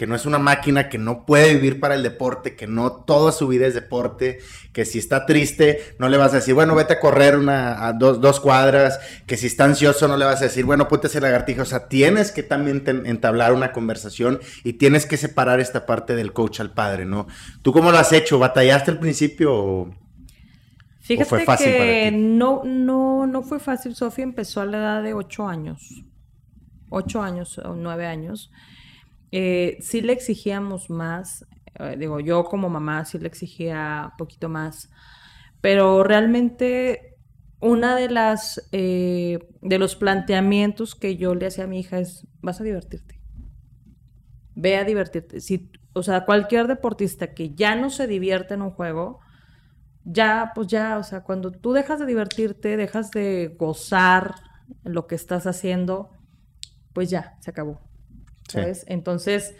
que 0.00 0.06
no 0.06 0.14
es 0.14 0.24
una 0.24 0.38
máquina, 0.38 0.88
que 0.88 0.96
no 0.96 1.26
puede 1.26 1.52
vivir 1.52 1.78
para 1.78 1.94
el 1.94 2.02
deporte, 2.02 2.56
que 2.56 2.66
no 2.66 2.90
toda 2.90 3.32
su 3.32 3.46
vida 3.48 3.66
es 3.66 3.74
deporte, 3.74 4.38
que 4.72 4.86
si 4.86 4.98
está 4.98 5.26
triste 5.26 5.94
no 5.98 6.08
le 6.08 6.16
vas 6.16 6.32
a 6.32 6.36
decir, 6.36 6.54
bueno, 6.54 6.74
vete 6.74 6.94
a 6.94 7.00
correr 7.00 7.36
una, 7.36 7.86
a 7.86 7.92
dos, 7.92 8.18
dos 8.18 8.40
cuadras, 8.40 8.98
que 9.26 9.36
si 9.36 9.46
está 9.46 9.64
ansioso 9.64 10.08
no 10.08 10.16
le 10.16 10.24
vas 10.24 10.40
a 10.40 10.44
decir, 10.44 10.64
bueno, 10.64 10.88
ponte 10.88 11.08
ese 11.08 11.20
lagartijo. 11.20 11.60
O 11.60 11.66
sea, 11.66 11.86
tienes 11.88 12.32
que 12.32 12.42
también 12.42 12.82
entablar 13.04 13.52
una 13.52 13.72
conversación 13.72 14.40
y 14.64 14.72
tienes 14.72 15.04
que 15.04 15.18
separar 15.18 15.60
esta 15.60 15.84
parte 15.84 16.16
del 16.16 16.32
coach 16.32 16.60
al 16.60 16.72
padre, 16.72 17.04
¿no? 17.04 17.26
¿Tú 17.60 17.70
cómo 17.74 17.90
lo 17.90 17.98
has 17.98 18.14
hecho? 18.14 18.38
¿Batallaste 18.38 18.92
al 18.92 19.00
principio 19.00 19.54
o...? 19.54 19.94
Fíjate 21.02 21.28
fue 21.28 21.44
fácil 21.44 21.72
que 21.72 22.10
no, 22.10 22.62
no, 22.64 23.26
no 23.26 23.42
fue 23.42 23.60
fácil. 23.60 23.94
Sofía 23.94 24.24
empezó 24.24 24.62
a 24.62 24.64
la 24.64 24.78
edad 24.78 25.02
de 25.02 25.12
ocho 25.12 25.46
años. 25.46 26.06
Ocho 26.88 27.22
años 27.22 27.58
o 27.58 27.74
nueve 27.74 28.06
años. 28.06 28.50
Eh, 29.32 29.78
sí 29.80 30.00
le 30.00 30.12
exigíamos 30.12 30.90
más. 30.90 31.46
Eh, 31.78 31.96
digo, 31.98 32.20
yo 32.20 32.44
como 32.44 32.68
mamá 32.68 33.04
sí 33.04 33.18
le 33.18 33.28
exigía 33.28 34.08
un 34.12 34.16
poquito 34.16 34.48
más. 34.48 34.90
Pero 35.60 36.02
realmente 36.02 37.16
una 37.60 37.94
de 37.94 38.08
las 38.08 38.68
eh, 38.72 39.38
de 39.60 39.78
los 39.78 39.94
planteamientos 39.94 40.94
que 40.94 41.16
yo 41.16 41.34
le 41.34 41.46
hacía 41.46 41.64
a 41.64 41.66
mi 41.66 41.80
hija 41.80 41.98
es 41.98 42.26
vas 42.40 42.60
a 42.60 42.64
divertirte. 42.64 43.20
Ve 44.54 44.76
a 44.76 44.84
divertirte. 44.84 45.40
Si, 45.40 45.70
o 45.92 46.02
sea, 46.02 46.24
cualquier 46.24 46.66
deportista 46.66 47.34
que 47.34 47.54
ya 47.54 47.76
no 47.76 47.90
se 47.90 48.06
divierte 48.06 48.54
en 48.54 48.62
un 48.62 48.70
juego, 48.70 49.20
ya, 50.04 50.52
pues 50.54 50.66
ya, 50.68 50.98
o 50.98 51.02
sea, 51.02 51.22
cuando 51.22 51.52
tú 51.52 51.72
dejas 51.72 52.00
de 52.00 52.06
divertirte, 52.06 52.76
dejas 52.76 53.10
de 53.10 53.54
gozar 53.58 54.34
lo 54.84 55.06
que 55.06 55.14
estás 55.14 55.46
haciendo, 55.46 56.10
pues 56.92 57.10
ya, 57.10 57.36
se 57.40 57.50
acabó. 57.50 57.80
Entonces, 58.86 59.54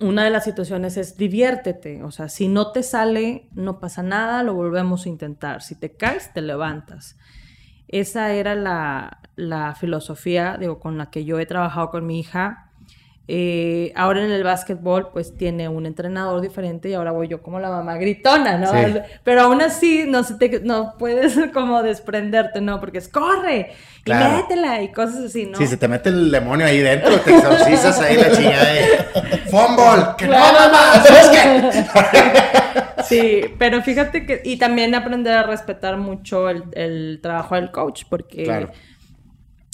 una 0.00 0.24
de 0.24 0.30
las 0.30 0.44
situaciones 0.44 0.96
es 0.96 1.16
diviértete. 1.16 2.02
O 2.02 2.10
sea, 2.10 2.28
si 2.28 2.48
no 2.48 2.72
te 2.72 2.82
sale, 2.82 3.48
no 3.52 3.80
pasa 3.80 4.02
nada, 4.02 4.42
lo 4.42 4.54
volvemos 4.54 5.06
a 5.06 5.08
intentar. 5.08 5.62
Si 5.62 5.74
te 5.74 5.96
caes, 5.96 6.32
te 6.32 6.42
levantas. 6.42 7.18
Esa 7.88 8.32
era 8.32 8.54
la, 8.54 9.20
la 9.36 9.74
filosofía, 9.74 10.56
digo, 10.58 10.78
con 10.78 10.96
la 10.96 11.10
que 11.10 11.24
yo 11.24 11.38
he 11.38 11.46
trabajado 11.46 11.90
con 11.90 12.06
mi 12.06 12.20
hija 12.20 12.69
eh, 13.32 13.92
ahora 13.94 14.24
en 14.24 14.32
el 14.32 14.42
básquetbol, 14.42 15.10
pues 15.12 15.36
tiene 15.36 15.68
un 15.68 15.86
entrenador 15.86 16.40
diferente 16.40 16.88
y 16.88 16.94
ahora 16.94 17.12
voy 17.12 17.28
yo 17.28 17.40
como 17.42 17.60
la 17.60 17.70
mamá 17.70 17.94
gritona, 17.94 18.58
¿no? 18.58 18.72
Pero 19.22 19.42
aún 19.42 19.62
así 19.62 20.04
no, 20.08 20.24
se 20.24 20.34
te, 20.34 20.58
no 20.64 20.96
puedes 20.98 21.38
como 21.54 21.80
desprenderte, 21.84 22.60
¿no? 22.60 22.80
Porque 22.80 22.98
es 22.98 23.06
corre 23.06 23.70
y 24.04 24.10
métela 24.10 24.82
y 24.82 24.90
cosas 24.90 25.26
así, 25.26 25.46
¿no? 25.46 25.58
Sí, 25.58 25.68
se 25.68 25.76
te 25.76 25.86
mete 25.86 26.08
el 26.08 26.32
demonio 26.32 26.66
ahí 26.66 26.78
dentro, 26.78 27.20
te 27.20 27.36
exorcizas 27.36 28.00
ahí 28.00 28.16
la 28.16 28.32
chingada 28.32 28.72
de 28.72 28.82
fútbol, 29.46 30.16
que 30.18 30.26
no 30.26 30.32
mamá, 30.32 31.04
¿sabes 31.06 31.28
qué? 31.28 33.02
sí, 33.04 33.42
pero 33.60 33.80
fíjate 33.80 34.26
que, 34.26 34.42
y 34.44 34.56
también 34.56 34.92
aprender 34.96 35.34
a 35.34 35.44
respetar 35.44 35.98
mucho 35.98 36.48
el, 36.48 36.64
el 36.72 37.20
trabajo 37.22 37.54
del 37.54 37.70
coach, 37.70 38.02
porque... 38.10 38.42
Claro 38.42 38.72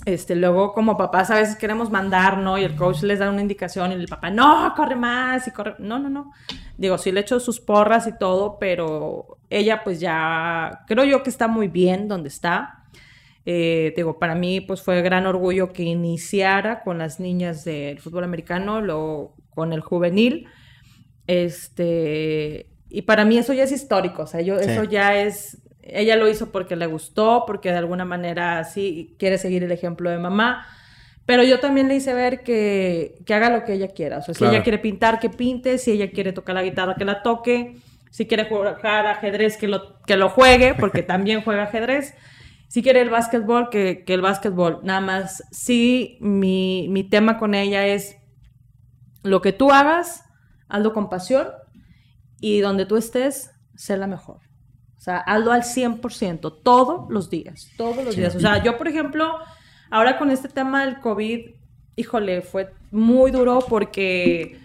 este, 0.07 0.37
luego 0.37 0.73
como 0.73 0.97
papás 0.97 1.33
a 1.33 1.35
veces 1.35 1.57
queremos 1.57 1.91
mandar, 1.91 2.39
¿no? 2.39 2.57
Y 2.57 2.63
el 2.63 2.77
coach 2.77 3.03
les 3.03 3.19
da 3.19 3.29
una 3.29 3.43
indicación 3.43 3.91
y 3.91 3.97
el 3.97 4.07
papá, 4.07 4.31
no, 4.31 4.73
corre 4.77 4.95
más 4.95 5.49
y 5.49 5.51
corre. 5.51 5.75
No, 5.81 5.99
no, 5.99 6.09
no. 6.09 6.33
Digo, 6.79 6.97
sí 6.97 7.11
le 7.11 7.21
echo 7.21 7.41
sus 7.41 7.59
porras 7.59 8.07
y 8.07 8.17
todo, 8.17 8.57
pero 8.61 9.39
ella 9.51 9.83
pues 9.83 9.99
ya, 9.99 10.85
creo 10.87 11.05
yo 11.05 11.25
que 11.25 11.31
está 11.31 11.49
muy 11.49 11.67
bien 11.67 12.07
donde 12.07 12.29
está. 12.29 12.85
Eh, 13.45 13.95
digo, 13.97 14.21
para 14.21 14.37
mí 14.37 14.61
pues 14.61 14.81
fue 14.81 15.03
gran 15.03 15.27
orgullo 15.27 15.73
que 15.73 15.83
iniciara 15.83 16.85
con 16.85 16.99
las 16.99 17.19
niñas 17.19 17.65
del 17.65 17.99
fútbol 17.99 18.23
americano, 18.23 18.81
luego 18.81 19.35
con 19.51 19.73
el 19.73 19.81
juvenil. 19.81 20.47
Este, 21.27 22.69
y 22.89 23.03
para 23.03 23.25
mí 23.25 23.39
eso 23.39 23.53
ya 23.53 23.65
es 23.65 23.73
histórico, 23.73 24.23
o 24.23 24.27
sea, 24.29 24.41
yo, 24.41 24.55
eso 24.55 24.85
ya 24.85 25.21
es 25.21 25.66
ella 25.89 26.17
lo 26.17 26.29
hizo 26.29 26.51
porque 26.51 26.77
le 26.77 26.87
gustó, 26.87 27.45
porque 27.47 27.71
de 27.71 27.79
alguna 27.79 28.05
manera 28.05 28.65
sí 28.65 29.15
quiere 29.19 29.39
seguir 29.39 29.65
el 29.65 29.73
ejemplo 29.73 30.11
de 30.11 30.19
mamá. 30.19 30.67
Pero 31.27 31.43
yo 31.43 31.59
también 31.59 31.89
le 31.89 31.97
hice 31.97 32.15
ver 32.15 32.45
que, 32.45 33.17
haga 33.29 33.51
lo 33.51 33.65
que 33.65 33.75
ella 33.75 33.89
quiera. 33.89 34.19
O 34.19 34.23
sea, 34.23 34.33
si 34.33 34.45
ella 34.45 34.63
quiere 34.63 34.79
pintar, 34.79 35.19
que 35.19 35.29
pinte. 35.29 35.77
Si 35.79 35.91
ella 35.91 36.11
quiere 36.11 36.33
tocar 36.33 36.55
la 36.55 36.63
guitarra, 36.63 36.95
que 36.95 37.05
la 37.05 37.23
toque. 37.23 37.77
Si 38.11 38.27
quiere 38.27 38.45
jugar 38.45 38.79
ajedrez, 38.85 39.57
que 39.57 39.67
lo, 39.67 40.01
que 40.03 40.17
lo 40.17 40.29
juegue, 40.29 40.75
porque 40.75 41.03
también 41.03 41.43
juega 41.43 41.65
ajedrez. 41.65 42.15
Si 42.69 42.83
quiere 42.83 43.01
el 43.01 43.11
básquetbol, 43.11 43.71
que, 43.71 44.05
que 44.05 44.15
el 44.15 44.21
básquetbol. 44.21 44.81
Nada 44.85 45.01
más, 45.01 45.43
sí, 45.51 46.17
mi, 46.21 46.87
mi 46.91 47.03
tema 47.03 47.39
con 47.39 47.55
ella 47.55 47.87
es 47.87 48.17
lo 49.23 49.43
que 49.43 49.53
tú 49.53 49.73
hagas, 49.73 50.25
hazlo 50.69 50.93
con 50.93 51.11
pasión. 51.11 51.49
Y 52.41 52.61
donde 52.61 52.87
tú 52.87 52.97
estés, 52.97 53.51
sé 53.75 53.97
la 53.97 54.07
mejor. 54.07 54.46
O 55.07 55.09
sea, 55.09 55.19
hazlo 55.19 55.53
al 55.53 55.63
100%, 55.63 56.53
todos 56.65 57.09
los 57.09 57.31
días, 57.31 57.71
todos 57.77 58.05
los 58.05 58.17
días. 58.17 58.35
O 58.35 58.41
sea, 58.41 58.61
yo, 58.61 58.77
por 58.77 58.89
ejemplo, 58.89 59.39
ahora 59.89 60.19
con 60.19 60.33
este 60.33 60.49
tema 60.49 60.85
del 60.85 60.99
COVID, 60.99 61.51
híjole, 61.95 62.43
fue 62.43 62.73
muy 62.91 63.31
duro 63.31 63.61
porque 63.69 64.59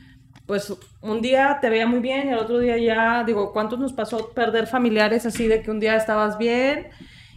pues 0.47 0.73
un 1.01 1.21
día 1.21 1.59
te 1.61 1.69
veía 1.69 1.85
muy 1.85 1.99
bien 1.99 2.27
y 2.27 2.31
el 2.31 2.39
otro 2.39 2.57
día 2.57 2.75
ya, 2.79 3.23
digo, 3.23 3.53
¿cuántos 3.53 3.77
nos 3.77 3.93
pasó 3.93 4.31
perder 4.31 4.65
familiares 4.65 5.27
así 5.27 5.45
de 5.45 5.61
que 5.61 5.69
un 5.69 5.79
día 5.79 5.95
estabas 5.95 6.39
bien 6.39 6.87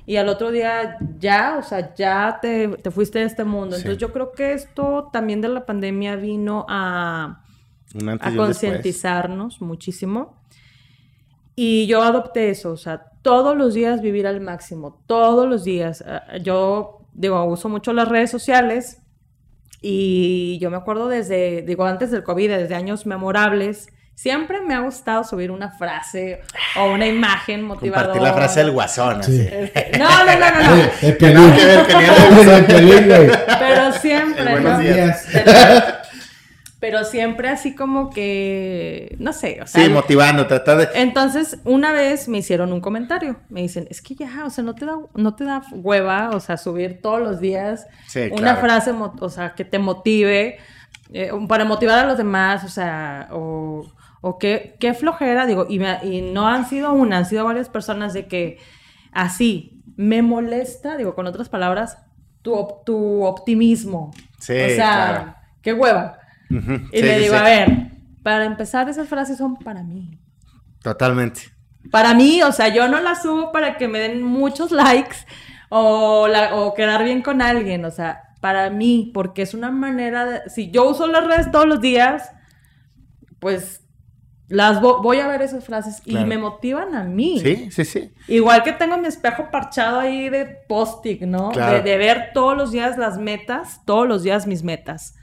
y 0.06 0.16
al 0.16 0.30
otro 0.30 0.50
día 0.50 0.96
ya, 1.18 1.56
o 1.58 1.62
sea, 1.62 1.94
ya 1.94 2.38
te, 2.40 2.68
te 2.68 2.90
fuiste 2.90 3.18
de 3.18 3.26
este 3.26 3.44
mundo? 3.44 3.76
Entonces 3.76 3.98
yo 3.98 4.14
creo 4.14 4.32
que 4.32 4.54
esto 4.54 5.10
también 5.12 5.42
de 5.42 5.50
la 5.50 5.66
pandemia 5.66 6.16
vino 6.16 6.64
a, 6.70 7.44
a 8.20 8.34
concientizarnos 8.34 9.60
muchísimo. 9.60 10.42
Y 11.56 11.86
yo 11.86 12.02
adopté 12.02 12.50
eso, 12.50 12.72
o 12.72 12.76
sea, 12.76 13.04
todos 13.22 13.56
los 13.56 13.74
días 13.74 14.00
vivir 14.00 14.26
al 14.26 14.40
máximo, 14.40 15.02
todos 15.06 15.48
los 15.48 15.64
días. 15.64 16.04
Ah, 16.06 16.36
yo, 16.42 17.06
digo, 17.12 17.42
uso 17.44 17.68
mucho 17.68 17.92
las 17.92 18.08
redes 18.08 18.30
sociales 18.30 18.98
y 19.80 20.58
yo 20.60 20.70
me 20.70 20.76
acuerdo 20.76 21.08
desde, 21.08 21.62
digo, 21.62 21.84
antes 21.84 22.10
del 22.10 22.24
COVID, 22.24 22.50
desde 22.50 22.74
años 22.74 23.06
memorables, 23.06 23.88
siempre 24.16 24.60
me 24.62 24.74
ha 24.74 24.80
gustado 24.80 25.22
subir 25.22 25.52
una 25.52 25.70
frase 25.70 26.40
o 26.76 26.86
una 26.86 27.06
imagen 27.06 27.62
motivadora. 27.62 28.12
Compartir 28.12 28.22
la 28.22 28.34
frase 28.34 28.60
del 28.60 28.72
guasón. 28.72 29.20
Este, 29.20 29.92
no, 29.98 30.24
no, 30.24 30.38
no, 30.38 30.50
no. 30.50 30.76
no. 30.76 30.82
Pero 33.58 33.92
siempre, 33.92 34.52
buenos 34.52 34.78
días 34.80 35.28
pero 36.84 37.02
siempre 37.02 37.48
así 37.48 37.74
como 37.74 38.10
que, 38.10 39.16
no 39.18 39.32
sé, 39.32 39.58
o 39.62 39.66
sea. 39.66 39.82
Sí, 39.82 39.90
motivando, 39.90 40.46
tratar 40.46 40.76
de... 40.76 40.88
Entonces, 41.00 41.58
una 41.64 41.92
vez 41.92 42.28
me 42.28 42.36
hicieron 42.36 42.74
un 42.74 42.82
comentario, 42.82 43.36
me 43.48 43.62
dicen, 43.62 43.88
es 43.88 44.02
que 44.02 44.14
ya, 44.14 44.44
o 44.44 44.50
sea, 44.50 44.62
no 44.64 44.74
te 44.74 44.84
da, 44.84 44.98
no 45.14 45.34
te 45.34 45.44
da 45.44 45.62
hueva, 45.72 46.28
o 46.34 46.40
sea, 46.40 46.58
subir 46.58 47.00
todos 47.00 47.20
los 47.20 47.40
días 47.40 47.86
una 48.32 48.56
frase, 48.56 48.90
o 48.92 49.30
sea, 49.30 49.54
que 49.54 49.64
te 49.64 49.78
motive, 49.78 50.58
eh, 51.14 51.30
para 51.48 51.64
motivar 51.64 52.00
a 52.00 52.04
los 52.04 52.18
demás, 52.18 52.64
o 52.64 52.68
sea, 52.68 53.28
o, 53.32 53.90
o 54.20 54.38
qué, 54.38 54.76
qué 54.78 54.92
flojera, 54.92 55.46
digo, 55.46 55.64
y, 55.66 55.82
y 56.02 56.20
no 56.20 56.46
han 56.48 56.68
sido 56.68 56.92
una, 56.92 57.16
han 57.16 57.24
sido 57.24 57.46
varias 57.46 57.70
personas 57.70 58.12
de 58.12 58.26
que 58.26 58.58
así, 59.10 59.82
me 59.96 60.20
molesta, 60.20 60.98
digo, 60.98 61.14
con 61.14 61.26
otras 61.26 61.48
palabras, 61.48 61.96
tu, 62.42 62.54
tu 62.84 63.24
optimismo. 63.24 64.12
Sí, 64.38 64.52
o 64.52 64.68
sea, 64.68 65.46
qué 65.62 65.72
hueva. 65.72 66.18
Y 66.50 67.02
le 67.02 67.18
digo, 67.18 67.34
a 67.34 67.42
ver, 67.42 67.92
para 68.22 68.44
empezar, 68.44 68.88
esas 68.88 69.08
frases 69.08 69.38
son 69.38 69.56
para 69.56 69.82
mí. 69.82 70.18
Totalmente. 70.82 71.42
Para 71.90 72.14
mí, 72.14 72.42
o 72.42 72.52
sea, 72.52 72.68
yo 72.68 72.88
no 72.88 73.00
las 73.00 73.22
subo 73.22 73.52
para 73.52 73.76
que 73.76 73.88
me 73.88 73.98
den 73.98 74.22
muchos 74.22 74.70
likes 74.72 75.16
o, 75.68 76.26
o 76.52 76.74
quedar 76.74 77.04
bien 77.04 77.22
con 77.22 77.42
alguien, 77.42 77.84
o 77.84 77.90
sea, 77.90 78.22
para 78.40 78.70
mí, 78.70 79.10
porque 79.14 79.42
es 79.42 79.54
una 79.54 79.70
manera 79.70 80.24
de, 80.26 80.50
si 80.50 80.70
yo 80.70 80.88
uso 80.88 81.06
las 81.06 81.24
redes 81.24 81.50
todos 81.50 81.66
los 81.66 81.80
días, 81.80 82.30
pues 83.38 83.82
las 84.48 84.80
voy 84.80 85.18
a 85.20 85.26
ver 85.26 85.42
esas 85.42 85.64
frases 85.64 86.02
y 86.04 86.16
me 86.16 86.38
motivan 86.38 86.94
a 86.94 87.04
mí. 87.04 87.40
Sí, 87.40 87.70
sí, 87.70 87.84
sí. 87.84 88.12
Igual 88.28 88.62
que 88.62 88.72
tengo 88.72 88.98
mi 88.98 89.08
espejo 89.08 89.50
parchado 89.50 90.00
ahí 90.00 90.28
de 90.28 90.44
post-it, 90.68 91.22
¿no? 91.22 91.50
De, 91.50 91.80
de, 91.80 91.96
ver 91.96 92.30
todos 92.34 92.56
los 92.56 92.70
días 92.70 92.98
las 92.98 93.18
metas, 93.18 93.80
todos 93.84 94.06
los 94.06 94.22
días 94.22 94.46
mis 94.46 94.62
metas 94.62 95.14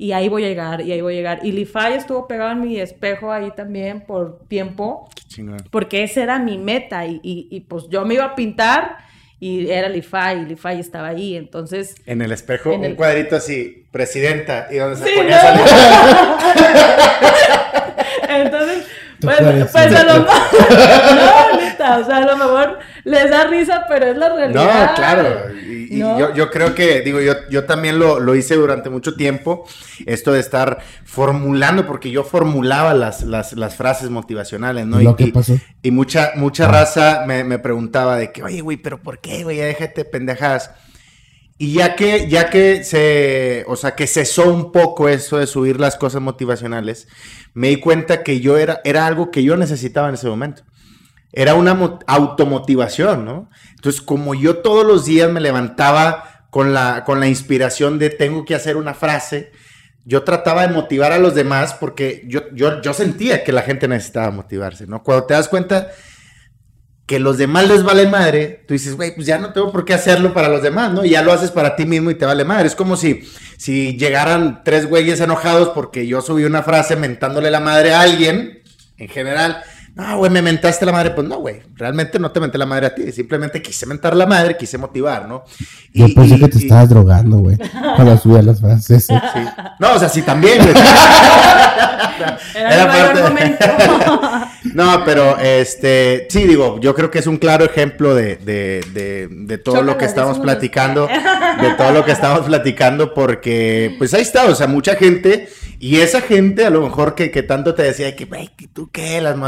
y 0.00 0.12
ahí 0.12 0.30
voy 0.30 0.42
a 0.46 0.48
llegar, 0.48 0.80
y 0.80 0.92
ahí 0.92 1.02
voy 1.02 1.12
a 1.12 1.16
llegar. 1.16 1.40
Y 1.42 1.52
Lify 1.52 1.92
estuvo 1.92 2.26
pegado 2.26 2.52
en 2.52 2.62
mi 2.62 2.80
espejo 2.80 3.30
ahí 3.30 3.50
también 3.54 4.00
por 4.00 4.46
tiempo. 4.48 5.10
Qué 5.14 5.22
chingón. 5.28 5.58
Porque 5.70 6.02
esa 6.02 6.22
era 6.22 6.38
mi 6.38 6.56
meta, 6.56 7.04
y, 7.04 7.20
y, 7.22 7.60
pues 7.60 7.84
yo 7.90 8.06
me 8.06 8.14
iba 8.14 8.24
a 8.24 8.34
pintar 8.34 8.96
y 9.40 9.70
era 9.70 9.90
Lify, 9.90 10.40
y 10.40 10.46
Lify 10.46 10.80
estaba 10.80 11.08
ahí, 11.08 11.36
entonces... 11.36 11.96
En 12.06 12.22
el 12.22 12.32
espejo, 12.32 12.74
un 12.74 12.94
cuadrito 12.94 13.36
así, 13.36 13.84
presidenta, 13.90 14.68
y 14.70 14.76
donde 14.76 14.96
se 14.96 15.14
ponía 15.14 15.54
no. 15.54 15.64
Entonces, 18.36 18.86
pues, 19.20 19.38
pues 19.70 19.94
a 19.94 20.04
lo 20.04 20.20
mejor... 20.20 20.28
no, 21.14 21.49
neta, 21.80 21.98
o 21.98 22.04
sea, 22.04 22.16
a 22.18 22.26
lo 22.26 22.36
mejor 22.36 22.78
les 23.04 23.30
da 23.30 23.46
risa, 23.46 23.86
pero 23.88 24.06
es 24.06 24.16
la 24.16 24.34
realidad. 24.34 24.90
No, 24.90 24.94
claro, 24.94 25.54
y 25.60 25.98
yo, 25.98 26.34
yo, 26.34 26.50
creo 26.50 26.74
que, 26.74 27.00
digo, 27.00 27.20
yo, 27.20 27.34
yo 27.50 27.64
también 27.64 27.98
lo, 27.98 28.20
lo, 28.20 28.34
hice 28.34 28.54
durante 28.54 28.90
mucho 28.90 29.14
tiempo, 29.14 29.66
esto 30.06 30.32
de 30.32 30.40
estar 30.40 30.78
formulando, 31.04 31.86
porque 31.86 32.10
yo 32.10 32.24
formulaba 32.24 32.94
las, 32.94 33.22
las, 33.22 33.54
las 33.54 33.76
frases 33.76 34.10
motivacionales, 34.10 34.86
¿no? 34.86 35.00
y, 35.00 35.32
pasó? 35.32 35.58
y, 35.82 35.90
mucha, 35.90 36.32
mucha 36.36 36.66
ah. 36.66 36.72
raza 36.72 37.24
me, 37.26 37.44
me, 37.44 37.58
preguntaba 37.58 38.16
de 38.16 38.32
que, 38.32 38.42
oye, 38.42 38.60
güey, 38.60 38.76
pero 38.76 39.00
¿por 39.00 39.18
qué, 39.20 39.44
güey? 39.44 39.58
Déjate 39.58 40.04
pendejas. 40.04 40.70
Y 41.58 41.74
ya 41.74 41.94
que, 41.94 42.26
ya 42.30 42.48
que 42.48 42.84
se, 42.84 43.66
o 43.68 43.76
sea, 43.76 43.94
que 43.94 44.06
cesó 44.06 44.50
un 44.50 44.72
poco 44.72 45.10
eso 45.10 45.36
de 45.36 45.46
subir 45.46 45.78
las 45.78 45.96
cosas 45.96 46.22
motivacionales, 46.22 47.06
me 47.52 47.68
di 47.68 47.76
cuenta 47.76 48.22
que 48.22 48.40
yo 48.40 48.56
era, 48.56 48.80
era 48.82 49.06
algo 49.06 49.30
que 49.30 49.42
yo 49.42 49.58
necesitaba 49.58 50.08
en 50.08 50.14
ese 50.14 50.26
momento 50.26 50.62
era 51.32 51.54
una 51.54 51.78
automotivación, 52.06 53.24
¿no? 53.24 53.50
Entonces, 53.74 54.00
como 54.00 54.34
yo 54.34 54.58
todos 54.58 54.86
los 54.86 55.04
días 55.04 55.30
me 55.30 55.40
levantaba 55.40 56.46
con 56.50 56.74
la, 56.74 57.04
con 57.04 57.20
la 57.20 57.28
inspiración 57.28 57.98
de 57.98 58.10
tengo 58.10 58.44
que 58.44 58.54
hacer 58.54 58.76
una 58.76 58.94
frase, 58.94 59.52
yo 60.04 60.24
trataba 60.24 60.66
de 60.66 60.72
motivar 60.72 61.12
a 61.12 61.18
los 61.18 61.34
demás 61.34 61.74
porque 61.74 62.24
yo, 62.26 62.42
yo, 62.52 62.80
yo 62.82 62.92
sentía 62.92 63.44
que 63.44 63.52
la 63.52 63.62
gente 63.62 63.86
necesitaba 63.86 64.30
motivarse, 64.30 64.86
¿no? 64.86 65.02
Cuando 65.02 65.26
te 65.26 65.34
das 65.34 65.48
cuenta 65.48 65.88
que 67.06 67.18
los 67.18 67.38
demás 67.38 67.68
les 67.68 67.82
vale 67.82 68.06
madre, 68.06 68.64
tú 68.68 68.74
dices, 68.74 68.94
güey, 68.94 69.14
pues 69.14 69.26
ya 69.26 69.38
no 69.38 69.52
tengo 69.52 69.72
por 69.72 69.84
qué 69.84 69.94
hacerlo 69.94 70.32
para 70.32 70.48
los 70.48 70.62
demás, 70.62 70.92
¿no? 70.92 71.04
Ya 71.04 71.22
lo 71.22 71.32
haces 71.32 71.50
para 71.50 71.74
ti 71.74 71.84
mismo 71.84 72.10
y 72.10 72.14
te 72.14 72.24
vale 72.24 72.44
madre. 72.44 72.68
Es 72.68 72.76
como 72.76 72.96
si, 72.96 73.28
si 73.58 73.96
llegaran 73.96 74.62
tres 74.64 74.86
güeyes 74.86 75.20
enojados 75.20 75.70
porque 75.70 76.06
yo 76.06 76.20
subí 76.20 76.44
una 76.44 76.62
frase 76.62 76.94
mentándole 76.94 77.50
la 77.50 77.58
madre 77.58 77.94
a 77.94 78.02
alguien, 78.02 78.62
en 78.96 79.08
general, 79.08 79.62
no, 79.94 80.18
güey, 80.18 80.30
me 80.30 80.42
mentaste 80.42 80.86
la 80.86 80.92
madre. 80.92 81.10
Pues 81.10 81.26
no, 81.26 81.38
güey, 81.38 81.62
realmente 81.76 82.18
no 82.18 82.30
te 82.30 82.40
menté 82.40 82.58
la 82.58 82.66
madre 82.66 82.86
a 82.86 82.94
ti. 82.94 83.10
Simplemente 83.12 83.60
quise 83.60 83.86
mentar 83.86 84.16
la 84.16 84.26
madre, 84.26 84.56
quise 84.56 84.78
motivar, 84.78 85.28
¿no? 85.28 85.44
Y, 85.92 86.00
Yo 86.00 86.14
pensé 86.14 86.38
que 86.38 86.48
te 86.48 86.58
estabas 86.58 86.88
drogando, 86.88 87.38
güey, 87.38 87.56
para 87.96 88.16
subir 88.16 88.44
las 88.44 88.60
frases. 88.60 89.06
Sí. 89.06 89.14
No, 89.78 89.94
o 89.94 89.98
sea, 89.98 90.08
sí 90.08 90.22
también, 90.22 90.58
güey. 90.62 90.74
Era, 92.54 92.86
parte 92.86 93.22
momento. 93.22 93.66
no, 94.74 95.04
pero 95.04 95.38
este, 95.38 96.26
sí, 96.30 96.44
digo, 96.44 96.78
yo 96.80 96.94
creo 96.94 97.10
que 97.10 97.18
es 97.18 97.26
un 97.26 97.38
claro 97.38 97.64
ejemplo 97.64 98.14
de, 98.14 98.36
de, 98.36 98.84
de, 98.92 99.28
de 99.30 99.58
todo 99.58 99.82
lo 99.82 99.96
que 99.96 100.04
estamos 100.04 100.38
platicando, 100.38 101.06
de 101.06 101.74
todo 101.76 101.92
lo 101.92 102.04
que 102.04 102.12
estamos 102.12 102.40
platicando, 102.46 103.14
porque 103.14 103.94
pues 103.98 104.14
ahí 104.14 104.22
está, 104.22 104.44
o 104.44 104.54
sea, 104.54 104.66
mucha 104.66 104.94
gente 104.96 105.48
y 105.82 106.00
esa 106.00 106.20
gente, 106.20 106.66
a 106.66 106.70
lo 106.70 106.82
mejor 106.82 107.14
que, 107.14 107.30
que 107.30 107.42
tanto 107.42 107.74
te 107.74 107.82
decía 107.82 108.14
que, 108.14 108.26
güey, 108.26 108.50
¿tú 108.74 108.90
qué? 108.92 109.18
Las 109.22 109.38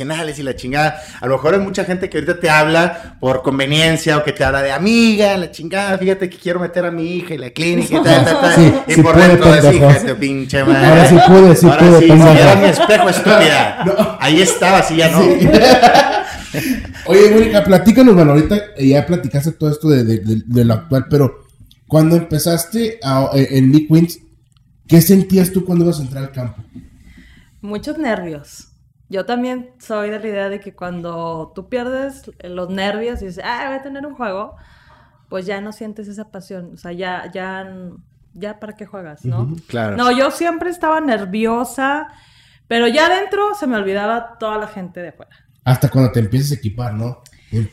y 0.00 0.42
la 0.42 0.56
chingada. 0.56 1.02
A 1.20 1.26
lo 1.26 1.34
mejor 1.34 1.54
hay 1.54 1.60
mucha 1.60 1.84
gente 1.84 2.08
que 2.08 2.18
ahorita 2.18 2.40
te 2.40 2.50
habla 2.50 3.16
por 3.20 3.42
conveniencia 3.42 4.18
o 4.18 4.24
que 4.24 4.32
te 4.32 4.44
habla 4.44 4.62
de 4.62 4.72
amiga, 4.72 5.36
la 5.36 5.50
chingada, 5.50 5.98
fíjate 5.98 6.28
que 6.28 6.36
quiero 6.36 6.60
meter 6.60 6.84
a 6.84 6.90
mi 6.90 7.16
hija 7.16 7.34
y 7.34 7.38
la 7.38 7.50
clínica 7.50 7.96
y 7.96 8.02
tal, 8.02 8.24
tal, 8.24 8.40
tal. 8.40 8.84
y 8.86 9.02
por 9.02 9.16
dentro 9.16 9.52
de 9.52 9.76
hija, 9.76 9.90
este 9.90 10.14
pinche 10.14 10.64
madre. 10.64 10.86
Ahora 10.86 11.08
sí 11.08 11.16
pude, 11.26 11.56
sí 11.56 11.66
Ahora 11.66 11.98
sí, 11.98 12.06
era 12.10 12.56
mi 12.56 12.66
espejo 12.66 13.08
estúpida. 13.08 14.16
Ahí 14.20 14.42
estaba, 14.42 14.82
sí, 14.82 14.96
ya 14.96 15.08
no. 15.08 15.20
Oye, 17.06 17.30
Mónica, 17.30 17.64
platícanos, 17.64 18.14
bueno, 18.14 18.32
ahorita 18.32 18.76
ya 18.78 19.06
platicaste 19.06 19.52
todo 19.52 19.70
esto 19.70 19.88
de, 19.88 20.04
de, 20.04 20.42
de, 20.44 20.64
lo 20.64 20.74
actual, 20.74 21.06
pero 21.08 21.44
cuando 21.86 22.14
empezaste 22.16 22.98
a, 23.02 23.30
en 23.32 23.72
Lee 23.72 23.88
Queens, 23.88 24.18
¿Qué 24.92 25.00
sentías 25.00 25.50
tú 25.50 25.64
cuando 25.64 25.86
ibas 25.86 26.00
a 26.00 26.02
entrar 26.02 26.24
al 26.24 26.32
campo? 26.32 26.62
Muchos 27.62 27.96
nervios. 27.96 28.71
Yo 29.12 29.26
también 29.26 29.72
soy 29.78 30.08
de 30.08 30.18
la 30.18 30.26
idea 30.26 30.48
de 30.48 30.58
que 30.58 30.74
cuando 30.74 31.52
tú 31.54 31.68
pierdes 31.68 32.30
los 32.42 32.70
nervios 32.70 33.20
y 33.20 33.26
dices, 33.26 33.44
ah, 33.44 33.64
voy 33.66 33.76
a 33.76 33.82
tener 33.82 34.06
un 34.06 34.14
juego, 34.14 34.56
pues 35.28 35.44
ya 35.44 35.60
no 35.60 35.72
sientes 35.72 36.08
esa 36.08 36.30
pasión. 36.30 36.70
O 36.72 36.76
sea, 36.78 36.92
ya, 36.92 37.30
ya, 37.30 37.70
ya 38.32 38.58
para 38.58 38.74
qué 38.74 38.86
juegas, 38.86 39.26
¿no? 39.26 39.54
claro. 39.66 39.98
No, 39.98 40.10
yo 40.10 40.30
siempre 40.30 40.70
estaba 40.70 40.98
nerviosa, 41.02 42.08
pero 42.68 42.88
ya 42.88 43.04
adentro 43.04 43.54
se 43.54 43.66
me 43.66 43.76
olvidaba 43.76 44.38
toda 44.38 44.56
la 44.56 44.66
gente 44.66 45.02
de 45.02 45.10
afuera. 45.10 45.36
Hasta 45.62 45.90
cuando 45.90 46.10
te 46.10 46.20
empiezas 46.20 46.52
a 46.52 46.54
equipar, 46.54 46.94
¿no? 46.94 47.20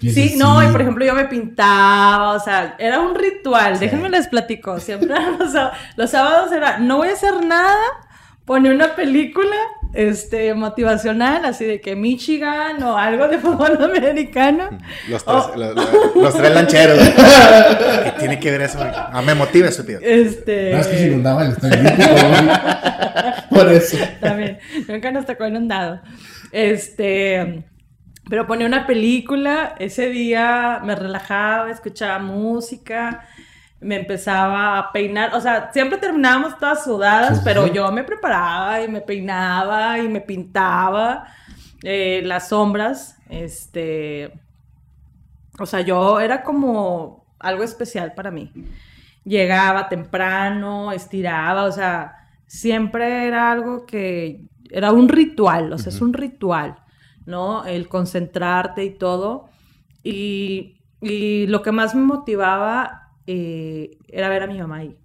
sí, 0.01 0.35
no, 0.37 0.61
y 0.61 0.71
por 0.73 0.81
ejemplo 0.81 1.05
yo 1.05 1.15
me 1.15 1.25
pintaba, 1.25 2.33
o 2.33 2.39
sea, 2.41 2.75
era 2.77 2.99
un 2.99 3.15
ritual, 3.15 3.79
déjenme 3.79 4.09
les 4.09 4.27
platico, 4.27 4.77
siempre 4.81 5.15
los, 5.95 6.11
sábados 6.11 6.51
era, 6.51 6.79
no 6.79 6.97
voy 6.97 7.07
a 7.07 7.13
hacer 7.13 7.45
nada, 7.45 7.77
pone 8.43 8.73
una 8.73 8.93
película 8.95 9.55
este, 9.93 10.53
motivacional, 10.53 11.45
así 11.45 11.65
de 11.65 11.81
que 11.81 11.95
Michigan 11.95 12.81
o 12.83 12.97
algo 12.97 13.27
de 13.27 13.39
fútbol 13.39 13.81
americano. 13.83 14.69
Los 15.07 15.25
tres, 15.25 15.43
los, 16.15 16.33
tres 16.35 16.53
lancheros. 16.53 16.99
¿Qué 18.03 18.11
tiene 18.19 18.39
que 18.39 18.51
ver 18.51 18.61
eso? 18.61 18.79
Ah, 18.81 19.21
me 19.21 19.33
motiva 19.33 19.67
eso, 19.67 19.83
tío. 19.83 19.99
Este... 20.01 20.71
No, 20.73 20.79
es 20.79 20.87
que 20.87 20.97
se 20.97 21.07
inundaba 21.07 21.45
el 21.45 21.51
estadio 21.51 21.77
Por 23.49 23.71
eso. 23.71 23.97
También, 24.19 24.59
nunca 24.87 25.11
nos 25.11 25.25
tocó 25.25 25.47
inundado. 25.47 26.01
Este... 26.51 27.63
Pero 28.29 28.45
ponía 28.45 28.67
una 28.67 28.85
película, 28.85 29.73
ese 29.79 30.09
día 30.09 30.81
me 30.83 30.93
relajaba, 30.93 31.71
escuchaba 31.71 32.19
música, 32.19 33.25
me 33.81 33.95
empezaba 33.95 34.77
a 34.77 34.91
peinar, 34.91 35.33
o 35.33 35.39
sea, 35.41 35.71
siempre 35.71 35.97
terminábamos 35.97 36.57
todas 36.57 36.83
sudadas, 36.83 37.29
Sí, 37.29 37.35
sí, 37.35 37.41
pero 37.45 37.67
yo 37.67 37.91
me 37.91 38.03
preparaba 38.03 38.81
y 38.81 38.89
me 38.89 39.01
peinaba 39.01 39.99
y 39.99 40.09
me 40.09 40.21
pintaba 40.21 41.27
eh, 41.83 42.21
las 42.25 42.49
sombras, 42.49 43.17
este, 43.29 44.33
o 45.57 45.65
sea, 45.65 45.81
yo 45.81 46.19
era 46.19 46.43
como 46.43 47.25
algo 47.39 47.63
especial 47.63 48.13
para 48.13 48.31
mí. 48.31 48.51
Llegaba 49.23 49.87
temprano, 49.87 50.91
estiraba, 50.91 51.63
o 51.65 51.71
sea, 51.71 52.27
siempre 52.47 53.27
era 53.27 53.51
algo 53.51 53.85
que 53.85 54.41
era 54.69 54.91
un 54.91 55.07
ritual, 55.07 55.71
o 55.71 55.77
sea, 55.77 55.91
es 55.91 56.01
un 56.01 56.13
ritual, 56.13 56.77
¿no? 57.25 57.65
El 57.65 57.87
concentrarte 57.87 58.83
y 58.83 58.91
todo. 58.91 59.49
Y, 60.03 60.81
y 61.01 61.47
lo 61.47 61.61
que 61.61 61.71
más 61.71 61.95
me 61.95 62.01
motivaba 62.01 63.08
eh, 63.31 63.99
era 64.07 64.27
ver 64.27 64.41
a 64.41 64.47
mi 64.47 64.57
mamá 64.57 64.77
ahí. 64.77 64.97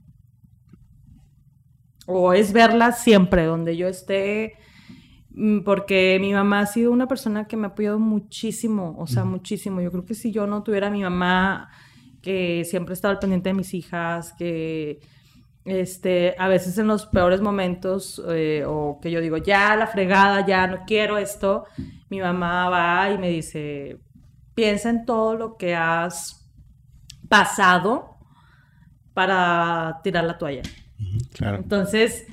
O 2.07 2.33
es 2.33 2.55
verla 2.55 2.93
siempre, 2.93 3.45
donde 3.45 3.77
yo 3.77 3.87
esté, 3.87 4.55
mm, 5.31 5.61
porque 5.61 6.17
mi 6.19 6.33
mamá 6.33 6.61
ha 6.61 6.67
sido 6.67 6.91
una 6.91 7.07
persona 7.07 7.47
que 7.47 7.59
me 7.59 7.67
ha 7.67 7.71
apoyado 7.71 7.99
muchísimo, 7.99 8.95
o 8.99 9.07
sea, 9.07 9.27
muchísimo. 9.27 9.83
Yo 9.83 9.91
creo 9.91 10.07
que 10.07 10.15
si 10.15 10.33
yo 10.33 10.47
no 10.47 10.63
tuviera 10.63 10.87
a 10.87 10.91
mi 10.91 11.03
mamá, 11.03 11.71
que 12.23 12.65
siempre 12.65 12.95
estaba 12.95 13.13
al 13.13 13.19
pendiente 13.19 13.51
de 13.51 13.55
mis 13.55 13.75
hijas, 13.75 14.33
que 14.33 15.01
este, 15.67 16.35
a 16.39 16.49
veces 16.49 16.79
en 16.79 16.87
los 16.87 17.05
peores 17.05 17.43
momentos, 17.43 18.23
eh, 18.29 18.65
o 18.67 19.01
que 19.03 19.11
yo 19.11 19.21
digo, 19.21 19.37
ya 19.37 19.77
la 19.77 19.87
fregada, 19.87 20.47
ya 20.47 20.67
no 20.67 20.85
quiero 20.87 21.19
esto, 21.19 21.65
mi 22.09 22.21
mamá 22.21 22.71
va 22.71 23.11
y 23.11 23.19
me 23.19 23.29
dice, 23.29 24.01
piensa 24.55 24.89
en 24.89 25.05
todo 25.05 25.37
lo 25.37 25.57
que 25.59 25.75
has 25.75 26.51
pasado 27.29 28.14
para 29.15 30.01
tirar 30.03 30.25
la 30.25 30.37
toalla. 30.37 30.63
Claro. 31.33 31.57
Entonces, 31.59 32.27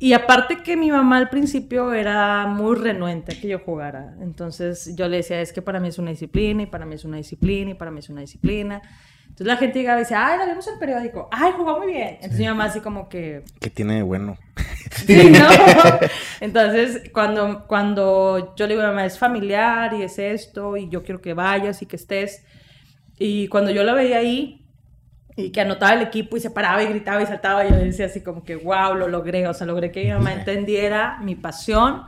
y 0.00 0.12
aparte 0.12 0.62
que 0.62 0.76
mi 0.76 0.90
mamá 0.90 1.18
al 1.18 1.28
principio 1.28 1.92
era 1.92 2.46
muy 2.46 2.76
renuente 2.76 3.34
a 3.34 3.40
que 3.40 3.48
yo 3.48 3.58
jugara. 3.58 4.14
Entonces 4.20 4.94
yo 4.94 5.08
le 5.08 5.18
decía, 5.18 5.40
es 5.40 5.52
que 5.52 5.60
para 5.60 5.80
mí 5.80 5.88
es 5.88 5.98
una 5.98 6.10
disciplina, 6.10 6.62
y 6.62 6.66
para 6.66 6.86
mí 6.86 6.94
es 6.94 7.04
una 7.04 7.16
disciplina, 7.16 7.72
y 7.72 7.74
para 7.74 7.90
mí 7.90 7.98
es 7.98 8.08
una 8.08 8.20
disciplina. 8.20 8.80
Entonces 9.22 9.46
la 9.46 9.56
gente 9.56 9.80
llegaba 9.80 9.98
y 9.98 10.02
decía, 10.02 10.26
ay, 10.26 10.38
la 10.38 10.46
vimos 10.46 10.66
en 10.68 10.74
el 10.74 10.78
periódico, 10.78 11.28
ay, 11.32 11.52
jugó 11.56 11.78
muy 11.78 11.88
bien. 11.92 12.14
Entonces 12.14 12.38
mi 12.38 12.46
mamá 12.46 12.64
así 12.64 12.80
como 12.80 13.08
que, 13.08 13.44
¿Qué 13.60 13.70
tiene 13.70 13.96
de 13.96 14.02
bueno? 14.02 14.36
Sí, 14.90 15.30
¿no? 15.30 15.48
Entonces, 16.40 17.10
cuando, 17.12 17.66
cuando 17.66 18.54
yo 18.56 18.66
le 18.66 18.74
digo 18.74 18.82
a 18.82 18.88
mi 18.88 18.94
mamá, 18.94 19.04
es 19.04 19.18
familiar 19.18 19.92
y 19.94 20.02
es 20.02 20.18
esto, 20.18 20.76
y 20.76 20.88
yo 20.88 21.02
quiero 21.02 21.20
que 21.20 21.34
vayas 21.34 21.82
y 21.82 21.86
que 21.86 21.96
estés. 21.96 22.44
Y 23.18 23.48
cuando 23.48 23.70
yo 23.70 23.82
la 23.82 23.94
veía 23.94 24.18
ahí, 24.18 24.64
y 25.38 25.50
que 25.52 25.60
anotaba 25.60 25.94
el 25.94 26.02
equipo 26.02 26.36
y 26.36 26.40
se 26.40 26.50
paraba 26.50 26.82
y 26.82 26.88
gritaba 26.88 27.22
y 27.22 27.26
saltaba, 27.26 27.64
yo 27.68 27.76
decía 27.76 28.06
así 28.06 28.22
como 28.22 28.42
que, 28.44 28.56
wow, 28.56 28.94
lo 28.94 29.06
logré. 29.08 29.46
O 29.46 29.54
sea, 29.54 29.66
logré 29.68 29.92
que 29.92 30.04
mi 30.04 30.10
mamá 30.10 30.32
entendiera 30.40 31.18
mi 31.22 31.36
pasión. 31.36 32.02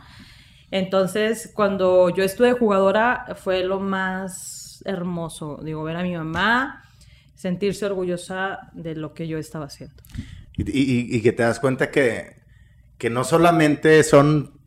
Entonces, 0.73 1.51
cuando 1.55 2.11
yo 2.11 2.25
estuve 2.25 2.53
jugadora, 2.53 3.27
fue 3.37 3.65
lo 3.65 3.81
más 3.81 4.83
hermoso. 4.85 5.61
Digo, 5.63 5.83
ver 5.85 5.97
a 5.97 6.03
mi 6.03 6.17
mamá, 6.17 6.85
sentirse 7.35 7.87
orgullosa 7.87 8.71
de 8.73 8.95
lo 8.97 9.15
que 9.15 9.27
yo 9.29 9.39
estaba 9.39 9.67
haciendo. 9.67 10.03
Y, 10.57 10.63
y- 10.71 11.17
y 11.17 11.23
que 11.23 11.33
te 11.33 11.43
das 11.43 11.61
cuenta 11.61 11.91
que, 11.91 12.37
que 12.99 13.11
no 13.11 13.25
solamente 13.25 14.03
son 14.03 14.60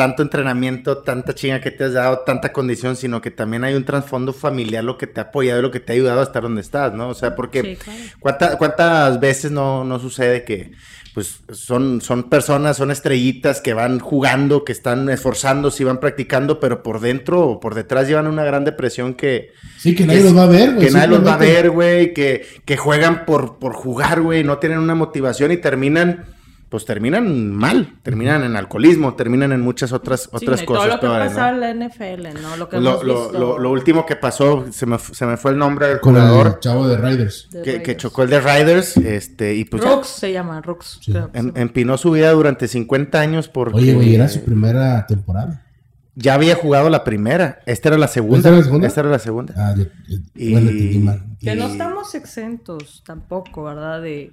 tanto 0.00 0.22
entrenamiento, 0.22 0.96
tanta 1.02 1.34
chinga 1.34 1.60
que 1.60 1.70
te 1.70 1.84
has 1.84 1.92
dado, 1.92 2.20
tanta 2.20 2.54
condición, 2.54 2.96
sino 2.96 3.20
que 3.20 3.30
también 3.30 3.64
hay 3.64 3.74
un 3.74 3.84
trasfondo 3.84 4.32
familiar 4.32 4.82
lo 4.82 4.96
que 4.96 5.06
te 5.06 5.20
ha 5.20 5.24
apoyado 5.24 5.58
y 5.58 5.62
lo 5.62 5.70
que 5.70 5.78
te 5.78 5.92
ha 5.92 5.94
ayudado 5.94 6.20
a 6.20 6.22
estar 6.22 6.42
donde 6.42 6.62
estás, 6.62 6.94
¿no? 6.94 7.10
O 7.10 7.14
sea, 7.14 7.36
porque 7.36 7.60
Sí, 7.60 7.76
claro. 7.76 7.98
¿cuánta- 8.18 8.56
¿cuántas 8.56 9.20
veces 9.20 9.50
no, 9.50 9.84
no 9.84 9.98
sucede 9.98 10.44
que 10.44 10.70
pues 11.12 11.40
son, 11.50 12.00
son 12.00 12.30
personas, 12.30 12.78
son 12.78 12.90
estrellitas 12.90 13.60
que 13.60 13.74
van 13.74 13.98
jugando, 13.98 14.64
que 14.64 14.72
están 14.72 15.10
esforzándose 15.10 15.82
y 15.82 15.86
van 15.86 15.98
practicando, 16.00 16.60
pero 16.60 16.82
por 16.82 17.00
dentro 17.00 17.40
o 17.46 17.60
por 17.60 17.74
detrás 17.74 18.08
llevan 18.08 18.26
una 18.26 18.44
gran 18.44 18.64
depresión 18.64 19.12
que, 19.12 19.50
Sí, 19.76 19.94
que 19.94 20.06
nadie 20.06 20.20
es- 20.20 20.24
los 20.24 20.36
va 20.38 20.44
a 20.44 20.46
ver, 20.46 20.74
güey. 20.76 20.86
que 20.86 20.92
nadie 20.94 21.08
los 21.08 21.26
va 21.26 21.34
a 21.34 21.36
ver, 21.36 21.70
güey, 21.70 22.14
que, 22.14 22.46
que 22.64 22.76
juegan 22.78 23.26
por, 23.26 23.58
por 23.58 23.74
jugar, 23.74 24.22
güey, 24.22 24.44
no 24.44 24.56
tienen 24.58 24.78
una 24.78 24.94
motivación 24.94 25.52
y 25.52 25.58
terminan, 25.58 26.24
pues 26.70 26.84
terminan 26.84 27.50
mal, 27.52 27.98
terminan 28.02 28.44
en 28.44 28.54
alcoholismo, 28.56 29.14
terminan 29.14 29.50
en 29.52 29.60
muchas 29.60 29.92
otras, 29.92 30.22
Sí, 30.22 30.28
otras 30.32 30.62
cosas 30.62 30.84
todo 30.84 30.86
lo 30.94 31.00
que 31.00 31.06
peores, 31.06 31.28
pasa 31.30 31.50
¿no? 31.52 31.54
en 31.66 31.78
la 31.80 31.86
NFL, 31.88 32.40
¿no? 32.40 32.56
Lo 32.56 32.68
que 32.68 32.80
Lo, 32.80 32.90
hemos 32.92 33.04
lo- 33.04 33.22
visto 33.24 33.38
lo- 33.38 33.58
lo 33.58 33.70
último 33.72 34.06
que 34.06 34.14
pasó, 34.16 34.64
se 34.70 34.86
me, 34.86 34.96
se 34.98 35.26
me 35.26 35.36
fue 35.36 35.50
el 35.50 35.58
nombre 35.58 35.88
del 35.88 36.00
Con 36.00 36.14
jugador 36.14 36.46
el 36.46 36.60
chavo 36.60 36.86
de 36.86 36.96
Riders. 36.96 37.48
de 37.50 37.82
que, 37.82 37.96
chocó 37.96 38.22
el 38.22 38.30
de 38.30 38.40
Riders, 38.40 38.96
este, 38.96 39.56
y 39.56 39.64
pues 39.64 39.82
Rooks 39.84 40.06
se 40.06 40.32
llama, 40.32 40.60
Rooks. 40.62 41.00
Sí. 41.02 41.12
em- 41.34 41.52
se- 41.52 41.60
empinó 41.60 41.98
su 41.98 42.12
vida 42.12 42.30
durante 42.30 42.68
50 42.68 43.20
años 43.20 43.48
porque 43.48 43.76
Oye, 43.76 43.94
güey, 43.94 44.14
era 44.14 44.28
su 44.28 44.42
primera 44.44 45.04
temporada. 45.08 45.66
ya 46.14 46.34
había 46.34 46.54
jugado 46.54 46.88
la 46.88 47.02
primera, 47.02 47.58
esta 47.66 47.88
era 47.88 47.98
la 47.98 48.06
segunda. 48.06 48.36
¿Esta 48.38 48.48
era 48.50 48.58
la 48.58 48.64
segunda? 48.64 48.86
Esta 48.86 49.00
era 49.00 49.10
la 49.10 49.18
segunda. 49.18 49.54
Ah, 49.56 49.74
yo, 49.76 49.84
yo- 50.08 50.18
Y- 50.36 50.52
bueno. 50.52 51.20
Que 51.40 51.56
no 51.56 51.66
estamos 51.66 52.14
exentos 52.14 53.02
tampoco, 53.04 53.64
¿verdad? 53.64 54.02
De, 54.02 54.32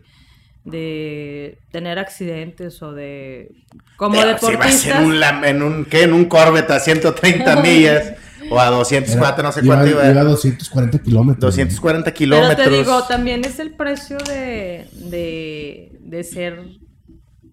de 0.72 1.59
tener 1.72 1.97
accidentes 1.99 2.82
o 2.82 2.93
de... 2.93 3.51
Como 3.95 4.15
Pero 4.15 4.38
si 4.38 4.45
vas 4.45 4.51
deportistas... 4.84 4.99
en 5.01 5.05
un, 5.05 5.45
en 5.45 5.63
un, 5.63 5.86
¿qué? 5.86 6.03
En 6.03 6.13
un 6.13 6.26
Corvette 6.26 6.72
a 6.72 6.80
130 6.80 7.55
millas 7.61 8.13
o 8.49 8.59
a 8.59 8.68
204, 8.70 9.43
no 9.43 9.51
sé 9.51 9.61
Iba- 9.61 9.76
cuánto 9.76 9.91
iba. 9.91 10.09
iba 10.11 10.22
a 10.22 10.24
240 10.24 10.99
kilómetros. 10.99 11.41
240 11.55 12.05
Pero 12.05 12.15
kilómetros. 12.18 12.68
te 12.68 12.74
digo, 12.74 13.03
también 13.03 13.43
es 13.45 13.59
el 13.59 13.72
precio 13.76 14.18
de, 14.18 14.88
de, 14.93 15.97
de 15.99 16.24
ser 16.24 16.63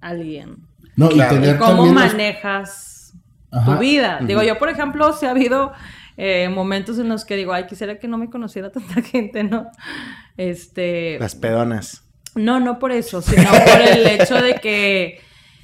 alguien. 0.00 0.56
No, 0.96 1.10
y 1.10 1.14
Claro. 1.14 1.36
Y 1.36 1.40
tener 1.40 1.58
cómo 1.58 1.84
los- 1.86 1.94
manejas 1.94 3.14
tu 3.64 3.78
vida. 3.78 4.18
Digo, 4.22 4.42
yo, 4.42 4.58
por 4.58 4.68
ejemplo, 4.68 5.12
si 5.12 5.26
ha 5.26 5.30
habido 5.30 5.72
eh, 6.16 6.48
momentos 6.48 6.98
en 6.98 7.08
los 7.08 7.24
que 7.24 7.36
digo, 7.36 7.52
ay, 7.52 7.66
quisiera 7.66 7.98
que 7.98 8.06
no 8.08 8.18
me 8.18 8.28
conociera 8.28 8.70
tanta 8.70 9.00
gente, 9.02 9.44
¿no? 9.44 9.66
Este... 10.36 11.16
Las 11.20 11.34
pedonas. 11.34 12.03
No, 12.35 12.61
no 12.61 12.78
por 12.78 12.93
eso, 12.93 13.22
sino 13.22 13.51
por 13.51 13.80
el 13.80 14.07
hecho 14.20 14.41
de 14.41 14.55
que, 14.55 15.20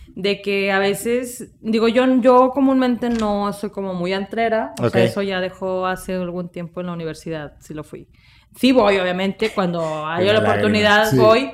de 0.08 0.40
que 0.40 0.70
a 0.70 0.78
veces, 0.78 1.50
digo, 1.60 1.88
yo, 1.88 2.04
yo 2.20 2.50
comúnmente 2.50 3.10
no 3.10 3.52
soy 3.52 3.70
como 3.70 3.94
muy 3.94 4.12
antrera, 4.12 4.74
o 4.80 4.88
sea, 4.88 5.02
eso 5.02 5.22
ya 5.22 5.40
dejó 5.40 5.86
hace 5.86 6.14
algún 6.14 6.48
tiempo 6.48 6.80
en 6.80 6.86
la 6.86 6.92
universidad, 6.92 7.54
sí 7.60 7.74
lo 7.74 7.84
fui. 7.84 8.08
Sí 8.56 8.72
voy, 8.72 8.98
obviamente, 8.98 9.50
cuando 9.50 10.06
hay 10.06 10.26
la 10.26 10.34
la 10.34 10.40
oportunidad 10.40 11.12
voy, 11.14 11.52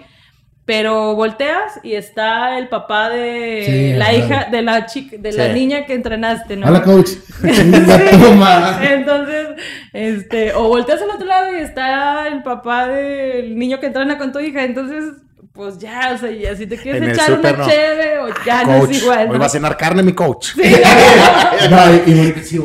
pero 0.67 1.15
volteas 1.15 1.79
y 1.85 1.95
está 1.95 2.59
el 2.59 2.69
papá 2.69 3.09
de 3.09 3.63
Sí, 3.65 3.93
la 3.97 4.07
claro. 4.11 4.19
hija, 4.19 4.49
de 4.51 4.63
la 4.63 4.87
chica, 4.87 5.17
de 5.17 5.33
la 5.33 5.49
niña 5.53 5.87
que 5.87 5.95
entrenaste, 5.95 6.57
¿no? 6.57 6.67
Hola, 6.67 6.83
coach. 6.83 7.11
La 7.43 8.11
toma. 8.11 8.81
Entonces, 8.83 9.47
este, 9.93 10.53
o 10.55 10.65
volteas 10.69 11.01
al 11.03 11.11
otro 11.11 11.25
lado 11.27 11.57
y 11.57 11.61
está 11.61 12.27
el 12.29 12.43
papá 12.43 12.89
del 12.89 13.57
niño 13.57 13.79
que 13.79 13.87
entrena 13.87 14.19
con 14.19 14.33
tu 14.33 14.41
hija, 14.41 14.65
entonces, 14.65 15.05
pues 15.53 15.79
ya, 15.79 16.11
o 16.15 16.19
sea, 16.19 16.31
ya 16.33 16.55
si 16.57 16.67
te 16.67 16.77
quieres 16.77 17.01
En 17.03 17.11
echar 17.11 17.27
súper, 17.37 17.55
una 17.55 17.65
no. 17.65 17.71
cheve 17.71 18.19
o 18.19 18.29
ya 18.45 18.65
no 18.65 18.81
coach, 18.81 18.91
es 18.91 19.03
igual. 19.03 19.27
hoy 19.29 19.33
¿no? 19.35 19.39
va 19.39 19.47
a 19.47 19.49
cenar 19.49 19.77
carne 19.77 20.03
mi 20.03 20.13
coach. 20.15 20.49
No, 21.71 21.79
y, 22.07 22.11
y 22.11 22.43
sí, 22.45 22.61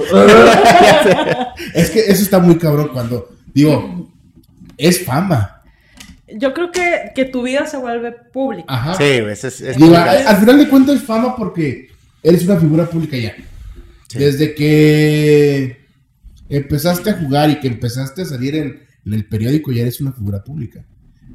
es 1.74 1.90
que 1.92 2.00
eso 2.00 2.24
está 2.24 2.40
muy 2.40 2.58
cabrón 2.58 2.90
cuando, 2.92 3.30
digo, 3.54 4.10
es 4.78 5.06
fama. 5.06 5.61
Yo 6.38 6.54
creo 6.54 6.72
que, 6.72 7.12
que 7.16 7.26
tu 7.26 7.44
vida 7.44 7.66
se 7.66 7.78
vuelve 7.78 8.12
pública. 8.12 8.66
Ajá. 8.68 8.96
Sí, 8.96 9.04
es, 9.04 9.44
es, 9.44 9.78
Digo, 9.78 9.96
al 9.96 10.38
final 10.38 10.58
de 10.58 10.70
cuentas 10.70 10.96
es 10.98 11.04
fama 11.04 11.36
porque 11.36 11.90
eres 12.24 12.46
una 12.46 12.60
figura 12.60 12.90
pública 12.90 13.18
ya. 13.18 13.36
Sí. 14.08 14.20
Desde 14.20 14.54
que 14.56 15.78
empezaste 16.50 17.10
a 17.10 17.18
jugar 17.18 17.50
y 17.50 17.60
que 17.60 17.68
empezaste 17.68 18.24
a 18.24 18.26
salir 18.26 18.56
en, 18.56 18.84
en 19.06 19.14
el 19.14 19.26
periódico 19.26 19.72
ya 19.72 19.82
eres 19.82 20.02
una 20.02 20.12
figura 20.12 20.44
pública. 20.44 20.86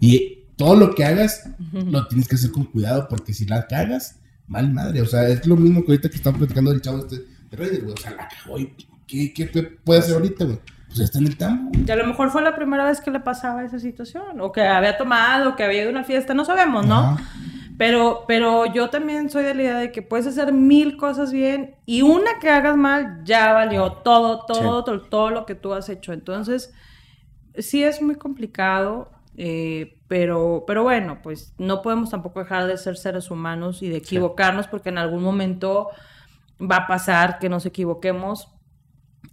Y 0.01 0.44
todo 0.57 0.76
lo 0.76 0.94
que 0.94 1.05
hagas 1.05 1.49
lo 1.72 2.07
tienes 2.09 2.28
que 2.28 2.36
hacer 2.36 2.51
con 2.51 2.64
cuidado 2.64 3.07
porque 3.09 3.32
si 3.34 3.44
la 3.44 3.66
cagas, 3.66 4.16
mal 4.47 4.72
madre. 4.72 5.03
O 5.03 5.07
sea, 5.07 5.28
es 5.28 5.47
lo 5.47 5.57
mismo 5.57 5.84
que 5.84 5.92
ahorita 5.92 6.09
que 6.09 6.16
estamos 6.16 6.38
platicando 6.38 6.70
del 6.70 6.80
chavo 6.80 6.99
este 6.99 7.16
de 7.51 7.57
Reyes, 7.57 7.82
güey. 7.82 7.94
O 7.94 8.01
sea, 8.01 8.12
la 8.12 8.28
cagó 8.28 8.59
y 8.59 8.72
¿qué, 9.07 9.32
qué 9.32 9.47
puede 9.84 10.01
hacer 10.01 10.14
ahorita, 10.14 10.44
güey? 10.44 10.59
Pues 10.97 11.11
está 11.11 11.18
en 11.18 11.26
el 11.26 11.36
güey. 11.36 11.84
Y 11.86 11.90
a 11.90 11.97
lo 11.97 12.07
mejor 12.07 12.30
fue 12.30 12.42
la 12.42 12.55
primera 12.55 12.84
vez 12.84 13.01
que 13.01 13.11
le 13.11 13.20
pasaba 13.20 13.64
esa 13.64 13.78
situación, 13.78 14.40
o 14.40 14.53
que 14.53 14.62
había 14.62 14.97
tomado, 14.97 15.51
o 15.51 15.57
que 15.57 15.64
había 15.64 15.82
ido 15.82 15.88
a 15.88 15.92
una 15.92 16.05
fiesta, 16.05 16.34
no 16.34 16.44
sabemos, 16.44 16.86
¿no? 16.86 16.99
Ajá. 16.99 17.22
Pero, 17.78 18.24
pero 18.26 18.64
yo 18.66 18.88
también 18.88 19.28
soy 19.28 19.44
de 19.44 19.55
la 19.55 19.62
idea 19.62 19.78
de 19.78 19.92
que 19.92 20.01
puedes 20.01 20.26
hacer 20.26 20.53
mil 20.53 20.97
cosas 20.97 21.30
bien 21.30 21.76
y 21.84 22.03
una 22.03 22.38
que 22.40 22.49
hagas 22.49 22.76
mal 22.76 23.20
ya 23.24 23.53
valió 23.53 23.92
todo, 23.92 24.47
todo, 24.47 24.82
todo, 24.82 25.03
todo 25.03 25.30
lo 25.30 25.44
que 25.44 25.55
tú 25.55 25.74
has 25.74 25.90
hecho. 25.90 26.14
Entonces, 26.14 26.72
sí 27.59 27.84
es 27.84 28.01
muy 28.01 28.14
complicado, 28.14 29.11
eh, 29.36 29.99
pero, 30.09 30.64
pero 30.66 30.84
bueno, 30.84 31.20
pues 31.22 31.53
no 31.59 31.82
podemos 31.82 32.09
tampoco 32.09 32.40
dejar 32.40 32.66
de 32.66 32.78
ser 32.78 32.97
seres 32.97 33.30
humanos 33.30 33.82
y 33.82 33.90
de 33.90 33.99
equivocarnos 33.99 34.68
porque 34.68 34.88
en 34.88 34.97
algún 34.97 35.22
momento 35.22 35.90
va 36.59 36.76
a 36.76 36.86
pasar 36.86 37.38
que 37.38 37.51
nos 37.51 37.66
equivoquemos 37.66 38.49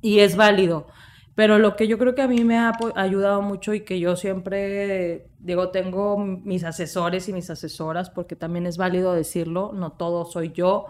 y 0.01 0.19
es 0.19 0.35
válido. 0.35 0.87
Pero 1.35 1.57
lo 1.57 1.75
que 1.75 1.87
yo 1.87 1.97
creo 1.97 2.13
que 2.13 2.21
a 2.21 2.27
mí 2.27 2.43
me 2.43 2.57
ha 2.57 2.73
ayudado 2.95 3.41
mucho 3.41 3.73
y 3.73 3.81
que 3.81 3.99
yo 3.99 4.15
siempre, 4.15 5.27
digo, 5.39 5.69
tengo 5.69 6.17
mis 6.17 6.63
asesores 6.63 7.27
y 7.27 7.33
mis 7.33 7.49
asesoras, 7.49 8.11
porque 8.11 8.35
también 8.35 8.67
es 8.67 8.77
válido 8.77 9.13
decirlo, 9.13 9.71
no 9.73 9.93
todo 9.93 10.25
soy 10.25 10.51
yo, 10.51 10.85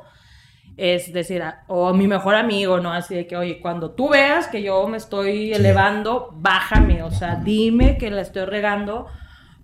es 0.75 1.13
decir, 1.13 1.43
o 1.67 1.93
mi 1.93 2.07
mejor 2.07 2.35
amigo, 2.35 2.79
¿no? 2.79 2.91
Así 2.91 3.15
de 3.15 3.25
que, 3.25 3.37
oye, 3.37 3.61
cuando 3.61 3.91
tú 3.91 4.09
veas 4.09 4.47
que 4.47 4.61
yo 4.61 4.85
me 4.87 4.97
estoy 4.97 5.53
elevando, 5.53 6.29
bájame, 6.33 7.03
o 7.03 7.11
sea, 7.11 7.35
dime 7.35 7.97
que 7.97 8.11
la 8.11 8.21
estoy 8.21 8.45
regando, 8.45 9.07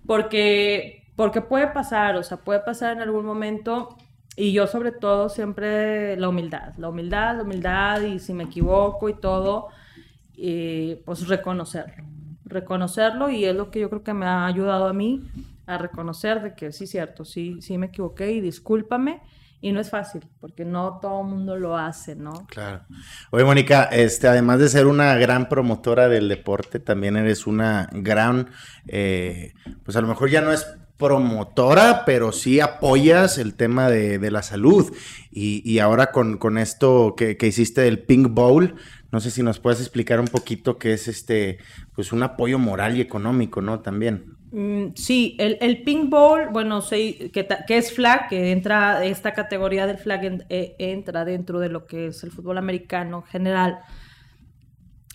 porque, 0.06 1.12
porque 1.14 1.42
puede 1.42 1.66
pasar, 1.66 2.16
o 2.16 2.22
sea, 2.22 2.38
puede 2.38 2.60
pasar 2.60 2.96
en 2.96 3.02
algún 3.02 3.26
momento. 3.26 3.96
Y 4.36 4.52
yo 4.52 4.66
sobre 4.66 4.92
todo 4.92 5.28
siempre 5.28 6.16
la 6.16 6.28
humildad, 6.28 6.72
la 6.78 6.88
humildad, 6.88 7.36
la 7.36 7.42
humildad 7.42 8.00
y 8.02 8.20
si 8.20 8.32
me 8.32 8.44
equivoco 8.44 9.08
y 9.08 9.14
todo, 9.14 9.68
pues 11.04 11.28
reconocerlo, 11.28 12.04
reconocerlo 12.44 13.30
y 13.30 13.44
es 13.44 13.54
lo 13.54 13.70
que 13.70 13.80
yo 13.80 13.90
creo 13.90 14.02
que 14.02 14.14
me 14.14 14.26
ha 14.26 14.46
ayudado 14.46 14.86
a 14.86 14.92
mí 14.92 15.22
a 15.66 15.78
reconocer 15.78 16.42
de 16.42 16.54
que 16.54 16.72
sí, 16.72 16.86
cierto, 16.86 17.24
sí, 17.24 17.58
sí 17.60 17.78
me 17.78 17.86
equivoqué 17.86 18.32
y 18.32 18.40
discúlpame. 18.40 19.20
Y 19.62 19.72
no 19.72 19.80
es 19.80 19.90
fácil, 19.90 20.26
porque 20.40 20.64
no 20.64 21.00
todo 21.02 21.20
el 21.20 21.26
mundo 21.26 21.54
lo 21.54 21.76
hace, 21.76 22.16
¿no? 22.16 22.46
Claro. 22.46 22.80
Oye, 23.30 23.44
Mónica, 23.44 23.84
este, 23.84 24.26
además 24.26 24.58
de 24.58 24.70
ser 24.70 24.86
una 24.86 25.14
gran 25.16 25.50
promotora 25.50 26.08
del 26.08 26.30
deporte, 26.30 26.80
también 26.80 27.18
eres 27.18 27.46
una 27.46 27.90
gran, 27.92 28.48
eh, 28.86 29.52
pues 29.84 29.98
a 29.98 30.00
lo 30.00 30.08
mejor 30.08 30.30
ya 30.30 30.40
no 30.40 30.50
es 30.50 30.66
promotora, 30.96 32.04
pero 32.06 32.30
sí 32.30 32.60
apoyas 32.60 33.38
el 33.38 33.54
tema 33.54 33.90
de, 33.90 34.30
la 34.30 34.42
salud. 34.42 34.90
Y, 35.30 35.78
ahora 35.78 36.10
con, 36.10 36.58
esto 36.58 37.14
que, 37.16 37.36
hiciste 37.40 37.80
del 37.80 37.98
Pink 38.00 38.28
Bowl, 38.30 38.76
no 39.12 39.20
sé 39.20 39.30
si 39.30 39.42
nos 39.42 39.58
puedes 39.58 39.80
explicar 39.80 40.20
un 40.20 40.28
poquito 40.28 40.78
qué 40.78 40.92
es 40.92 41.08
este, 41.08 41.58
pues 41.94 42.12
un 42.12 42.22
apoyo 42.22 42.58
moral 42.58 42.96
y 42.96 43.00
económico, 43.00 43.60
¿no? 43.60 43.80
También. 43.80 44.36
Mm, 44.52 44.94
sí, 44.96 45.36
el, 45.38 45.58
el, 45.60 45.82
Pink 45.84 46.10
Bowl, 46.10 46.48
bueno, 46.50 46.80
que, 46.88 47.46
es 47.68 47.92
flag, 47.92 48.28
que 48.28 48.50
entra, 48.50 49.04
esta 49.04 49.32
categoría 49.32 49.86
del 49.86 49.98
flag 49.98 50.44
eh, 50.48 50.74
entra 50.78 51.24
dentro 51.24 51.60
de 51.60 51.68
lo 51.68 51.86
que 51.86 52.08
es 52.08 52.24
el 52.24 52.32
fútbol 52.32 52.58
americano 52.58 53.22
general. 53.22 53.80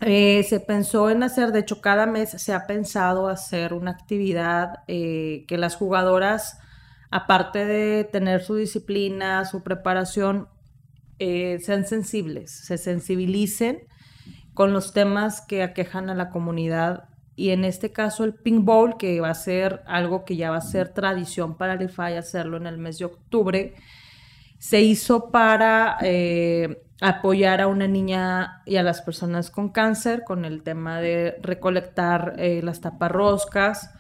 Eh, 0.01 0.43
se 0.43 0.59
pensó 0.59 1.09
en 1.09 1.23
hacer, 1.23 1.51
de 1.51 1.59
hecho, 1.59 1.81
cada 1.81 2.05
mes 2.05 2.29
se 2.29 2.53
ha 2.53 2.67
pensado 2.67 3.27
hacer 3.29 3.73
una 3.73 3.91
actividad 3.91 4.83
eh, 4.87 5.45
que 5.47 5.57
las 5.57 5.75
jugadoras, 5.75 6.59
aparte 7.11 7.65
de 7.65 8.03
tener 8.03 8.41
su 8.43 8.55
disciplina, 8.55 9.45
su 9.45 9.63
preparación, 9.63 10.49
eh, 11.20 11.59
sean 11.61 11.86
sensibles, 11.86 12.51
se 12.51 12.78
sensibilicen 12.78 13.88
con 14.53 14.74
los 14.74 14.93
temas 14.93 15.41
que 15.41 15.63
aquejan 15.63 16.09
a 16.09 16.16
la 16.16 16.30
comunidad. 16.30 17.09
Y 17.36 17.49
en 17.49 17.66
este 17.66 17.91
caso 17.91 18.24
el 18.24 18.34
Pink 18.34 18.63
Bowl, 18.63 18.97
que 18.97 19.20
va 19.20 19.30
a 19.30 19.36
ser 19.36 19.82
algo 19.88 20.24
que 20.24 20.38
ya 20.38 20.51
va 20.51 20.57
a 20.57 20.61
ser 20.61 20.89
tradición 20.89 21.57
para 21.57 21.74
el 21.74 22.18
hacerlo 22.18 22.57
en 22.57 22.66
el 22.68 22.78
mes 22.78 22.97
de 22.97 23.05
octubre, 23.05 23.76
se 24.57 24.82
hizo 24.82 25.32
para 25.32 25.97
apoyar 27.01 27.61
a 27.61 27.68
una 27.68 27.88
niña 27.88 28.61
y 28.66 28.78
a 28.78 28.84
las 28.84 29.01
personas 29.01 29.51
con 29.51 29.70
cáncer 29.70 30.24
con 30.24 30.45
el 30.45 30.63
tema 30.63 31.01
de 31.01 31.38
recolectar 31.41 32.36
eh, 32.38 32.61
las 32.63 32.82
taparroscas, 32.82 33.93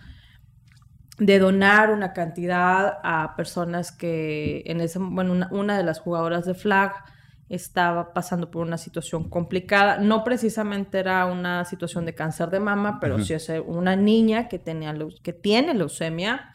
de 1.17 1.39
donar 1.39 1.91
una 1.91 2.13
cantidad 2.13 2.99
a 3.03 3.35
personas 3.35 3.91
que 3.91 4.63
en 4.65 4.81
ese 4.81 4.99
bueno 4.99 5.47
una, 5.51 5.77
de 5.77 5.83
las 5.83 5.99
jugadoras 5.99 6.45
de 6.45 6.53
flag 6.53 6.93
estaba 7.47 8.13
pasando 8.13 8.49
por 8.49 8.63
una 8.63 8.77
situación 8.77 9.29
complicada. 9.29 9.97
No 9.99 10.23
precisamente 10.23 10.99
era 10.99 11.25
una 11.25 11.63
situación 11.63 12.05
de 12.05 12.15
cáncer 12.15 12.49
de 12.49 12.59
mama, 12.59 12.99
pero 12.99 13.23
sí 13.23 13.33
es 13.33 13.49
una 13.65 13.95
niña 13.95 14.47
que, 14.47 14.59
tenía, 14.59 14.93
que 15.21 15.31
tiene 15.31 15.73
leucemia. 15.73 16.53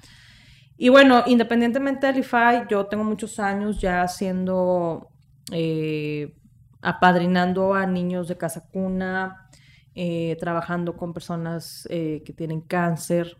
Y 0.76 0.88
bueno, 0.88 1.22
independientemente 1.26 2.06
del 2.06 2.18
IFAI, 2.18 2.66
yo 2.68 2.86
tengo 2.86 3.04
muchos 3.04 3.38
años 3.38 3.80
ya 3.80 4.02
haciendo 4.02 5.10
eh, 5.52 6.34
apadrinando 6.82 7.74
a 7.74 7.86
niños 7.86 8.28
de 8.28 8.36
casa 8.36 8.66
cuna, 8.70 9.48
eh, 9.94 10.36
trabajando 10.40 10.96
con 10.96 11.12
personas 11.12 11.86
eh, 11.90 12.22
que 12.24 12.32
tienen 12.32 12.62
cáncer 12.62 13.36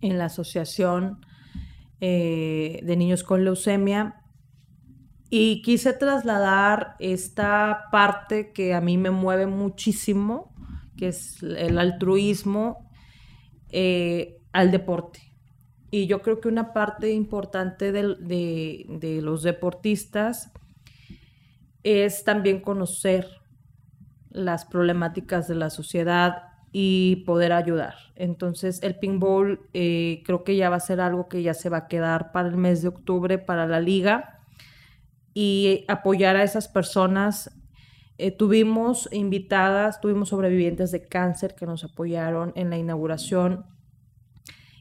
en 0.00 0.18
la 0.18 0.26
asociación 0.26 1.20
de 2.00 2.94
niños 2.96 3.24
con 3.24 3.44
leucemia. 3.44 4.22
Y 5.30 5.62
quise 5.62 5.92
trasladar 5.92 6.96
esta 7.00 7.86
parte 7.90 8.52
que 8.52 8.74
a 8.74 8.80
mí 8.80 8.96
me 8.96 9.10
mueve 9.10 9.46
muchísimo, 9.46 10.54
que 10.96 11.08
es 11.08 11.42
el 11.42 11.78
altruismo, 11.78 12.88
al 14.52 14.70
deporte. 14.70 15.28
Y 15.90 16.06
yo 16.06 16.20
creo 16.20 16.40
que 16.40 16.48
una 16.48 16.72
parte 16.72 17.12
importante 17.12 17.92
de, 17.92 19.20
los 19.22 19.42
deportistas 19.42 20.52
es 21.82 22.24
también 22.24 22.60
conocer 22.60 23.26
las 24.30 24.66
problemáticas 24.66 25.48
de 25.48 25.54
la 25.54 25.70
sociedad 25.70 26.47
y 26.72 27.24
poder 27.26 27.52
ayudar. 27.52 27.94
Entonces, 28.14 28.82
el 28.82 28.98
ping 28.98 29.20
eh, 29.72 30.22
creo 30.24 30.44
que 30.44 30.56
ya 30.56 30.70
va 30.70 30.76
a 30.76 30.80
ser 30.80 31.00
algo 31.00 31.28
que 31.28 31.42
ya 31.42 31.54
se 31.54 31.68
va 31.70 31.78
a 31.78 31.88
quedar 31.88 32.32
para 32.32 32.48
el 32.48 32.56
mes 32.56 32.82
de 32.82 32.88
octubre 32.88 33.38
para 33.38 33.66
la 33.66 33.80
liga 33.80 34.40
y 35.34 35.84
apoyar 35.88 36.36
a 36.36 36.42
esas 36.42 36.68
personas. 36.68 37.50
Eh, 38.18 38.32
tuvimos 38.32 39.08
invitadas, 39.12 40.00
tuvimos 40.00 40.30
sobrevivientes 40.30 40.90
de 40.90 41.06
cáncer 41.06 41.54
que 41.54 41.66
nos 41.66 41.84
apoyaron 41.84 42.52
en 42.56 42.70
la 42.70 42.76
inauguración 42.76 43.64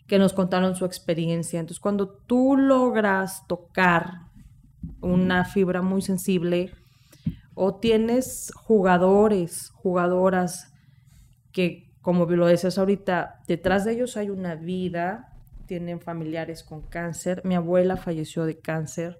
que 0.07 0.17
nos 0.17 0.33
contaron 0.33 0.75
su 0.75 0.85
experiencia. 0.85 1.59
Entonces, 1.59 1.81
cuando 1.81 2.07
tú 2.07 2.55
logras 2.55 3.45
tocar 3.47 4.21
una 5.01 5.45
fibra 5.45 5.81
muy 5.81 6.01
sensible 6.01 6.71
o 7.53 7.75
tienes 7.75 8.51
jugadores, 8.55 9.69
jugadoras 9.75 10.73
que, 11.57 11.89
como 12.03 12.27
lo 12.27 12.45
decías 12.45 12.77
ahorita, 12.77 13.41
detrás 13.47 13.83
de 13.83 13.93
ellos 13.93 14.15
hay 14.15 14.29
una 14.29 14.53
vida, 14.53 15.33
tienen 15.65 15.99
familiares 15.99 16.63
con 16.63 16.83
cáncer. 16.83 17.41
Mi 17.45 17.55
abuela 17.55 17.97
falleció 17.97 18.45
de 18.45 18.59
cáncer. 18.59 19.17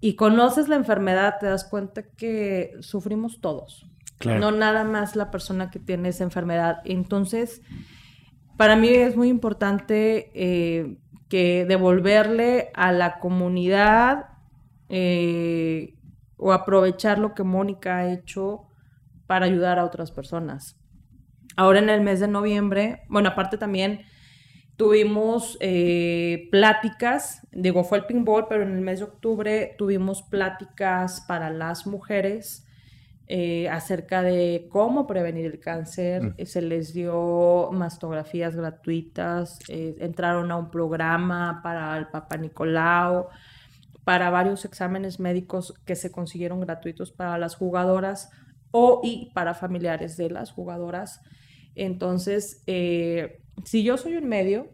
Y 0.00 0.16
conoces 0.16 0.66
la 0.66 0.74
enfermedad, 0.74 1.36
te 1.38 1.46
das 1.46 1.62
cuenta 1.62 2.02
que 2.02 2.72
sufrimos 2.80 3.40
todos. 3.40 3.88
No 4.24 4.50
nada 4.50 4.82
más 4.82 5.14
la 5.14 5.30
persona 5.30 5.70
que 5.70 5.78
tiene 5.78 6.08
esa 6.08 6.24
enfermedad. 6.24 6.78
Entonces, 6.84 7.62
para 8.56 8.74
mí 8.74 8.88
es 8.88 9.14
muy 9.14 9.28
importante 9.28 10.32
eh, 10.34 10.98
que 11.28 11.66
devolverle 11.66 12.72
a 12.74 12.90
la 12.90 13.20
comunidad 13.20 14.26
eh, 14.88 15.94
o 16.36 16.52
aprovechar 16.52 17.20
lo 17.20 17.32
que 17.32 17.44
Mónica 17.44 17.98
ha 17.98 18.12
hecho 18.12 18.66
para 19.28 19.46
ayudar 19.46 19.78
a 19.78 19.84
otras 19.84 20.10
personas. 20.10 20.77
Ahora 21.58 21.80
en 21.80 21.90
el 21.90 22.02
mes 22.02 22.20
de 22.20 22.28
noviembre, 22.28 23.02
bueno, 23.08 23.30
aparte 23.30 23.58
también 23.58 24.02
tuvimos 24.76 25.58
eh, 25.58 26.46
pláticas, 26.52 27.44
digo, 27.50 27.82
fue 27.82 27.98
el 27.98 28.04
ping 28.04 28.24
pero 28.48 28.62
en 28.62 28.76
el 28.76 28.80
mes 28.80 29.00
de 29.00 29.06
octubre 29.06 29.74
tuvimos 29.76 30.22
pláticas 30.22 31.20
para 31.26 31.50
las 31.50 31.84
mujeres 31.84 32.64
eh, 33.26 33.68
acerca 33.70 34.22
de 34.22 34.68
cómo 34.70 35.08
prevenir 35.08 35.46
el 35.46 35.58
cáncer. 35.58 36.22
Mm. 36.22 36.46
Se 36.46 36.62
les 36.62 36.94
dio 36.94 37.70
mastografías 37.72 38.54
gratuitas, 38.54 39.58
eh, 39.66 39.96
entraron 39.98 40.52
a 40.52 40.56
un 40.58 40.70
programa 40.70 41.58
para 41.64 41.98
el 41.98 42.06
Papa 42.06 42.36
Nicolau, 42.36 43.30
para 44.04 44.30
varios 44.30 44.64
exámenes 44.64 45.18
médicos 45.18 45.74
que 45.84 45.96
se 45.96 46.12
consiguieron 46.12 46.60
gratuitos 46.60 47.10
para 47.10 47.36
las 47.36 47.56
jugadoras 47.56 48.30
o 48.70 49.00
y 49.02 49.32
para 49.34 49.54
familiares 49.54 50.16
de 50.16 50.30
las 50.30 50.52
jugadoras. 50.52 51.20
Entonces, 51.78 52.62
eh, 52.66 53.40
si 53.64 53.84
yo 53.84 53.96
soy 53.96 54.16
un 54.16 54.28
medio 54.28 54.68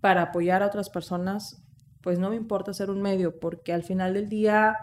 para 0.00 0.22
apoyar 0.22 0.62
a 0.62 0.66
otras 0.66 0.90
personas, 0.90 1.64
pues 2.02 2.18
no 2.20 2.30
me 2.30 2.36
importa 2.36 2.72
ser 2.72 2.88
un 2.88 3.02
medio, 3.02 3.40
porque 3.40 3.72
al 3.72 3.82
final 3.82 4.14
del 4.14 4.28
día 4.28 4.76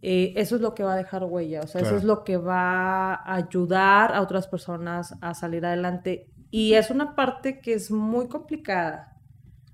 eh, 0.00 0.32
eso 0.36 0.56
es 0.56 0.62
lo 0.62 0.74
que 0.74 0.84
va 0.84 0.94
a 0.94 0.96
dejar 0.96 1.24
huella, 1.24 1.60
o 1.62 1.66
sea, 1.66 1.82
eso 1.82 1.96
es 1.96 2.04
lo 2.04 2.24
que 2.24 2.38
va 2.38 3.14
a 3.14 3.34
ayudar 3.34 4.14
a 4.14 4.22
otras 4.22 4.48
personas 4.48 5.14
a 5.20 5.34
salir 5.34 5.66
adelante. 5.66 6.30
Y 6.50 6.74
es 6.74 6.90
una 6.90 7.14
parte 7.14 7.60
que 7.60 7.74
es 7.74 7.90
muy 7.90 8.28
complicada. 8.28 9.18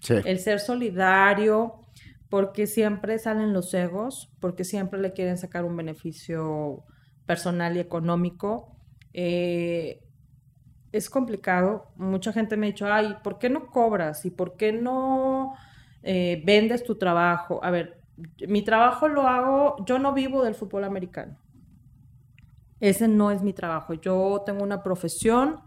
El 0.08 0.40
ser 0.40 0.58
solidario, 0.58 1.86
porque 2.28 2.66
siempre 2.66 3.20
salen 3.20 3.52
los 3.52 3.72
egos, 3.74 4.32
porque 4.40 4.64
siempre 4.64 5.00
le 5.00 5.12
quieren 5.12 5.38
sacar 5.38 5.64
un 5.64 5.76
beneficio 5.76 6.84
personal 7.26 7.76
y 7.76 7.80
económico. 7.80 8.76
Eh, 9.12 10.02
es 10.92 11.08
complicado. 11.08 11.90
Mucha 11.96 12.32
gente 12.32 12.56
me 12.56 12.66
ha 12.66 12.70
dicho, 12.70 12.92
ay, 12.92 13.16
¿por 13.24 13.38
qué 13.38 13.48
no 13.48 13.66
cobras? 13.66 14.24
¿Y 14.26 14.30
por 14.30 14.56
qué 14.56 14.72
no 14.72 15.54
eh, 16.02 16.42
vendes 16.44 16.84
tu 16.84 16.96
trabajo? 16.96 17.60
A 17.64 17.70
ver, 17.70 18.02
mi 18.46 18.62
trabajo 18.62 19.08
lo 19.08 19.26
hago, 19.26 19.76
yo 19.86 19.98
no 19.98 20.12
vivo 20.12 20.44
del 20.44 20.54
fútbol 20.54 20.84
americano. 20.84 21.38
Ese 22.78 23.08
no 23.08 23.30
es 23.30 23.42
mi 23.42 23.52
trabajo. 23.52 23.94
Yo 23.94 24.42
tengo 24.44 24.62
una 24.62 24.82
profesión, 24.82 25.60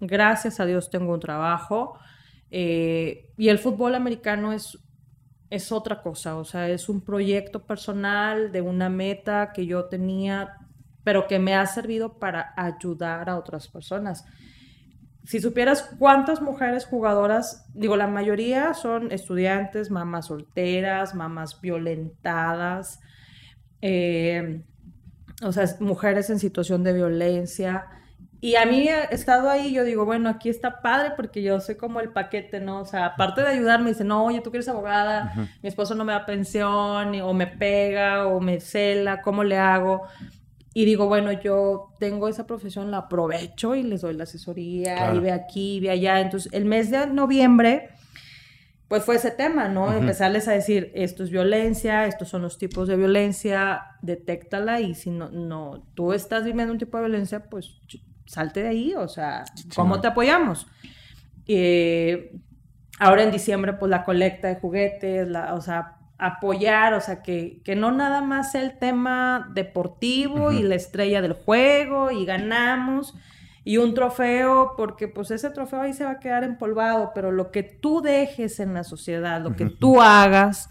gracias 0.00 0.60
a 0.60 0.66
Dios 0.66 0.90
tengo 0.90 1.12
un 1.12 1.20
trabajo. 1.20 1.98
Eh, 2.50 3.32
y 3.36 3.48
el 3.48 3.58
fútbol 3.58 3.94
americano 3.94 4.52
es, 4.52 4.78
es 5.50 5.72
otra 5.72 6.02
cosa, 6.02 6.36
o 6.36 6.44
sea, 6.44 6.68
es 6.68 6.88
un 6.88 7.02
proyecto 7.02 7.66
personal 7.66 8.52
de 8.52 8.60
una 8.62 8.88
meta 8.88 9.52
que 9.52 9.66
yo 9.66 9.86
tenía, 9.86 10.56
pero 11.04 11.26
que 11.26 11.38
me 11.38 11.54
ha 11.54 11.66
servido 11.66 12.18
para 12.18 12.54
ayudar 12.56 13.28
a 13.28 13.38
otras 13.38 13.68
personas. 13.68 14.24
Si 15.28 15.40
supieras 15.40 15.82
cuántas 15.98 16.40
mujeres 16.40 16.86
jugadoras, 16.86 17.66
digo, 17.74 17.98
la 17.98 18.06
mayoría 18.06 18.72
son 18.72 19.12
estudiantes, 19.12 19.90
mamás 19.90 20.28
solteras, 20.28 21.14
mamás 21.14 21.60
violentadas, 21.60 23.00
eh, 23.82 24.62
o 25.42 25.52
sea, 25.52 25.66
mujeres 25.80 26.30
en 26.30 26.38
situación 26.38 26.82
de 26.82 26.94
violencia. 26.94 27.84
Y 28.40 28.56
a 28.56 28.64
mí, 28.64 28.88
he 28.88 29.14
estado 29.14 29.50
ahí, 29.50 29.74
yo 29.74 29.84
digo, 29.84 30.06
bueno, 30.06 30.30
aquí 30.30 30.48
está 30.48 30.80
padre 30.80 31.12
porque 31.14 31.42
yo 31.42 31.60
soy 31.60 31.74
como 31.74 32.00
el 32.00 32.08
paquete, 32.08 32.60
¿no? 32.60 32.80
O 32.80 32.86
sea, 32.86 33.04
aparte 33.04 33.42
de 33.42 33.48
ayudarme, 33.48 33.90
dice, 33.90 34.04
no, 34.04 34.24
oye, 34.24 34.40
tú 34.40 34.50
que 34.50 34.56
eres 34.56 34.68
abogada, 34.68 35.34
mi 35.62 35.68
esposo 35.68 35.94
no 35.94 36.06
me 36.06 36.14
da 36.14 36.24
pensión, 36.24 37.20
o 37.20 37.34
me 37.34 37.46
pega, 37.46 38.28
o 38.28 38.40
me 38.40 38.60
cela, 38.60 39.20
¿cómo 39.20 39.44
le 39.44 39.58
hago? 39.58 40.08
Y 40.74 40.84
digo, 40.84 41.06
bueno, 41.06 41.32
yo 41.32 41.94
tengo 41.98 42.28
esa 42.28 42.46
profesión, 42.46 42.90
la 42.90 42.98
aprovecho 42.98 43.74
y 43.74 43.82
les 43.82 44.02
doy 44.02 44.14
la 44.14 44.24
asesoría, 44.24 45.14
y 45.14 45.18
ve 45.18 45.32
aquí, 45.32 45.80
ve 45.80 45.90
allá. 45.90 46.20
Entonces, 46.20 46.52
el 46.52 46.66
mes 46.66 46.90
de 46.90 47.06
noviembre, 47.06 47.88
pues 48.88 49.04
fue 49.04 49.16
ese 49.16 49.30
tema, 49.30 49.68
¿no? 49.68 49.92
Empezarles 49.92 50.48
a 50.48 50.52
decir, 50.52 50.90
esto 50.94 51.22
es 51.22 51.30
violencia, 51.30 52.06
estos 52.06 52.28
son 52.28 52.42
los 52.42 52.56
tipos 52.56 52.88
de 52.88 52.96
violencia, 52.96 53.82
detéctala 54.00 54.80
y 54.80 54.94
si 54.94 55.10
no, 55.10 55.28
no, 55.30 55.84
tú 55.94 56.12
estás 56.14 56.44
viviendo 56.44 56.72
un 56.72 56.78
tipo 56.78 56.96
de 56.96 57.04
violencia, 57.04 57.50
pues 57.50 57.80
salte 58.24 58.62
de 58.62 58.68
ahí, 58.68 58.94
o 58.94 59.08
sea, 59.08 59.44
¿cómo 59.74 60.00
te 60.00 60.08
apoyamos? 60.08 60.66
Eh, 61.46 62.32
ahora 62.98 63.24
en 63.24 63.30
diciembre, 63.30 63.74
pues 63.74 63.90
la 63.90 64.04
colecta 64.04 64.48
de 64.48 64.56
juguetes, 64.56 65.28
la, 65.28 65.54
o 65.54 65.60
sea, 65.60 65.97
apoyar, 66.18 66.94
o 66.94 67.00
sea, 67.00 67.22
que, 67.22 67.60
que 67.64 67.76
no 67.76 67.92
nada 67.92 68.20
más 68.20 68.52
sea 68.52 68.62
el 68.62 68.78
tema 68.78 69.50
deportivo 69.54 70.50
y 70.52 70.62
la 70.62 70.74
estrella 70.74 71.22
del 71.22 71.32
juego 71.32 72.10
y 72.10 72.24
ganamos 72.24 73.14
y 73.64 73.76
un 73.76 73.94
trofeo, 73.94 74.74
porque 74.76 75.08
pues 75.08 75.30
ese 75.30 75.50
trofeo 75.50 75.82
ahí 75.82 75.92
se 75.92 76.04
va 76.04 76.12
a 76.12 76.18
quedar 76.18 76.42
empolvado, 76.42 77.12
pero 77.14 77.30
lo 77.30 77.50
que 77.50 77.62
tú 77.62 78.00
dejes 78.00 78.60
en 78.60 78.74
la 78.74 78.82
sociedad, 78.82 79.42
lo 79.42 79.54
que 79.54 79.66
tú 79.66 80.00
hagas, 80.00 80.70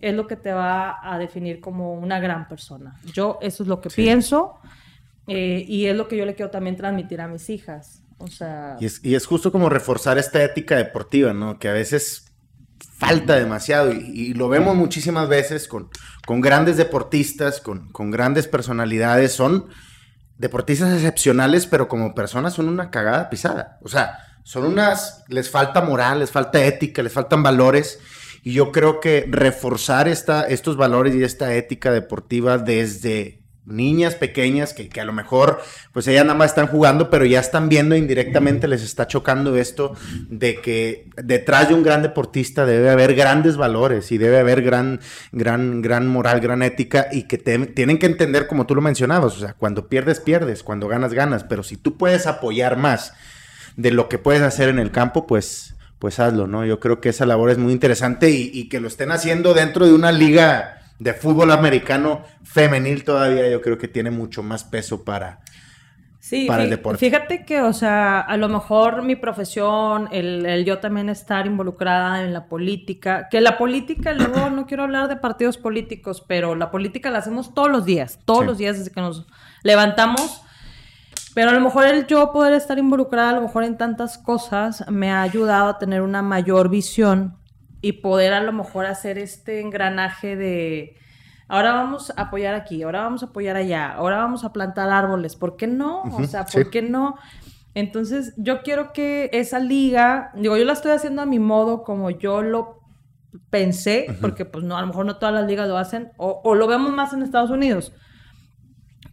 es 0.00 0.14
lo 0.14 0.26
que 0.26 0.36
te 0.36 0.52
va 0.52 0.98
a 1.02 1.18
definir 1.18 1.60
como 1.60 1.94
una 1.94 2.20
gran 2.20 2.48
persona. 2.48 2.98
Yo 3.12 3.38
eso 3.42 3.64
es 3.64 3.68
lo 3.68 3.80
que 3.80 3.90
pienso. 3.90 4.58
Eh, 5.26 5.64
y 5.68 5.86
es 5.86 5.96
lo 5.96 6.08
que 6.08 6.16
yo 6.16 6.24
le 6.24 6.34
quiero 6.34 6.50
también 6.50 6.76
transmitir 6.76 7.20
a 7.20 7.28
mis 7.28 7.50
hijas. 7.50 8.02
O 8.18 8.26
sea... 8.26 8.76
Y 8.80 8.86
es, 8.86 9.04
y 9.04 9.14
es 9.14 9.26
justo 9.26 9.52
como 9.52 9.68
reforzar 9.68 10.18
esta 10.18 10.42
ética 10.42 10.76
deportiva, 10.76 11.32
¿no? 11.32 11.58
Que 11.58 11.68
a 11.68 11.72
veces 11.72 12.29
falta 13.00 13.34
demasiado 13.36 13.92
y, 13.92 14.34
lo 14.34 14.48
vemos 14.48 14.76
muchísimas 14.76 15.28
veces 15.28 15.66
con, 15.66 15.88
con 16.26 16.40
grandes 16.40 16.76
deportistas, 16.76 17.60
con, 17.60 17.90
con, 17.90 18.10
grandes 18.10 18.46
personalidades. 18.46 19.32
Son 19.32 19.66
deportistas 20.36 20.92
excepcionales, 20.94 21.66
pero 21.66 21.88
como 21.88 22.14
personas 22.14 22.52
son 22.52 22.68
una 22.68 22.90
cagada 22.90 23.30
pisada. 23.30 23.78
O 23.82 23.88
sea, 23.88 24.18
son 24.44 24.64
unas, 24.66 25.24
les 25.28 25.50
falta 25.50 25.80
moral, 25.80 26.20
les 26.20 26.30
falta 26.30 26.62
ética, 26.62 27.02
les 27.02 27.12
faltan 27.12 27.42
valores. 27.42 27.98
Y 28.42 28.52
yo 28.52 28.70
creo 28.70 29.00
que 29.00 29.26
reforzar 29.28 30.06
esta, 30.06 30.46
estos 30.46 30.76
valores 30.76 31.14
y 31.14 31.24
esta 31.24 31.54
ética 31.54 31.92
deportiva 31.92 32.58
desde 32.58 33.39
niñas 33.66 34.14
pequeñas 34.14 34.74
que, 34.74 35.00
a 35.00 35.04
lo 35.04 35.12
mejor 35.12 35.60
pues 35.92 36.06
ellas 36.08 36.24
nada 36.24 36.38
más 36.38 36.50
están 36.50 36.66
jugando, 36.66 37.10
pero 37.10 37.24
ya 37.24 37.40
están 37.40 37.68
viendo 37.68 37.94
indirectamente, 37.94 38.68
les 38.68 38.82
está 38.82 39.06
chocando 39.06 39.56
esto 39.56 39.94
de 40.28 40.60
que 40.60 41.08
detrás 41.16 41.68
de 41.68 41.74
un 41.74 41.82
gran 41.82 42.02
deportista 42.02 42.66
debe 42.66 42.90
haber 42.90 43.14
grandes 43.14 43.56
valores 43.56 44.12
y 44.12 44.18
debe 44.18 44.38
haber 44.38 44.62
gran, 44.62 45.00
gran, 45.32 45.82
gran 45.82 46.08
moral, 46.08 46.40
gran 46.40 46.62
ética 46.62 47.08
y 47.12 47.24
que 47.24 47.38
tienen 47.38 47.98
que 47.98 48.06
entender 48.06 48.46
como 48.46 48.66
tú 48.66 48.74
lo 48.74 48.80
mencionabas, 48.80 49.36
o 49.36 49.40
sea, 49.40 49.54
cuando 49.54 49.88
pierdes, 49.88 50.20
pierdes, 50.20 50.62
cuando 50.62 50.88
ganas, 50.88 51.12
ganas, 51.12 51.44
pero 51.44 51.62
si 51.62 51.76
tú 51.76 51.96
puedes 51.96 52.26
apoyar 52.26 52.76
más 52.76 53.12
de 53.76 53.90
lo 53.90 54.08
que 54.08 54.18
puedes 54.18 54.42
hacer 54.42 54.68
en 54.68 54.78
el 54.78 54.90
campo, 54.90 55.26
pues, 55.26 55.74
pues 55.98 56.18
hazlo, 56.18 56.46
¿no? 56.46 56.64
Yo 56.64 56.80
creo 56.80 57.00
que 57.00 57.10
esa 57.10 57.26
labor 57.26 57.50
es 57.50 57.58
muy 57.58 57.72
interesante 57.72 58.30
y, 58.30 58.50
y 58.52 58.68
que 58.68 58.80
lo 58.80 58.88
estén 58.88 59.12
haciendo 59.12 59.54
dentro 59.54 59.86
de 59.86 59.92
una 59.92 60.12
liga 60.12 60.79
de 61.00 61.14
fútbol 61.14 61.50
americano 61.50 62.22
femenil 62.44 63.04
todavía 63.04 63.50
yo 63.50 63.60
creo 63.60 63.78
que 63.78 63.88
tiene 63.88 64.10
mucho 64.10 64.42
más 64.42 64.64
peso 64.64 65.02
para, 65.02 65.40
sí, 66.20 66.44
para 66.46 66.64
el 66.64 66.70
deporte. 66.70 66.98
Fíjate 66.98 67.46
que, 67.46 67.62
o 67.62 67.72
sea, 67.72 68.20
a 68.20 68.36
lo 68.36 68.50
mejor 68.50 69.02
mi 69.02 69.16
profesión, 69.16 70.10
el, 70.12 70.62
yo 70.66 70.78
también 70.78 71.08
estar 71.08 71.46
involucrada 71.46 72.22
en 72.22 72.34
la 72.34 72.46
política, 72.46 73.28
que 73.30 73.40
la 73.40 73.56
política, 73.56 74.12
luego 74.12 74.50
no 74.50 74.66
quiero 74.66 74.82
hablar 74.82 75.08
de 75.08 75.16
partidos 75.16 75.56
políticos, 75.56 76.22
pero 76.28 76.54
la 76.54 76.70
política 76.70 77.10
la 77.10 77.18
hacemos 77.18 77.54
todos 77.54 77.70
los 77.70 77.86
días, 77.86 78.18
todos 78.26 78.44
los 78.44 78.58
días 78.58 78.78
desde 78.78 78.92
que 78.92 79.00
nos 79.00 79.26
levantamos. 79.62 80.42
Pero 81.32 81.50
a 81.50 81.54
lo 81.54 81.60
mejor 81.60 81.86
el 81.86 82.06
yo 82.08 82.32
poder 82.32 82.52
estar 82.52 82.78
involucrada 82.78 83.30
a 83.30 83.34
lo 83.34 83.42
mejor 83.42 83.62
en 83.62 83.78
tantas 83.78 84.18
cosas 84.18 84.84
me 84.90 85.12
ha 85.12 85.22
ayudado 85.22 85.68
a 85.68 85.78
tener 85.78 86.02
una 86.02 86.22
mayor 86.22 86.68
visión 86.68 87.39
y 87.80 87.92
poder 87.92 88.32
a 88.32 88.42
lo 88.42 88.52
mejor 88.52 88.86
hacer 88.86 89.18
este 89.18 89.60
engranaje 89.60 90.36
de 90.36 90.96
ahora 91.48 91.72
vamos 91.72 92.12
a 92.16 92.22
apoyar 92.22 92.54
aquí, 92.54 92.82
ahora 92.82 93.02
vamos 93.02 93.22
a 93.22 93.26
apoyar 93.26 93.56
allá, 93.56 93.92
ahora 93.92 94.18
vamos 94.18 94.44
a 94.44 94.52
plantar 94.52 94.90
árboles, 94.90 95.34
¿por 95.34 95.56
qué 95.56 95.66
no? 95.66 96.02
o 96.02 96.24
sea, 96.24 96.44
¿por 96.44 96.70
qué 96.70 96.80
no? 96.82 97.16
Entonces, 97.74 98.34
yo 98.36 98.62
quiero 98.62 98.92
que 98.92 99.30
esa 99.32 99.58
liga, 99.58 100.32
digo, 100.34 100.56
yo 100.56 100.64
la 100.64 100.72
estoy 100.72 100.92
haciendo 100.92 101.22
a 101.22 101.26
mi 101.26 101.38
modo 101.38 101.82
como 101.82 102.10
yo 102.10 102.42
lo 102.42 102.80
pensé, 103.50 104.16
porque 104.20 104.44
pues 104.44 104.64
no, 104.64 104.76
a 104.76 104.80
lo 104.80 104.88
mejor 104.88 105.06
no 105.06 105.16
todas 105.16 105.34
las 105.34 105.46
ligas 105.46 105.68
lo 105.68 105.76
hacen, 105.76 106.10
o, 106.16 106.54
lo 106.54 106.66
vemos 106.66 106.92
más 106.92 107.12
en 107.12 107.22
Estados 107.22 107.50
Unidos. 107.50 107.92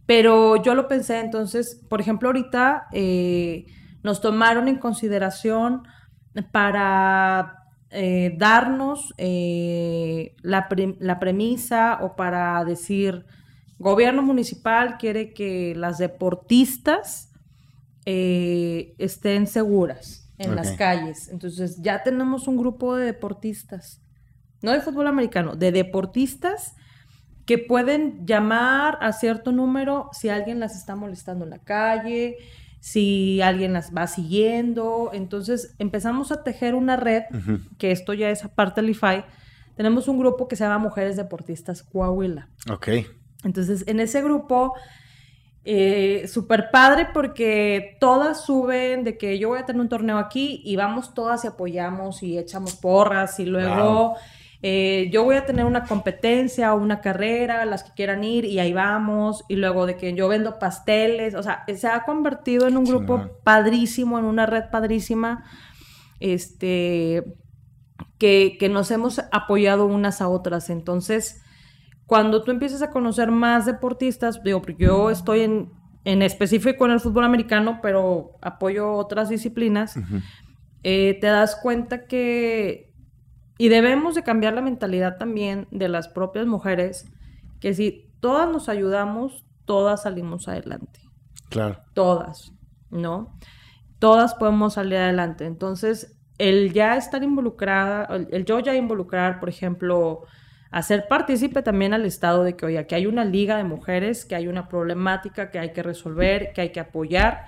Pero 0.06 0.56
yo 0.62 0.74
lo 0.74 0.88
pensé, 0.88 1.20
entonces, 1.20 1.84
por 1.88 2.00
ejemplo, 2.00 2.28
ahorita 2.28 2.88
eh, 2.92 3.66
nos 4.02 4.20
tomaron 4.20 4.68
en 4.68 4.78
consideración 4.78 5.82
para 6.50 7.64
eh, 7.90 8.34
darnos 8.36 9.14
eh, 9.16 10.36
la, 10.42 10.68
premisa 10.68 11.98
o 12.02 12.16
para 12.16 12.62
decir, 12.64 13.24
gobierno 13.78 14.22
municipal 14.22 14.98
quiere 14.98 15.32
que 15.32 15.74
las 15.74 15.96
deportistas 15.96 17.30
eh, 18.04 18.94
estén 18.98 19.46
seguras 19.46 20.30
en 20.36 20.54
las 20.54 20.72
calles. 20.72 21.28
Entonces 21.28 21.80
ya 21.80 22.02
tenemos 22.02 22.46
un 22.46 22.58
grupo 22.58 22.94
de 22.94 23.06
deportistas, 23.06 24.02
no 24.60 24.72
de 24.72 24.80
fútbol 24.80 25.06
americano, 25.06 25.56
de 25.56 25.72
deportistas 25.72 26.74
que 27.46 27.56
pueden 27.56 28.26
llamar 28.26 28.98
a 29.00 29.14
cierto 29.14 29.50
número 29.50 30.10
si 30.12 30.28
alguien 30.28 30.60
las 30.60 30.76
está 30.76 30.94
molestando 30.94 31.44
en 31.44 31.50
la 31.50 31.58
calle, 31.58 32.36
si 32.80 33.40
alguien 33.40 33.72
las 33.72 33.94
va 33.94 34.06
siguiendo. 34.06 35.10
Entonces 35.12 35.74
empezamos 35.78 36.32
a 36.32 36.42
tejer 36.42 36.74
una 36.74 36.96
red, 36.96 37.24
que 37.78 37.90
esto 37.90 38.14
ya 38.14 38.30
es 38.30 38.44
aparte 38.44 38.80
del 38.80 38.90
IFAI. 38.90 39.24
Tenemos 39.76 40.08
un 40.08 40.18
grupo 40.18 40.48
que 40.48 40.56
se 40.56 40.64
llama 40.64 40.78
Mujeres 40.78 41.16
Deportistas 41.16 41.82
Coahuila. 41.82 42.48
Ok. 42.70 42.88
Entonces 43.44 43.84
en 43.86 44.00
ese 44.00 44.22
grupo, 44.22 44.74
eh, 45.64 46.26
súper 46.28 46.70
padre 46.72 47.08
porque 47.12 47.96
todas 48.00 48.44
suben 48.44 49.04
de 49.04 49.18
que 49.18 49.38
yo 49.38 49.48
voy 49.48 49.60
a 49.60 49.66
tener 49.66 49.80
un 49.80 49.88
torneo 49.88 50.18
aquí 50.18 50.62
y 50.64 50.76
vamos 50.76 51.14
todas 51.14 51.44
y 51.44 51.48
apoyamos 51.48 52.22
y 52.22 52.38
echamos 52.38 52.74
porras 52.76 53.38
y 53.40 53.46
luego... 53.46 54.16
Eh, 54.60 55.08
yo 55.12 55.22
voy 55.22 55.36
a 55.36 55.46
tener 55.46 55.64
una 55.64 55.84
competencia 55.84 56.74
o 56.74 56.78
una 56.78 57.00
carrera, 57.00 57.64
las 57.64 57.84
que 57.84 57.92
quieran 57.94 58.24
ir, 58.24 58.44
y 58.44 58.58
ahí 58.58 58.72
vamos, 58.72 59.44
y 59.48 59.56
luego 59.56 59.86
de 59.86 59.96
que 59.96 60.12
yo 60.14 60.26
vendo 60.26 60.58
pasteles, 60.58 61.34
o 61.34 61.42
sea, 61.42 61.64
se 61.72 61.86
ha 61.86 62.02
convertido 62.02 62.66
en 62.66 62.76
un 62.76 62.84
grupo 62.84 63.38
padrísimo, 63.44 64.18
en 64.18 64.24
una 64.24 64.46
red 64.46 64.64
padrísima, 64.72 65.44
este, 66.18 67.22
que, 68.18 68.56
que 68.58 68.68
nos 68.68 68.90
hemos 68.90 69.20
apoyado 69.30 69.86
unas 69.86 70.20
a 70.20 70.28
otras. 70.28 70.70
Entonces, 70.70 71.40
cuando 72.06 72.42
tú 72.42 72.50
empiezas 72.50 72.82
a 72.82 72.90
conocer 72.90 73.30
más 73.30 73.64
deportistas, 73.64 74.42
digo, 74.42 74.60
yo 74.76 75.10
estoy 75.10 75.42
en, 75.42 75.70
en 76.04 76.22
específico 76.22 76.84
en 76.86 76.92
el 76.92 77.00
fútbol 77.00 77.24
americano, 77.24 77.80
pero 77.80 78.32
apoyo 78.40 78.92
otras 78.94 79.28
disciplinas, 79.28 79.94
eh, 80.82 81.16
te 81.20 81.26
das 81.28 81.54
cuenta 81.54 82.06
que 82.06 82.87
y 83.58 83.68
debemos 83.68 84.14
de 84.14 84.22
cambiar 84.22 84.54
la 84.54 84.62
mentalidad 84.62 85.18
también 85.18 85.66
de 85.72 85.88
las 85.88 86.08
propias 86.08 86.46
mujeres, 86.46 87.06
que 87.60 87.74
si 87.74 88.08
todas 88.20 88.48
nos 88.50 88.68
ayudamos, 88.68 89.44
todas 89.64 90.02
salimos 90.02 90.46
adelante. 90.46 91.00
Claro. 91.50 91.80
Todas, 91.92 92.52
¿no? 92.90 93.36
Todas 93.98 94.34
podemos 94.34 94.74
salir 94.74 94.98
adelante. 94.98 95.44
Entonces, 95.44 96.20
el 96.38 96.72
ya 96.72 96.96
estar 96.96 97.24
involucrada, 97.24 98.08
el, 98.30 98.44
yo 98.44 98.60
ya 98.60 98.76
involucrar, 98.76 99.40
por 99.40 99.48
ejemplo, 99.48 100.22
hacer 100.70 101.08
partícipe 101.08 101.62
también 101.62 101.94
al 101.94 102.04
Estado 102.04 102.44
de 102.44 102.54
que, 102.54 102.66
oye, 102.66 102.78
aquí 102.78 102.94
hay 102.94 103.06
una 103.06 103.24
liga 103.24 103.56
de 103.56 103.64
mujeres, 103.64 104.24
que 104.24 104.36
hay 104.36 104.46
una 104.46 104.68
problemática 104.68 105.50
que 105.50 105.58
hay 105.58 105.72
que 105.72 105.82
resolver, 105.82 106.52
que 106.54 106.60
hay 106.60 106.70
que 106.70 106.80
apoyar. 106.80 107.46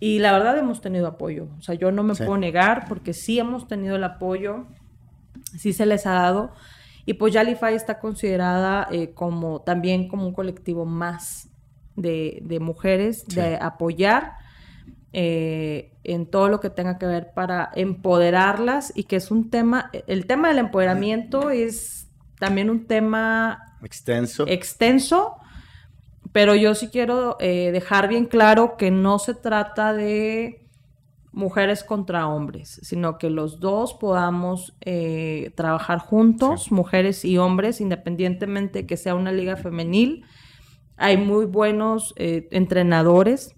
Y 0.00 0.18
la 0.18 0.32
verdad 0.32 0.58
hemos 0.58 0.82
tenido 0.82 1.06
apoyo. 1.06 1.48
O 1.58 1.62
sea, 1.62 1.74
yo 1.74 1.92
no 1.92 2.02
me 2.02 2.14
puedo 2.14 2.36
negar 2.36 2.86
porque 2.88 3.14
sí 3.14 3.38
hemos 3.38 3.66
tenido 3.66 3.96
el 3.96 4.04
apoyo, 4.04 4.66
sí 5.58 5.72
se 5.72 5.86
les 5.86 6.06
ha 6.06 6.12
dado. 6.12 6.52
Y 7.06 7.14
pues 7.14 7.32
Yalify 7.32 7.74
está 7.74 7.98
considerada 7.98 8.88
eh, 8.90 9.12
como 9.14 9.62
también 9.62 10.08
como 10.08 10.26
un 10.26 10.32
colectivo 10.32 10.84
más 10.84 11.48
de, 11.96 12.58
mujeres, 12.60 13.26
de 13.26 13.56
apoyar 13.56 14.34
eh, 15.12 15.92
en 16.04 16.26
todo 16.26 16.48
lo 16.48 16.60
que 16.60 16.70
tenga 16.70 16.98
que 16.98 17.06
ver 17.06 17.32
para 17.34 17.70
empoderarlas 17.74 18.92
y 18.94 19.04
que 19.04 19.16
es 19.16 19.30
un 19.30 19.50
tema, 19.50 19.90
el 20.06 20.26
tema 20.26 20.48
del 20.48 20.58
empoderamiento 20.58 21.50
es 21.50 22.08
también 22.38 22.70
un 22.70 22.86
tema 22.86 23.76
extenso. 23.82 24.46
extenso 24.46 25.36
pero 26.32 26.54
yo 26.54 26.74
sí 26.74 26.88
quiero 26.88 27.36
eh, 27.40 27.70
dejar 27.72 28.08
bien 28.08 28.26
claro 28.26 28.76
que 28.76 28.90
no 28.90 29.18
se 29.18 29.34
trata 29.34 29.92
de 29.92 30.68
mujeres 31.32 31.84
contra 31.84 32.26
hombres, 32.26 32.80
sino 32.82 33.18
que 33.18 33.30
los 33.30 33.60
dos 33.60 33.94
podamos 33.94 34.76
eh, 34.80 35.52
trabajar 35.54 35.98
juntos, 35.98 36.72
mujeres 36.72 37.24
y 37.24 37.38
hombres, 37.38 37.80
independientemente 37.80 38.86
que 38.86 38.96
sea 38.96 39.14
una 39.14 39.32
liga 39.32 39.56
femenil. 39.56 40.24
Hay 40.96 41.16
muy 41.16 41.46
buenos 41.46 42.12
eh, 42.16 42.48
entrenadores 42.50 43.54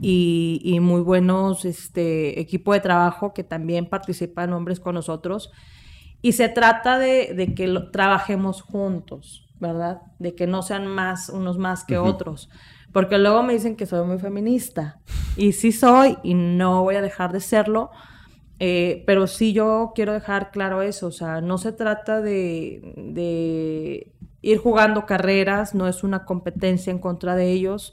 y, 0.00 0.78
muy 0.80 1.00
buenos 1.00 1.64
este, 1.64 2.40
equipo 2.40 2.72
de 2.72 2.80
trabajo 2.80 3.32
que 3.32 3.44
también 3.44 3.88
participan 3.88 4.52
hombres 4.52 4.80
con 4.80 4.94
nosotros. 4.94 5.50
Y 6.20 6.32
se 6.32 6.48
trata 6.48 6.98
de, 6.98 7.54
que 7.56 7.72
trabajemos 7.92 8.60
juntos, 8.60 9.48
¿verdad? 9.60 10.02
De 10.18 10.34
que 10.34 10.46
no 10.46 10.62
sean 10.62 10.86
más 10.86 11.28
unos 11.28 11.58
más 11.58 11.84
que 11.84 11.96
otros. 11.96 12.50
Porque 12.92 13.18
luego 13.18 13.42
me 13.42 13.52
dicen 13.52 13.76
que 13.76 13.86
soy 13.86 14.06
muy 14.06 14.18
feminista. 14.18 15.00
Y 15.36 15.52
sí 15.52 15.72
soy 15.72 16.16
y 16.22 16.34
no 16.34 16.82
voy 16.82 16.96
a 16.96 17.02
dejar 17.02 17.32
de 17.32 17.40
serlo. 17.40 17.90
Eh, 18.60 19.04
pero 19.06 19.28
sí 19.28 19.52
yo 19.52 19.92
quiero 19.94 20.12
dejar 20.12 20.50
claro 20.50 20.82
eso. 20.82 21.08
O 21.08 21.12
sea, 21.12 21.40
no 21.40 21.58
se 21.58 21.72
trata 21.72 22.20
de, 22.20 24.12
ir 24.40 24.58
jugando 24.58 25.06
carreras, 25.06 25.74
no 25.74 25.88
es 25.88 26.02
una 26.02 26.24
competencia 26.24 26.90
en 26.90 26.98
contra 26.98 27.36
de 27.36 27.52
ellos. 27.52 27.92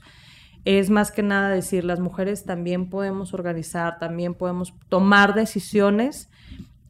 Es 0.64 0.90
más 0.90 1.12
que 1.12 1.22
nada 1.22 1.50
decir, 1.50 1.84
las 1.84 2.00
mujeres 2.00 2.46
también 2.46 2.90
podemos 2.90 3.34
organizar, 3.34 4.00
también 4.00 4.34
podemos 4.34 4.74
tomar 4.90 5.36
decisiones. 5.36 6.30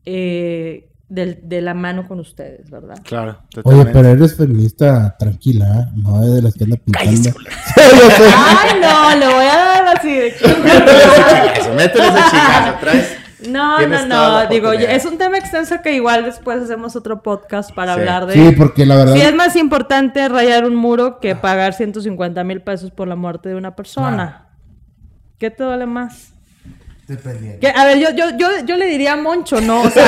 Eh, 0.05 0.89
de, 1.07 1.61
la 1.61 1.73
mano 1.73 2.07
con 2.07 2.19
ustedes, 2.19 2.69
¿verdad? 2.69 2.97
Claro. 3.03 3.37
Oye, 3.63 3.85
pero 3.85 4.09
eres 4.09 4.35
feminista 4.35 5.15
tranquila, 5.17 5.65
¿eh? 5.65 5.93
No 5.95 6.23
es 6.23 6.33
de 6.33 6.41
las 6.41 6.53
que 6.53 6.63
anda 6.63 6.77
pintando. 6.77 7.29
Ay, 7.75 8.79
no, 8.81 9.15
le 9.19 9.25
voy 9.27 9.45
a 9.45 9.55
dar 9.55 9.97
así 9.97 10.13
de 10.13 10.33
Métele 11.75 12.07
ese 12.07 12.23
chicazo, 12.29 12.79
traes. 12.79 13.17
No, 13.47 13.87
no, 13.87 14.05
no, 14.07 14.47
digo, 14.47 14.71
es 14.71 15.05
un 15.05 15.17
tema 15.17 15.37
extenso 15.37 15.81
que 15.83 15.93
igual 15.93 16.23
después 16.25 16.63
hacemos 16.63 16.95
otro 16.95 17.21
podcast 17.21 17.71
para 17.73 17.93
hablar 17.93 18.25
de... 18.25 18.33
Sí, 18.33 18.55
porque 18.57 18.85
la 18.85 18.95
verdad... 18.95 19.13
Sí, 19.13 19.21
es 19.21 19.35
más 19.35 19.55
importante 19.55 20.27
rayar 20.29 20.65
un 20.65 20.75
muro 20.75 21.19
que 21.19 21.35
pagar 21.35 21.73
150 21.73 22.43
mil 22.43 22.61
pesos 22.61 22.91
por 22.91 23.07
la 23.07 23.15
muerte 23.15 23.49
de 23.49 23.55
una 23.55 23.75
persona. 23.75 24.47
¿Qué 25.37 25.51
te 25.51 25.63
duele 25.63 25.85
más? 25.85 26.34
Dependiendo. 27.07 27.67
a 27.75 27.85
ver, 27.85 27.99
yo, 27.99 28.09
yo, 28.15 28.35
yo, 28.35 28.65
yo, 28.65 28.77
le 28.77 28.87
diría 28.87 29.13
a 29.13 29.17
Moncho, 29.17 29.61
¿no? 29.61 29.83
O 29.83 29.89
sea, 29.91 30.05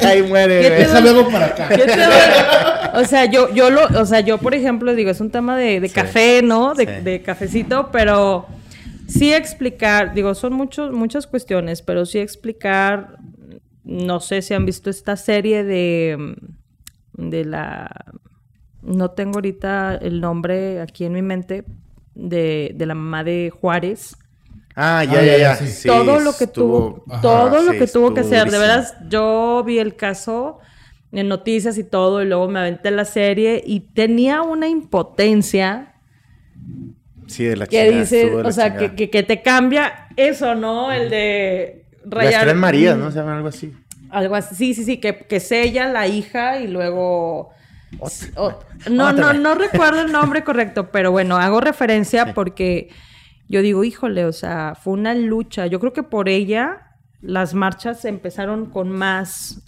ahí 0.02 0.22
muere. 0.22 0.82
Esa 0.82 1.00
luego 1.00 1.28
para 1.28 1.46
acá. 1.46 2.92
o 2.94 3.04
sea, 3.04 3.26
yo, 3.26 3.52
yo 3.52 3.68
lo, 3.68 3.84
o 3.84 4.06
sea, 4.06 4.20
yo 4.20 4.38
por 4.38 4.54
ejemplo 4.54 4.94
digo, 4.94 5.10
es 5.10 5.20
un 5.20 5.30
tema 5.30 5.58
de, 5.58 5.78
de 5.78 5.90
café, 5.90 6.40
¿no? 6.42 6.74
De, 6.74 7.02
de, 7.02 7.20
cafecito, 7.20 7.90
pero 7.92 8.46
sí 9.06 9.34
explicar, 9.34 10.14
digo, 10.14 10.34
son 10.34 10.54
muchos, 10.54 10.90
muchas 10.90 11.26
cuestiones, 11.26 11.82
pero 11.82 12.06
sí 12.06 12.18
explicar, 12.18 13.18
no 13.84 14.20
sé 14.20 14.40
si 14.40 14.54
han 14.54 14.64
visto 14.64 14.88
esta 14.88 15.16
serie 15.16 15.64
de, 15.64 16.34
de 17.12 17.44
la, 17.44 17.90
no 18.80 19.10
tengo 19.10 19.34
ahorita 19.34 19.96
el 19.96 20.22
nombre 20.22 20.80
aquí 20.80 21.04
en 21.04 21.12
mi 21.12 21.22
mente, 21.22 21.64
de, 22.14 22.72
de 22.74 22.86
la 22.86 22.94
mamá 22.94 23.22
de 23.22 23.50
Juárez 23.50 24.16
Ah, 24.78 25.02
ya, 25.04 25.22
ya, 25.22 25.38
ya. 25.38 25.58
todo 25.86 26.20
lo 26.20 26.36
que 26.36 26.46
tuvo, 26.46 27.02
todo 27.22 27.62
lo 27.62 27.72
que 27.72 27.86
tuvo 27.86 28.12
que 28.12 28.20
hacer. 28.20 28.50
De 28.50 28.58
veras, 28.58 28.94
yo 29.08 29.64
vi 29.64 29.78
el 29.78 29.96
caso 29.96 30.58
en 31.12 31.28
noticias 31.28 31.78
y 31.78 31.84
todo, 31.84 32.22
y 32.22 32.26
luego 32.26 32.46
me 32.46 32.58
aventé 32.60 32.90
la 32.90 33.06
serie 33.06 33.62
y 33.64 33.80
tenía 33.80 34.42
una 34.42 34.68
impotencia. 34.68 35.94
Sí, 37.26 37.44
de 37.44 37.56
la 37.56 37.66
Que 37.66 37.90
dice, 37.90 38.34
o 38.34 38.52
sea, 38.52 38.76
que, 38.76 39.08
que, 39.08 39.22
te 39.22 39.40
cambia 39.40 40.08
eso, 40.14 40.54
¿no? 40.54 40.92
El 40.92 41.08
de 41.08 41.86
rayar. 42.04 42.32
Las 42.32 42.42
tres 42.42 42.56
Marías, 42.56 42.98
¿no? 42.98 43.10
Se 43.10 43.18
llama 43.18 43.36
algo 43.36 43.48
así. 43.48 43.72
Algo 44.10 44.34
así, 44.34 44.54
sí, 44.56 44.74
sí, 44.74 44.84
sí, 44.84 44.98
que, 44.98 45.16
que 45.20 45.40
sella 45.40 45.88
la 45.88 46.06
hija 46.06 46.60
y 46.60 46.66
luego. 46.66 47.50
no, 48.90 49.12
no, 49.14 49.32
no 49.32 49.54
recuerdo 49.54 50.02
el 50.02 50.12
nombre 50.12 50.44
correcto, 50.44 50.90
pero 50.92 51.12
bueno, 51.12 51.38
hago 51.38 51.62
referencia 51.62 52.34
porque 52.34 52.90
yo 53.48 53.62
digo, 53.62 53.84
híjole, 53.84 54.24
o 54.24 54.32
sea, 54.32 54.74
fue 54.74 54.94
una 54.94 55.14
lucha. 55.14 55.66
Yo 55.66 55.78
creo 55.78 55.92
que 55.92 56.02
por 56.02 56.28
ella 56.28 56.96
las 57.20 57.54
marchas 57.54 58.04
empezaron 58.04 58.66
con 58.66 58.90
más, 58.90 59.62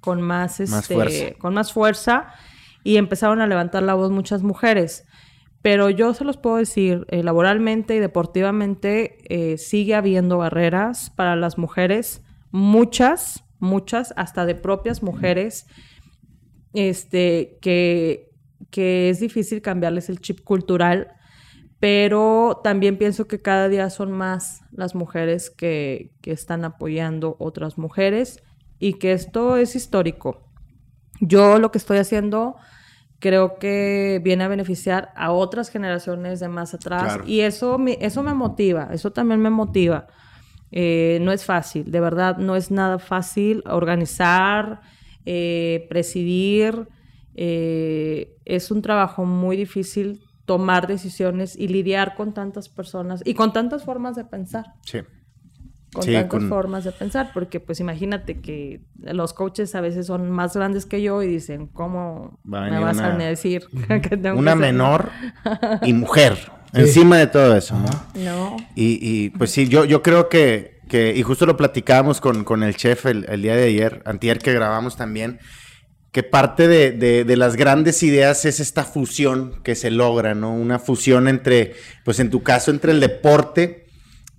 con 0.00 0.20
más, 0.20 0.60
este, 0.60 1.36
con 1.38 1.54
más 1.54 1.72
fuerza 1.72 2.28
y 2.82 2.96
empezaron 2.96 3.40
a 3.40 3.46
levantar 3.46 3.82
la 3.82 3.94
voz 3.94 4.10
muchas 4.10 4.42
mujeres. 4.42 5.06
Pero 5.62 5.88
yo 5.88 6.12
se 6.12 6.24
los 6.24 6.36
puedo 6.36 6.56
decir, 6.56 7.06
eh, 7.08 7.22
laboralmente 7.22 7.96
y 7.96 7.98
deportivamente 7.98 9.16
eh, 9.28 9.56
sigue 9.56 9.94
habiendo 9.94 10.38
barreras 10.38 11.10
para 11.10 11.36
las 11.36 11.56
mujeres, 11.56 12.22
muchas, 12.50 13.44
muchas, 13.60 14.12
hasta 14.16 14.44
de 14.44 14.56
propias 14.56 15.02
mujeres, 15.02 15.66
este, 16.74 17.58
que, 17.62 18.30
que 18.70 19.08
es 19.08 19.20
difícil 19.20 19.62
cambiarles 19.62 20.10
el 20.10 20.20
chip 20.20 20.40
cultural 20.44 21.13
pero 21.84 22.62
también 22.64 22.96
pienso 22.96 23.28
que 23.28 23.42
cada 23.42 23.68
día 23.68 23.90
son 23.90 24.10
más 24.10 24.62
las 24.72 24.94
mujeres 24.94 25.50
que, 25.50 26.12
están 26.22 26.64
apoyando 26.64 27.36
otras 27.38 27.76
mujeres 27.76 28.42
y 28.78 28.94
que 28.94 29.12
esto 29.12 29.58
es 29.58 29.76
histórico. 29.76 30.48
Yo 31.20 31.58
lo 31.58 31.70
que 31.70 31.76
estoy 31.76 31.98
haciendo 31.98 32.56
creo 33.18 33.58
que 33.58 34.18
viene 34.24 34.44
a 34.44 34.48
beneficiar 34.48 35.12
a 35.14 35.32
otras 35.32 35.68
generaciones 35.68 36.40
de 36.40 36.48
más 36.48 36.72
atrás 36.72 37.18
y 37.26 37.40
eso 37.40 37.76
me, 37.76 37.98
eso 38.00 38.22
me 38.22 38.32
motiva, 38.32 38.88
eso 38.90 39.12
también 39.12 39.40
me 39.40 39.50
motiva. 39.50 40.06
Eh, 40.72 41.18
no 41.20 41.32
es 41.32 41.44
fácil, 41.44 41.90
de 41.90 42.00
verdad, 42.00 42.38
no 42.38 42.56
es 42.56 42.70
nada 42.70 42.98
fácil 42.98 43.62
organizar, 43.66 44.80
eh, 45.26 45.86
presidir, 45.90 46.88
eh, 47.34 48.38
es 48.46 48.70
un 48.70 48.80
trabajo 48.80 49.26
muy 49.26 49.58
difícil 49.58 50.23
tomar 50.44 50.86
decisiones 50.86 51.56
y 51.56 51.68
lidiar 51.68 52.14
con 52.14 52.34
tantas 52.34 52.68
personas 52.68 53.22
y 53.24 53.34
con 53.34 53.52
tantas 53.52 53.84
formas 53.84 54.16
de 54.16 54.24
pensar. 54.24 54.74
Sí. 54.82 55.00
Con 55.92 56.06
tantas 56.06 56.44
formas 56.44 56.82
de 56.82 56.90
pensar, 56.90 57.30
porque 57.32 57.60
pues 57.60 57.78
imagínate 57.78 58.40
que 58.40 58.80
los 59.00 59.32
coaches 59.32 59.76
a 59.76 59.80
veces 59.80 60.06
son 60.08 60.28
más 60.28 60.56
grandes 60.56 60.86
que 60.86 61.00
yo 61.00 61.22
y 61.22 61.28
dicen, 61.28 61.68
¿cómo 61.68 62.40
me 62.42 62.80
vas 62.80 62.98
a 62.98 63.16
decir 63.16 63.66
que 64.02 64.16
tengo 64.16 64.38
Una 64.38 64.56
menor 64.56 65.10
y 65.82 65.92
mujer, 65.92 66.36
encima 66.72 67.16
de 67.18 67.28
todo 67.28 67.56
eso, 67.56 67.78
¿no? 67.78 68.22
No. 68.24 68.56
Y, 68.74 68.98
y, 69.00 69.30
pues 69.30 69.52
sí, 69.52 69.68
yo, 69.68 69.84
yo 69.84 70.02
creo 70.02 70.28
que, 70.28 70.80
que, 70.88 71.14
y 71.16 71.22
justo 71.22 71.46
lo 71.46 71.56
platicábamos 71.56 72.20
con, 72.20 72.42
con 72.42 72.64
el 72.64 72.74
chef 72.74 73.06
el, 73.06 73.24
el 73.28 73.42
día 73.42 73.54
de 73.54 73.66
ayer, 73.66 74.02
antier 74.04 74.40
que 74.40 74.52
grabamos 74.52 74.96
también, 74.96 75.38
que 76.14 76.22
parte 76.22 76.68
de, 76.68 77.36
las 77.36 77.56
grandes 77.56 78.04
ideas 78.04 78.44
es 78.44 78.60
esta 78.60 78.84
fusión 78.84 79.60
que 79.64 79.74
se 79.74 79.90
logra, 79.90 80.36
¿no? 80.36 80.54
Una 80.54 80.78
fusión 80.78 81.26
entre, 81.26 81.74
pues 82.04 82.20
en 82.20 82.30
tu 82.30 82.44
caso, 82.44 82.70
entre 82.70 82.92
el 82.92 83.00
deporte 83.00 83.88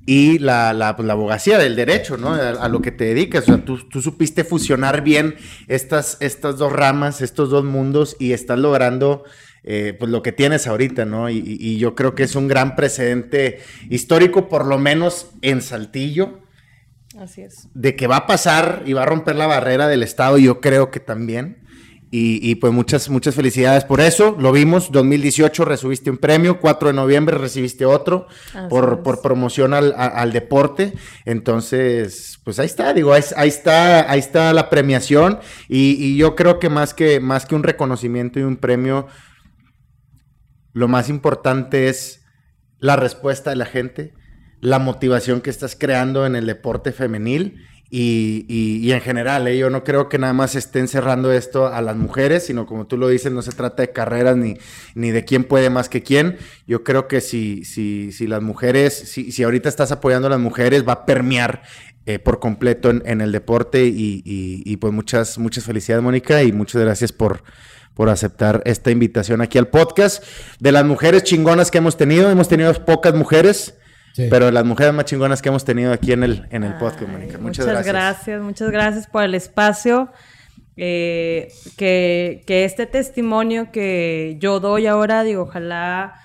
y 0.05 0.39
la, 0.39 0.71
la, 0.71 0.95
pues, 0.95 1.09
abogacía 1.09 1.57
del 1.57 1.75
derecho, 1.75 2.15
¿no? 2.15 2.33
A, 2.33 2.69
lo 2.69 2.81
que 2.81 2.91
te 2.91 3.03
dedicas. 3.03 3.43
O 3.43 3.45
sea, 3.47 3.65
tú, 3.65 3.77
supiste 4.01 4.45
fusionar 4.45 5.01
bien 5.01 5.35
estas, 5.67 6.15
estas 6.21 6.57
dos 6.57 6.71
ramas, 6.71 7.19
estos 7.21 7.49
dos 7.49 7.65
mundos 7.65 8.15
y 8.19 8.31
estás 8.31 8.57
logrando... 8.57 9.25
Eh, 9.67 9.95
pues 9.97 10.11
lo 10.11 10.21
que 10.21 10.31
tienes 10.31 10.67
ahorita, 10.67 11.05
¿no? 11.05 11.27
Y, 11.27 11.39
y, 11.43 11.79
yo 11.79 11.95
creo 11.95 12.13
que 12.13 12.21
es 12.21 12.35
un 12.35 12.47
gran 12.47 12.75
precedente 12.75 13.57
histórico, 13.89 14.47
por 14.47 14.67
lo 14.67 14.77
menos 14.77 15.31
en 15.41 15.63
Saltillo. 15.63 16.41
Así 17.19 17.41
es. 17.41 17.67
De 17.73 17.95
que 17.95 18.05
va 18.05 18.17
a 18.17 18.27
pasar 18.27 18.83
y 18.85 18.93
va 18.93 19.01
a 19.01 19.05
romper 19.07 19.35
la 19.35 19.47
barrera 19.47 19.87
del 19.87 20.03
Estado, 20.03 20.37
yo 20.37 20.61
creo 20.61 20.91
que 20.91 20.99
también. 20.99 21.64
Y, 22.17 22.55
pues 22.55 22.71
muchas, 22.71 23.09
muchas 23.09 23.35
felicidades 23.35 23.83
por 23.83 23.99
eso. 23.99 24.37
Lo 24.39 24.53
vimos, 24.53 24.89
2018 24.89 25.65
recibiste 25.65 26.09
un 26.09 26.17
premio, 26.17 26.61
4 26.61 26.87
de 26.87 26.93
noviembre 26.93 27.37
recibiste 27.37 27.85
otro 27.85 28.27
por, 28.69 29.03
por, 29.03 29.21
promoción 29.21 29.73
al, 29.73 29.93
al, 29.97 30.31
deporte. 30.31 30.93
Entonces, 31.25 32.39
pues 32.45 32.57
ahí 32.59 32.67
está, 32.67 32.93
digo, 32.93 33.11
ahí, 33.11 33.49
está, 33.49 34.09
ahí 34.09 34.19
está 34.19 34.53
la 34.53 34.69
premiación. 34.69 35.39
Y, 35.67 35.97
y, 35.99 36.15
yo 36.15 36.37
creo 36.37 36.57
que 36.57 36.69
más, 36.69 36.93
que 36.93 37.19
más 37.19 37.45
que 37.45 37.55
un 37.55 37.63
reconocimiento 37.63 38.39
y 38.39 38.43
un 38.43 38.55
premio, 38.55 39.07
lo 40.71 40.87
más 40.87 41.09
importante 41.09 41.89
es 41.89 42.23
la 42.79 42.95
respuesta 42.95 43.49
de 43.49 43.57
la 43.57 43.65
gente, 43.65 44.13
la 44.61 44.79
motivación 44.79 45.41
que 45.41 45.49
estás 45.49 45.75
creando 45.77 46.25
en 46.25 46.37
el 46.37 46.45
deporte 46.45 46.93
femenil 46.93 47.61
y, 47.97 48.91
en 48.91 48.99
general, 48.99 49.47
¿eh? 49.47 49.57
yo 49.57 49.69
no 49.69 49.85
creo 49.85 50.09
que 50.09 50.17
nada 50.17 50.33
más 50.33 50.55
estén 50.55 50.89
cerrando 50.89 51.31
esto 51.31 51.67
a 51.67 51.81
las 51.81 51.95
mujeres, 51.95 52.45
sino 52.45 52.65
como 52.65 52.87
tú 52.87 52.97
lo 52.97 53.07
dices, 53.07 53.31
no 53.31 53.41
se 53.41 53.51
trata 53.51 53.83
de 53.83 53.91
carreras 53.91 54.35
ni, 54.35 54.57
ni 54.95 55.11
de 55.11 55.23
quién 55.23 55.45
puede 55.45 55.69
más 55.69 55.87
que 55.87 56.03
quién. 56.03 56.37
Yo 56.67 56.83
creo 56.83 57.07
que 57.07 57.21
si, 57.21 57.63
si, 57.63 58.11
si 58.11 58.27
las 58.27 58.41
mujeres, 58.41 58.93
si, 58.93 59.31
si 59.31 59.43
ahorita 59.43 59.69
estás 59.69 59.93
apoyando 59.93 60.27
a 60.27 60.31
las 60.31 60.39
mujeres, 60.39 60.85
va 60.85 60.91
a 60.91 61.05
permear 61.05 61.61
eh, 62.05 62.19
por 62.19 62.39
completo 62.39 62.89
en, 62.89 63.21
el 63.21 63.31
deporte 63.31 63.85
y, 63.85 64.21
y, 64.25 64.77
pues 64.77 64.91
muchas, 64.91 65.37
muchas 65.37 65.63
felicidades, 65.63 66.03
Mónica, 66.03 66.43
y 66.43 66.51
muchas 66.51 66.81
gracias 66.81 67.13
por, 67.13 67.43
por 67.93 68.09
aceptar 68.09 68.61
esta 68.65 68.91
invitación 68.91 69.39
aquí 69.39 69.57
al 69.57 69.69
podcast. 69.69 70.21
De 70.59 70.73
las 70.73 70.83
mujeres 70.83 71.23
chingonas 71.23 71.71
que 71.71 71.77
hemos 71.77 71.95
tenido, 71.95 72.29
hemos 72.29 72.49
tenido 72.49 72.73
pocas 72.85 73.13
mujeres. 73.13 73.75
Pero 74.15 74.49
las 74.51 74.65
mujeres 74.65 74.93
más 74.93 75.05
chingonas 75.05 75.41
que 75.41 75.49
hemos 75.49 75.65
tenido 75.65 75.91
aquí 75.91 76.13
en 76.13 76.23
el, 76.23 76.47
en 76.49 76.63
el 76.63 76.75
podcast, 76.75 77.09
Mónica. 77.09 77.37
Muchas, 77.37 77.65
muchas 77.65 77.85
gracias. 77.85 78.41
Muchas 78.41 78.71
gracias 78.71 79.07
por 79.07 79.23
el 79.23 79.35
espacio. 79.35 80.11
Eh, 80.77 81.53
que, 81.77 82.43
este 82.47 82.85
testimonio 82.85 83.71
que 83.71 84.37
yo 84.39 84.59
doy 84.59 84.87
ahora, 84.87 85.23
digo, 85.23 85.43
ojalá 85.43 86.15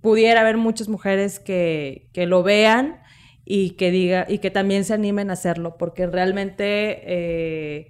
pudiera 0.00 0.40
haber 0.40 0.56
muchas 0.56 0.88
mujeres 0.88 1.38
que, 1.38 2.10
lo 2.14 2.42
vean 2.42 3.00
y 3.44 3.70
que 3.70 3.90
diga, 3.90 4.26
y 4.28 4.38
que 4.38 4.50
también 4.50 4.84
se 4.84 4.94
animen 4.94 5.30
a 5.30 5.34
hacerlo, 5.34 5.76
porque 5.78 6.06
realmente 6.06 7.02
eh, 7.06 7.88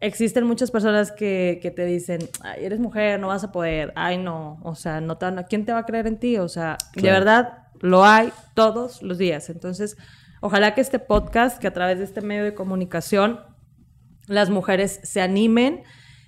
existen 0.00 0.44
muchas 0.44 0.70
personas 0.70 1.12
que, 1.12 1.72
te 1.74 1.84
dicen, 1.84 2.20
ay, 2.42 2.64
eres 2.64 2.78
mujer, 2.78 3.18
no 3.18 3.28
vas 3.28 3.44
a 3.44 3.52
poder, 3.52 3.92
ay, 3.96 4.18
no, 4.18 4.60
o 4.62 4.74
sea, 4.74 5.00
no 5.00 5.16
te, 5.16 5.26
¿quién 5.48 5.64
te 5.64 5.72
va 5.72 5.80
a 5.80 5.86
creer 5.86 6.06
en 6.06 6.18
ti? 6.18 6.36
O 6.36 6.48
sea, 6.48 6.76
de 6.94 7.10
verdad, 7.10 7.65
lo 7.80 8.04
hay 8.04 8.32
todos 8.54 9.02
los 9.02 9.18
días. 9.18 9.50
Entonces, 9.50 9.96
ojalá 10.40 10.74
que 10.74 10.80
este 10.80 10.98
podcast, 10.98 11.58
que 11.58 11.66
a 11.66 11.72
través 11.72 11.98
de 11.98 12.04
este 12.04 12.20
medio 12.20 12.44
de 12.44 12.54
comunicación, 12.54 13.40
las 14.26 14.50
mujeres 14.50 15.00
se 15.02 15.20
animen, 15.20 15.82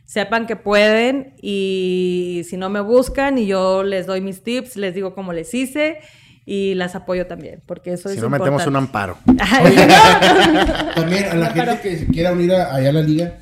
sepan 0.05 0.47
que 0.47 0.57
pueden 0.57 1.35
y 1.43 2.43
si 2.49 2.57
no 2.57 2.71
me 2.71 2.81
buscan 2.81 3.39
y 3.39 3.47
yo 3.47 3.83
les 3.83 4.07
doy 4.07 4.21
mis 4.21 4.43
tips, 4.43 4.77
les 4.77 4.95
digo 4.95 5.15
cómo 5.15 5.33
les 5.33 5.53
hice 5.53 5.99
y 6.47 6.75
las 6.75 6.95
apoyo 6.95 7.27
también, 7.27 7.63
porque 7.67 7.93
eso 7.93 8.09
es 8.09 8.15
Si 8.15 8.21
no 8.23 8.31
metemos 8.31 8.67
un 8.67 8.77
amparo. 8.77 9.19
también 10.95 11.27
a 11.27 11.35
la 11.35 11.51
gente 11.51 11.81
que 11.83 11.99
se 11.99 12.07
quiera 12.07 12.33
unir 12.33 12.55
allá 12.55 12.89
a 12.89 12.93
la 12.93 13.03
liga, 13.03 13.39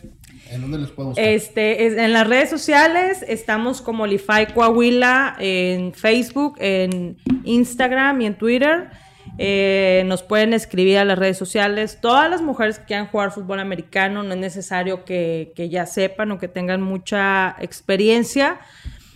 ¿En 0.50 0.60
dónde 0.60 0.78
los 0.78 0.90
puedo 0.90 1.08
buscar? 1.10 1.24
Este, 1.24 2.04
en 2.04 2.12
las 2.12 2.26
redes 2.26 2.50
sociales 2.50 3.24
estamos 3.26 3.82
como 3.82 4.06
Lify 4.06 4.52
Coahuila 4.52 5.36
en 5.38 5.92
Facebook, 5.92 6.56
en 6.58 7.16
Instagram 7.44 8.20
y 8.20 8.26
en 8.26 8.38
Twitter. 8.38 8.90
Eh, 9.38 10.04
nos 10.06 10.22
pueden 10.22 10.54
escribir 10.54 10.98
a 10.98 11.04
las 11.04 11.18
redes 11.18 11.36
sociales. 11.36 11.98
Todas 12.00 12.30
las 12.30 12.42
mujeres 12.42 12.78
que 12.78 12.86
quieran 12.86 13.06
jugar 13.08 13.32
fútbol 13.32 13.60
americano, 13.60 14.22
no 14.22 14.32
es 14.32 14.40
necesario 14.40 15.04
que, 15.04 15.52
ya 15.70 15.86
sepan 15.86 16.32
o 16.32 16.38
que 16.38 16.48
tengan 16.48 16.80
mucha 16.80 17.56
experiencia. 17.60 18.60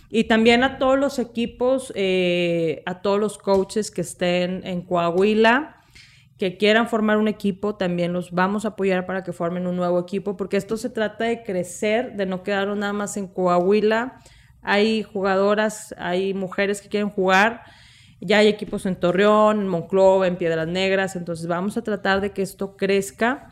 Y 0.09 0.25
también 0.25 0.63
a 0.63 0.77
todos 0.77 0.99
los 0.99 1.19
equipos, 1.19 1.93
eh, 1.95 2.83
a 2.85 3.01
todos 3.01 3.19
los 3.19 3.37
coaches 3.37 3.89
que 3.89 4.01
estén 4.01 4.61
en 4.65 4.81
Coahuila 4.81 5.80
que 6.41 6.57
quieran 6.57 6.89
formar 6.89 7.19
un 7.19 7.27
equipo, 7.27 7.75
también 7.75 8.13
los 8.13 8.31
vamos 8.31 8.65
a 8.65 8.69
apoyar 8.69 9.05
para 9.05 9.23
que 9.23 9.31
formen 9.31 9.67
un 9.67 9.75
nuevo 9.75 9.99
equipo, 9.99 10.37
porque 10.37 10.57
esto 10.57 10.75
se 10.75 10.89
trata 10.89 11.25
de 11.25 11.43
crecer, 11.43 12.15
de 12.15 12.25
no 12.25 12.41
quedarnos 12.41 12.79
nada 12.79 12.93
más 12.93 13.15
en 13.15 13.27
Coahuila. 13.27 14.17
Hay 14.63 15.03
jugadoras, 15.03 15.93
hay 15.99 16.33
mujeres 16.33 16.81
que 16.81 16.89
quieren 16.89 17.11
jugar, 17.11 17.61
ya 18.19 18.39
hay 18.39 18.47
equipos 18.47 18.87
en 18.87 18.95
Torreón, 18.95 19.59
en 19.59 19.67
Monclova, 19.67 20.25
en 20.25 20.35
Piedras 20.35 20.67
Negras, 20.67 21.15
entonces 21.15 21.45
vamos 21.45 21.77
a 21.77 21.83
tratar 21.83 22.21
de 22.21 22.31
que 22.31 22.41
esto 22.41 22.75
crezca. 22.75 23.49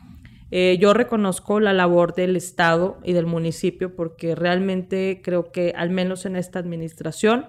Eh, 0.50 0.76
yo 0.80 0.92
reconozco 0.92 1.60
la 1.60 1.72
labor 1.72 2.16
del 2.16 2.34
Estado 2.34 2.98
y 3.04 3.12
del 3.12 3.26
municipio 3.26 3.94
porque 3.94 4.34
realmente 4.34 5.20
creo 5.22 5.52
que 5.52 5.74
al 5.76 5.90
menos 5.90 6.26
en 6.26 6.34
esta 6.34 6.58
administración 6.58 7.46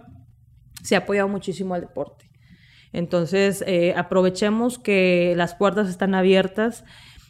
se 0.83 0.93
ha 0.93 0.99
apoyado 0.99 1.29
muchísimo 1.29 1.73
al 1.73 1.81
deporte. 1.81 2.30
Entonces, 2.93 3.63
eh, 3.67 3.93
aprovechemos 3.95 4.77
que 4.77 5.33
las 5.37 5.55
puertas 5.55 5.89
están 5.89 6.13
abiertas, 6.13 6.83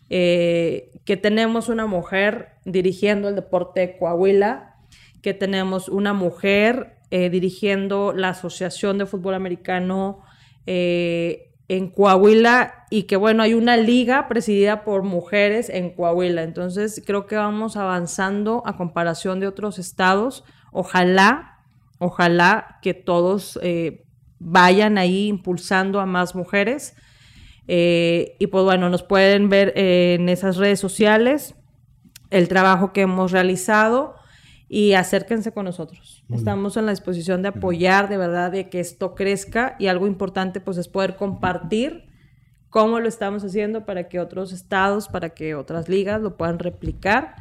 eh, 0.09 0.89
que 1.05 1.17
tenemos 1.17 1.69
una 1.69 1.85
mujer 1.85 2.53
dirigiendo 2.65 3.29
el 3.29 3.35
deporte 3.35 3.81
de 3.81 3.97
Coahuila, 3.97 4.75
que 5.21 5.33
tenemos 5.33 5.87
una 5.87 6.13
mujer 6.13 6.97
eh, 7.11 7.29
dirigiendo 7.29 8.13
la 8.13 8.29
Asociación 8.29 8.97
de 8.97 9.05
Fútbol 9.05 9.35
Americano 9.35 10.23
en 10.63 11.89
Coahuila 11.89 12.85
y 12.91 13.03
que 13.03 13.15
bueno, 13.15 13.41
hay 13.41 13.55
una 13.55 13.75
liga 13.75 14.27
presidida 14.27 14.83
por 14.83 15.03
mujeres 15.03 15.69
en 15.69 15.89
Coahuila. 15.89 16.43
Entonces 16.43 17.01
creo 17.05 17.25
que 17.25 17.35
vamos 17.35 17.77
avanzando 17.77 18.61
a 18.65 18.77
comparación 18.77 19.39
de 19.39 19.47
otros 19.47 19.79
estados. 19.79 20.43
Ojalá, 20.71 21.59
ojalá 21.97 22.79
que 22.81 22.93
todos 22.93 23.59
vayan 24.43 24.97
ahí 24.97 25.27
impulsando 25.27 25.99
a 25.99 26.05
más 26.05 26.35
mujeres. 26.35 26.95
Eh, 27.67 28.35
y 28.39 28.47
pues 28.47 28.63
bueno, 28.63 28.89
nos 28.89 29.03
pueden 29.03 29.49
ver 29.49 29.73
en 29.75 30.27
esas 30.29 30.57
redes 30.57 30.79
sociales 30.79 31.55
el 32.31 32.47
trabajo 32.47 32.91
que 32.91 33.01
hemos 33.01 33.31
realizado 33.31 34.15
y 34.67 34.93
acérquense 34.93 35.51
con 35.51 35.65
nosotros. 35.65 36.23
Estamos 36.29 36.77
en 36.77 36.85
la 36.85 36.91
disposición 36.91 37.41
de 37.41 37.49
apoyar, 37.49 38.09
de 38.09 38.17
verdad, 38.17 38.51
de 38.51 38.69
que 38.69 38.79
esto 38.79 39.15
crezca 39.15 39.75
y 39.79 39.87
algo 39.87 40.07
importante 40.07 40.61
pues 40.61 40.77
es 40.77 40.87
poder 40.87 41.17
compartir 41.17 42.05
cómo 42.69 42.99
lo 42.99 43.07
estamos 43.07 43.43
haciendo 43.43 43.85
para 43.85 44.07
que 44.07 44.19
otros 44.19 44.53
estados, 44.53 45.09
para 45.09 45.31
que 45.31 45.55
otras 45.55 45.89
ligas 45.89 46.21
lo 46.21 46.37
puedan 46.37 46.57
replicar 46.57 47.35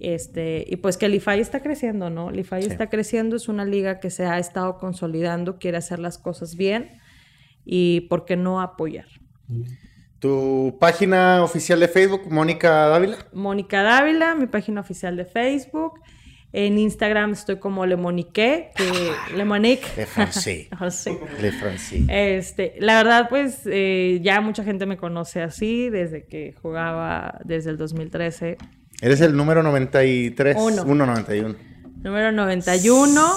este, 0.00 0.64
y 0.66 0.76
pues 0.76 0.96
que 0.96 1.06
el 1.06 1.14
IFAI 1.14 1.40
está 1.40 1.60
creciendo, 1.60 2.08
¿no? 2.08 2.30
El 2.30 2.40
IFAI 2.40 2.64
está 2.64 2.88
creciendo, 2.88 3.36
es 3.36 3.48
una 3.48 3.64
liga 3.64 4.00
que 4.00 4.10
se 4.10 4.24
ha 4.24 4.38
estado 4.38 4.78
consolidando, 4.78 5.58
quiere 5.58 5.76
hacer 5.76 5.98
las 5.98 6.18
cosas 6.18 6.56
bien 6.56 7.00
y 7.64 8.02
¿por 8.02 8.24
qué 8.24 8.36
no 8.36 8.60
apoyar? 8.60 9.06
¿Tu 10.18 10.76
página 10.80 11.44
oficial 11.44 11.80
de 11.80 11.88
Facebook, 11.88 12.30
Mónica 12.30 12.88
Dávila? 12.88 13.18
Mónica 13.32 13.82
Dávila, 13.82 14.34
mi 14.34 14.46
página 14.46 14.80
oficial 14.80 15.16
de 15.16 15.26
Facebook. 15.26 16.00
En 16.52 16.78
Instagram 16.78 17.32
estoy 17.32 17.56
como 17.56 17.86
Le 17.86 17.96
Monique, 17.96 18.70
que 18.74 19.12
Le 19.36 19.44
Monique. 19.44 19.86
Le 19.96 20.06
Francés. 20.06 20.68
Le 21.40 21.52
Francés. 21.52 22.02
Este, 22.08 22.74
la 22.80 22.96
verdad, 22.96 23.28
pues 23.28 23.60
eh, 23.66 24.18
ya 24.22 24.40
mucha 24.40 24.64
gente 24.64 24.84
me 24.84 24.96
conoce 24.96 25.42
así 25.42 25.90
desde 25.90 26.24
que 26.24 26.54
jugaba 26.60 27.38
desde 27.44 27.70
el 27.70 27.76
2013 27.76 28.58
Eres 29.00 29.20
el 29.20 29.36
número 29.36 29.62
93. 29.62 30.56
191. 30.56 31.54
Número 32.02 32.32
91. 32.32 33.30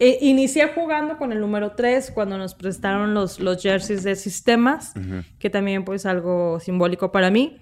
E, 0.00 0.18
inicié 0.20 0.68
jugando 0.68 1.16
con 1.16 1.32
el 1.32 1.40
número 1.40 1.72
3 1.72 2.12
cuando 2.12 2.38
nos 2.38 2.54
prestaron 2.54 3.14
los, 3.14 3.40
los 3.40 3.60
jerseys 3.60 4.04
de 4.04 4.14
sistemas, 4.16 4.92
que 5.38 5.50
también 5.50 5.84
pues 5.84 6.06
algo 6.06 6.60
simbólico 6.60 7.10
para 7.10 7.30
mí. 7.30 7.58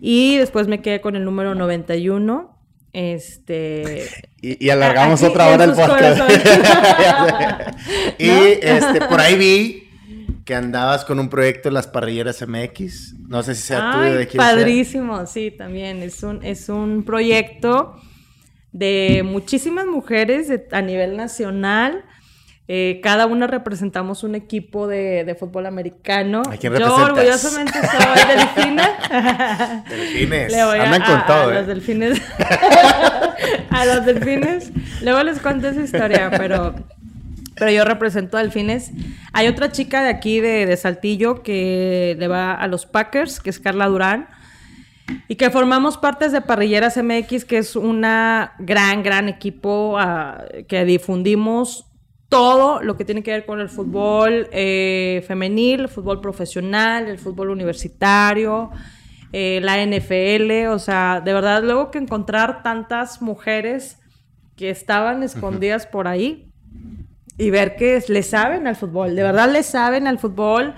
Y 0.00 0.38
después 0.38 0.66
me 0.66 0.82
quedé 0.82 1.00
con 1.00 1.14
el 1.14 1.24
número 1.24 1.54
91. 1.54 2.58
Este. 2.92 4.08
Y, 4.40 4.68
alargamos 4.68 5.22
otra 5.22 5.48
hora 5.48 5.64
el 5.64 5.72
podcast. 5.72 6.20
y 8.18 8.28
este, 8.28 9.00
por 9.08 9.20
ahí 9.20 9.36
vi 9.36 9.91
que 10.44 10.54
andabas 10.54 11.04
con 11.04 11.18
un 11.18 11.28
proyecto 11.28 11.70
las 11.70 11.86
parrilleras 11.86 12.46
MX. 12.46 13.14
No 13.28 13.42
sé 13.42 13.54
si 13.54 13.62
sea 13.62 13.92
tuyo 13.92 14.16
de 14.16 14.26
quién 14.26 14.38
Padrísimo, 14.38 15.26
sí, 15.26 15.50
también. 15.50 16.02
Es 16.02 16.22
un, 16.22 16.44
es 16.44 16.68
un 16.68 17.04
proyecto 17.04 17.96
de 18.72 19.22
muchísimas 19.24 19.86
mujeres 19.86 20.48
a 20.72 20.82
nivel 20.82 21.16
nacional. 21.16 22.04
Eh, 22.68 23.00
cada 23.02 23.26
una 23.26 23.46
representamos 23.46 24.22
un 24.24 24.34
equipo 24.34 24.86
de, 24.86 25.36
fútbol 25.38 25.66
americano. 25.66 26.42
¿A 26.50 26.56
quién 26.56 26.74
Yo 26.74 26.94
orgullosamente 26.94 27.72
soy 27.72 28.36
delfina. 28.36 29.84
delfines. 29.88 30.54
Andan 30.54 31.02
con 31.02 31.26
todo, 31.26 31.50
a 31.50 31.54
los 31.54 31.62
¿eh? 31.62 31.66
delfines. 31.66 32.22
a 33.70 33.84
los 33.84 34.06
delfines. 34.06 34.72
Luego 35.02 35.22
les 35.22 35.40
cuento 35.40 35.68
esa 35.68 35.82
historia, 35.82 36.30
pero 36.30 36.74
pero 37.62 37.70
yo 37.70 37.84
represento 37.84 38.36
a 38.36 38.42
Delfines. 38.42 38.90
Hay 39.32 39.46
otra 39.46 39.70
chica 39.70 40.02
de 40.02 40.10
aquí, 40.10 40.40
de, 40.40 40.76
Saltillo, 40.76 41.44
que 41.44 42.16
le 42.18 42.26
va 42.26 42.54
a 42.54 42.66
los 42.66 42.86
Packers, 42.86 43.38
que 43.38 43.50
es 43.50 43.60
Carla 43.60 43.86
Durán. 43.86 44.26
Y 45.28 45.36
que 45.36 45.48
formamos 45.48 45.96
partes 45.96 46.32
de 46.32 46.40
Parrilleras 46.40 46.96
MX, 46.96 47.44
que 47.44 47.58
es 47.58 47.76
una 47.76 48.54
gran, 48.58 49.04
gran 49.04 49.28
equipo 49.28 49.96
ah, 49.96 50.42
que 50.66 50.84
difundimos 50.84 51.86
todo 52.28 52.82
lo 52.82 52.96
que 52.96 53.04
tiene 53.04 53.22
que 53.22 53.30
ver 53.30 53.46
con 53.46 53.60
el 53.60 53.68
fútbol 53.68 54.48
eh, 54.50 55.24
femenil, 55.28 55.82
el 55.82 55.88
fútbol 55.88 56.20
profesional, 56.20 57.06
el 57.06 57.18
fútbol 57.18 57.50
universitario, 57.50 58.70
eh, 59.32 59.60
la 59.62 59.76
NFL, 59.86 60.66
o 60.66 60.80
sea, 60.80 61.22
de 61.24 61.32
verdad 61.32 61.62
luego 61.62 61.92
que 61.92 61.98
encontrar 61.98 62.64
tantas 62.64 63.22
mujeres 63.22 64.00
que 64.56 64.68
estaban 64.68 65.22
escondidas 65.22 65.86
por 65.86 66.08
ahí 66.08 66.48
y 67.38 67.50
ver 67.50 67.76
que 67.76 68.02
le 68.08 68.22
saben 68.22 68.66
al 68.66 68.76
fútbol, 68.76 69.14
de 69.14 69.22
verdad 69.22 69.50
le 69.50 69.62
saben 69.62 70.06
al 70.06 70.18
fútbol 70.18 70.74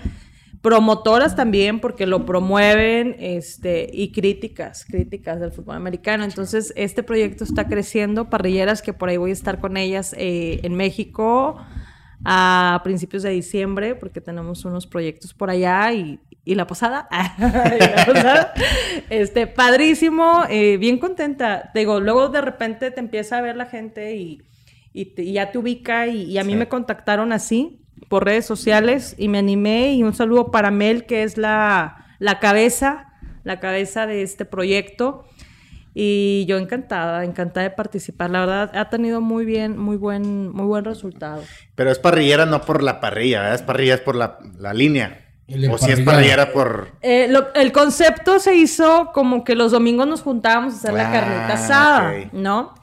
promotoras 0.64 1.36
también 1.36 1.78
porque 1.78 2.06
lo 2.06 2.24
promueven 2.24 3.16
este 3.18 3.86
y 3.92 4.12
críticas, 4.12 4.86
críticas 4.86 5.38
del 5.38 5.52
fútbol 5.52 5.76
americano. 5.76 6.24
Entonces, 6.24 6.72
este 6.74 7.02
proyecto 7.02 7.44
está 7.44 7.66
creciendo, 7.66 8.30
parrilleras 8.30 8.80
que 8.80 8.94
por 8.94 9.10
ahí 9.10 9.18
voy 9.18 9.28
a 9.28 9.34
estar 9.34 9.60
con 9.60 9.76
ellas 9.76 10.14
eh, 10.16 10.60
en 10.62 10.74
México 10.74 11.58
a 12.24 12.80
principios 12.82 13.22
de 13.24 13.30
diciembre 13.30 13.94
porque 13.94 14.22
tenemos 14.22 14.64
unos 14.64 14.86
proyectos 14.86 15.34
por 15.34 15.50
allá 15.50 15.92
y, 15.92 16.18
la 16.46 16.66
posada, 16.66 17.08
este, 19.10 19.46
padrísimo, 19.46 20.44
eh, 20.48 20.78
bien 20.78 20.98
contenta. 20.98 21.72
Digo, 21.74 22.00
luego 22.00 22.30
de 22.30 22.40
repente 22.40 22.90
te 22.90 23.00
empieza 23.00 23.36
a 23.36 23.42
ver 23.42 23.56
la 23.56 23.66
gente 23.66 24.16
y, 24.16 24.40
ya 24.94 25.50
te 25.50 25.58
ubica 25.58 26.06
y, 26.06 26.38
a 26.38 26.44
mí 26.44 26.54
me 26.54 26.68
contactaron 26.68 27.32
así 27.32 27.80
por 28.08 28.24
redes 28.24 28.46
sociales 28.46 29.14
y 29.18 29.28
me 29.28 29.38
animé 29.38 29.94
y 29.94 30.02
un 30.02 30.14
saludo 30.14 30.50
para 30.50 30.70
Mel, 30.70 31.04
que 31.04 31.24
es 31.24 31.36
la, 31.36 32.06
la 32.18 32.38
cabeza, 32.38 33.12
la 33.42 33.60
cabeza 33.60 34.06
de 34.06 34.22
este 34.22 34.44
proyecto. 34.44 35.24
Y 35.96 36.44
yo 36.46 36.58
encantada, 36.58 37.24
encantada 37.24 37.68
de 37.68 37.70
participar. 37.70 38.28
La 38.30 38.40
verdad, 38.40 38.76
ha 38.76 38.90
tenido 38.90 39.20
muy 39.20 39.44
bien, 39.44 39.78
muy 39.78 39.96
buen, 39.96 40.50
muy 40.50 40.66
buen 40.66 40.84
resultado. 40.84 41.42
Pero 41.76 41.92
es 41.92 42.00
parrillera 42.00 42.46
no 42.46 42.62
por 42.62 42.82
la 42.82 43.00
parrilla, 43.00 43.40
¿verdad? 43.40 43.54
es 43.54 43.62
parrilla 43.62 43.94
es 43.94 44.00
por 44.00 44.16
la, 44.16 44.38
la 44.58 44.74
línea. 44.74 45.24
O 45.70 45.78
si 45.78 45.92
es 45.92 46.00
parrillera 46.00 46.52
por... 46.52 46.88
Eh, 47.02 47.32
el 47.54 47.72
concepto 47.72 48.38
se 48.38 48.56
hizo 48.56 49.10
como 49.12 49.44
que 49.44 49.54
los 49.54 49.72
domingos 49.72 50.06
nos 50.06 50.22
juntábamos 50.22 50.74
a 50.74 50.76
hacer 50.78 50.94
la 50.94 51.12
carnita 51.12 51.48
ah, 51.48 51.52
asada, 51.52 52.14
¿no? 52.32 52.74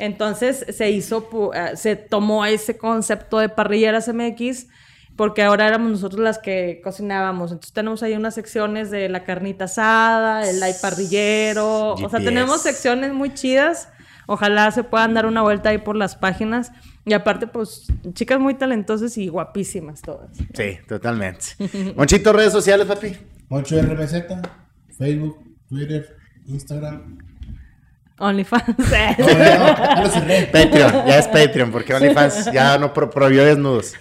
Entonces 0.00 0.64
se 0.70 0.90
hizo, 0.90 1.28
eh, 1.54 1.76
se 1.76 1.94
tomó 1.94 2.44
ese 2.46 2.78
concepto 2.78 3.38
de 3.38 3.50
parrilleras 3.50 4.08
MX 4.08 4.66
porque 5.14 5.42
ahora 5.42 5.68
éramos 5.68 5.90
nosotros 5.90 6.22
las 6.22 6.38
que 6.38 6.80
cocinábamos. 6.82 7.52
Entonces 7.52 7.74
tenemos 7.74 8.02
ahí 8.02 8.14
unas 8.14 8.34
secciones 8.34 8.90
de 8.90 9.10
la 9.10 9.24
carnita 9.24 9.66
asada, 9.66 10.48
el 10.48 10.58
light 10.58 10.76
parrillero, 10.80 11.92
o 11.92 12.08
sea, 12.08 12.20
tenemos 12.20 12.62
secciones 12.62 13.12
muy 13.12 13.34
chidas. 13.34 13.90
Ojalá 14.26 14.70
se 14.70 14.82
puedan 14.84 15.12
dar 15.12 15.26
una 15.26 15.42
vuelta 15.42 15.68
ahí 15.68 15.78
por 15.78 15.96
las 15.96 16.16
páginas. 16.16 16.72
Y 17.04 17.12
aparte, 17.12 17.46
pues, 17.46 17.86
chicas 18.14 18.40
muy 18.40 18.54
talentosas 18.54 19.18
y 19.18 19.28
guapísimas 19.28 20.00
todas. 20.00 20.30
Sí, 20.54 20.78
totalmente. 20.88 21.46
Monchito, 21.96 22.32
redes 22.32 22.52
sociales, 22.52 22.86
papi. 22.86 23.16
Moncho 23.48 23.80
RBZ, 23.82 24.26
Facebook, 24.96 25.38
Twitter, 25.68 26.16
Instagram. 26.46 27.18
OnlyFans. 28.20 28.76
Patreon, 30.52 31.06
ya 31.06 31.18
es 31.18 31.28
Patreon, 31.28 31.70
porque 31.70 31.94
OnlyFans 31.94 32.52
ya 32.52 32.78
no 32.78 32.92
prohibió 32.92 33.44
desnudos. 33.44 33.94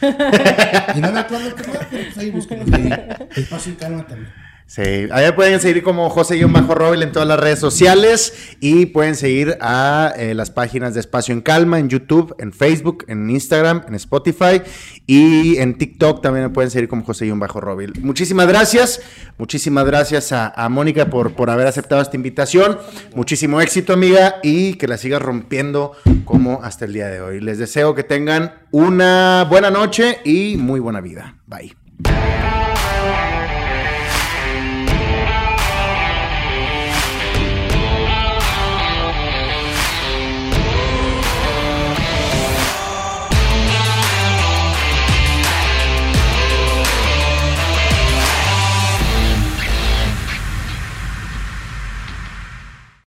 y 0.96 1.00
no 1.00 1.12
me 1.12 1.20
acuerdo 1.20 1.56
qué 1.56 1.68
más, 1.68 1.88
pero 1.90 2.04
pues 2.04 2.18
ahí 2.18 2.32
búsquenos 2.40 2.72
ahí. 2.72 2.90
Espacio 3.36 3.74
y 3.74 3.76
calma 3.76 4.06
también. 4.06 4.32
Sí, 4.70 4.84
ahí 4.84 5.32
pueden 5.32 5.60
seguir 5.60 5.82
como 5.82 6.12
José-Robil 6.12 7.02
en 7.02 7.12
todas 7.12 7.28
las 7.28 7.40
redes 7.40 7.58
sociales 7.58 8.56
y 8.60 8.86
pueden 8.86 9.16
seguir 9.16 9.58
a 9.62 10.14
eh, 10.16 10.36
las 10.36 10.52
páginas 10.52 10.94
de 10.94 11.00
Espacio 11.00 11.34
en 11.34 11.41
Calma 11.41 11.80
en 11.80 11.90
YouTube, 11.90 12.36
en 12.38 12.54
Facebook, 12.54 13.04
en 13.08 13.28
Instagram, 13.32 13.82
en 13.88 13.96
Spotify 13.96 14.62
y 15.08 15.58
en 15.58 15.76
TikTok 15.76 16.22
también 16.22 16.46
me 16.46 16.50
pueden 16.52 16.70
seguir 16.70 16.88
como 16.88 17.04
José-Robil. 17.04 17.94
Muchísimas 18.04 18.48
gracias, 18.48 19.02
muchísimas 19.40 19.86
gracias 19.86 20.32
a, 20.34 20.50
a 20.50 20.70
Mónica 20.70 21.10
por, 21.10 21.34
por 21.34 21.50
haber 21.50 21.66
aceptado 21.66 22.04
esta 22.04 22.16
invitación. 22.16 22.78
Muchísimo 23.16 23.62
éxito, 23.62 23.94
amiga, 23.94 24.36
y 24.44 24.76
que 24.76 24.88
la 24.88 24.98
sigas 25.00 25.20
rompiendo 25.20 25.94
como 26.26 26.62
hasta 26.62 26.86
el 26.86 26.94
día 26.94 27.08
de 27.08 27.22
hoy. 27.22 27.41
Les 27.41 27.58
deseo 27.58 27.96
que 27.96 28.04
tengan 28.04 28.54
una 28.70 29.48
buena 29.50 29.72
noche 29.72 30.20
y 30.24 30.58
muy 30.58 30.80
buena 30.80 31.02
vida. 31.02 31.38
Bye. 31.48 31.76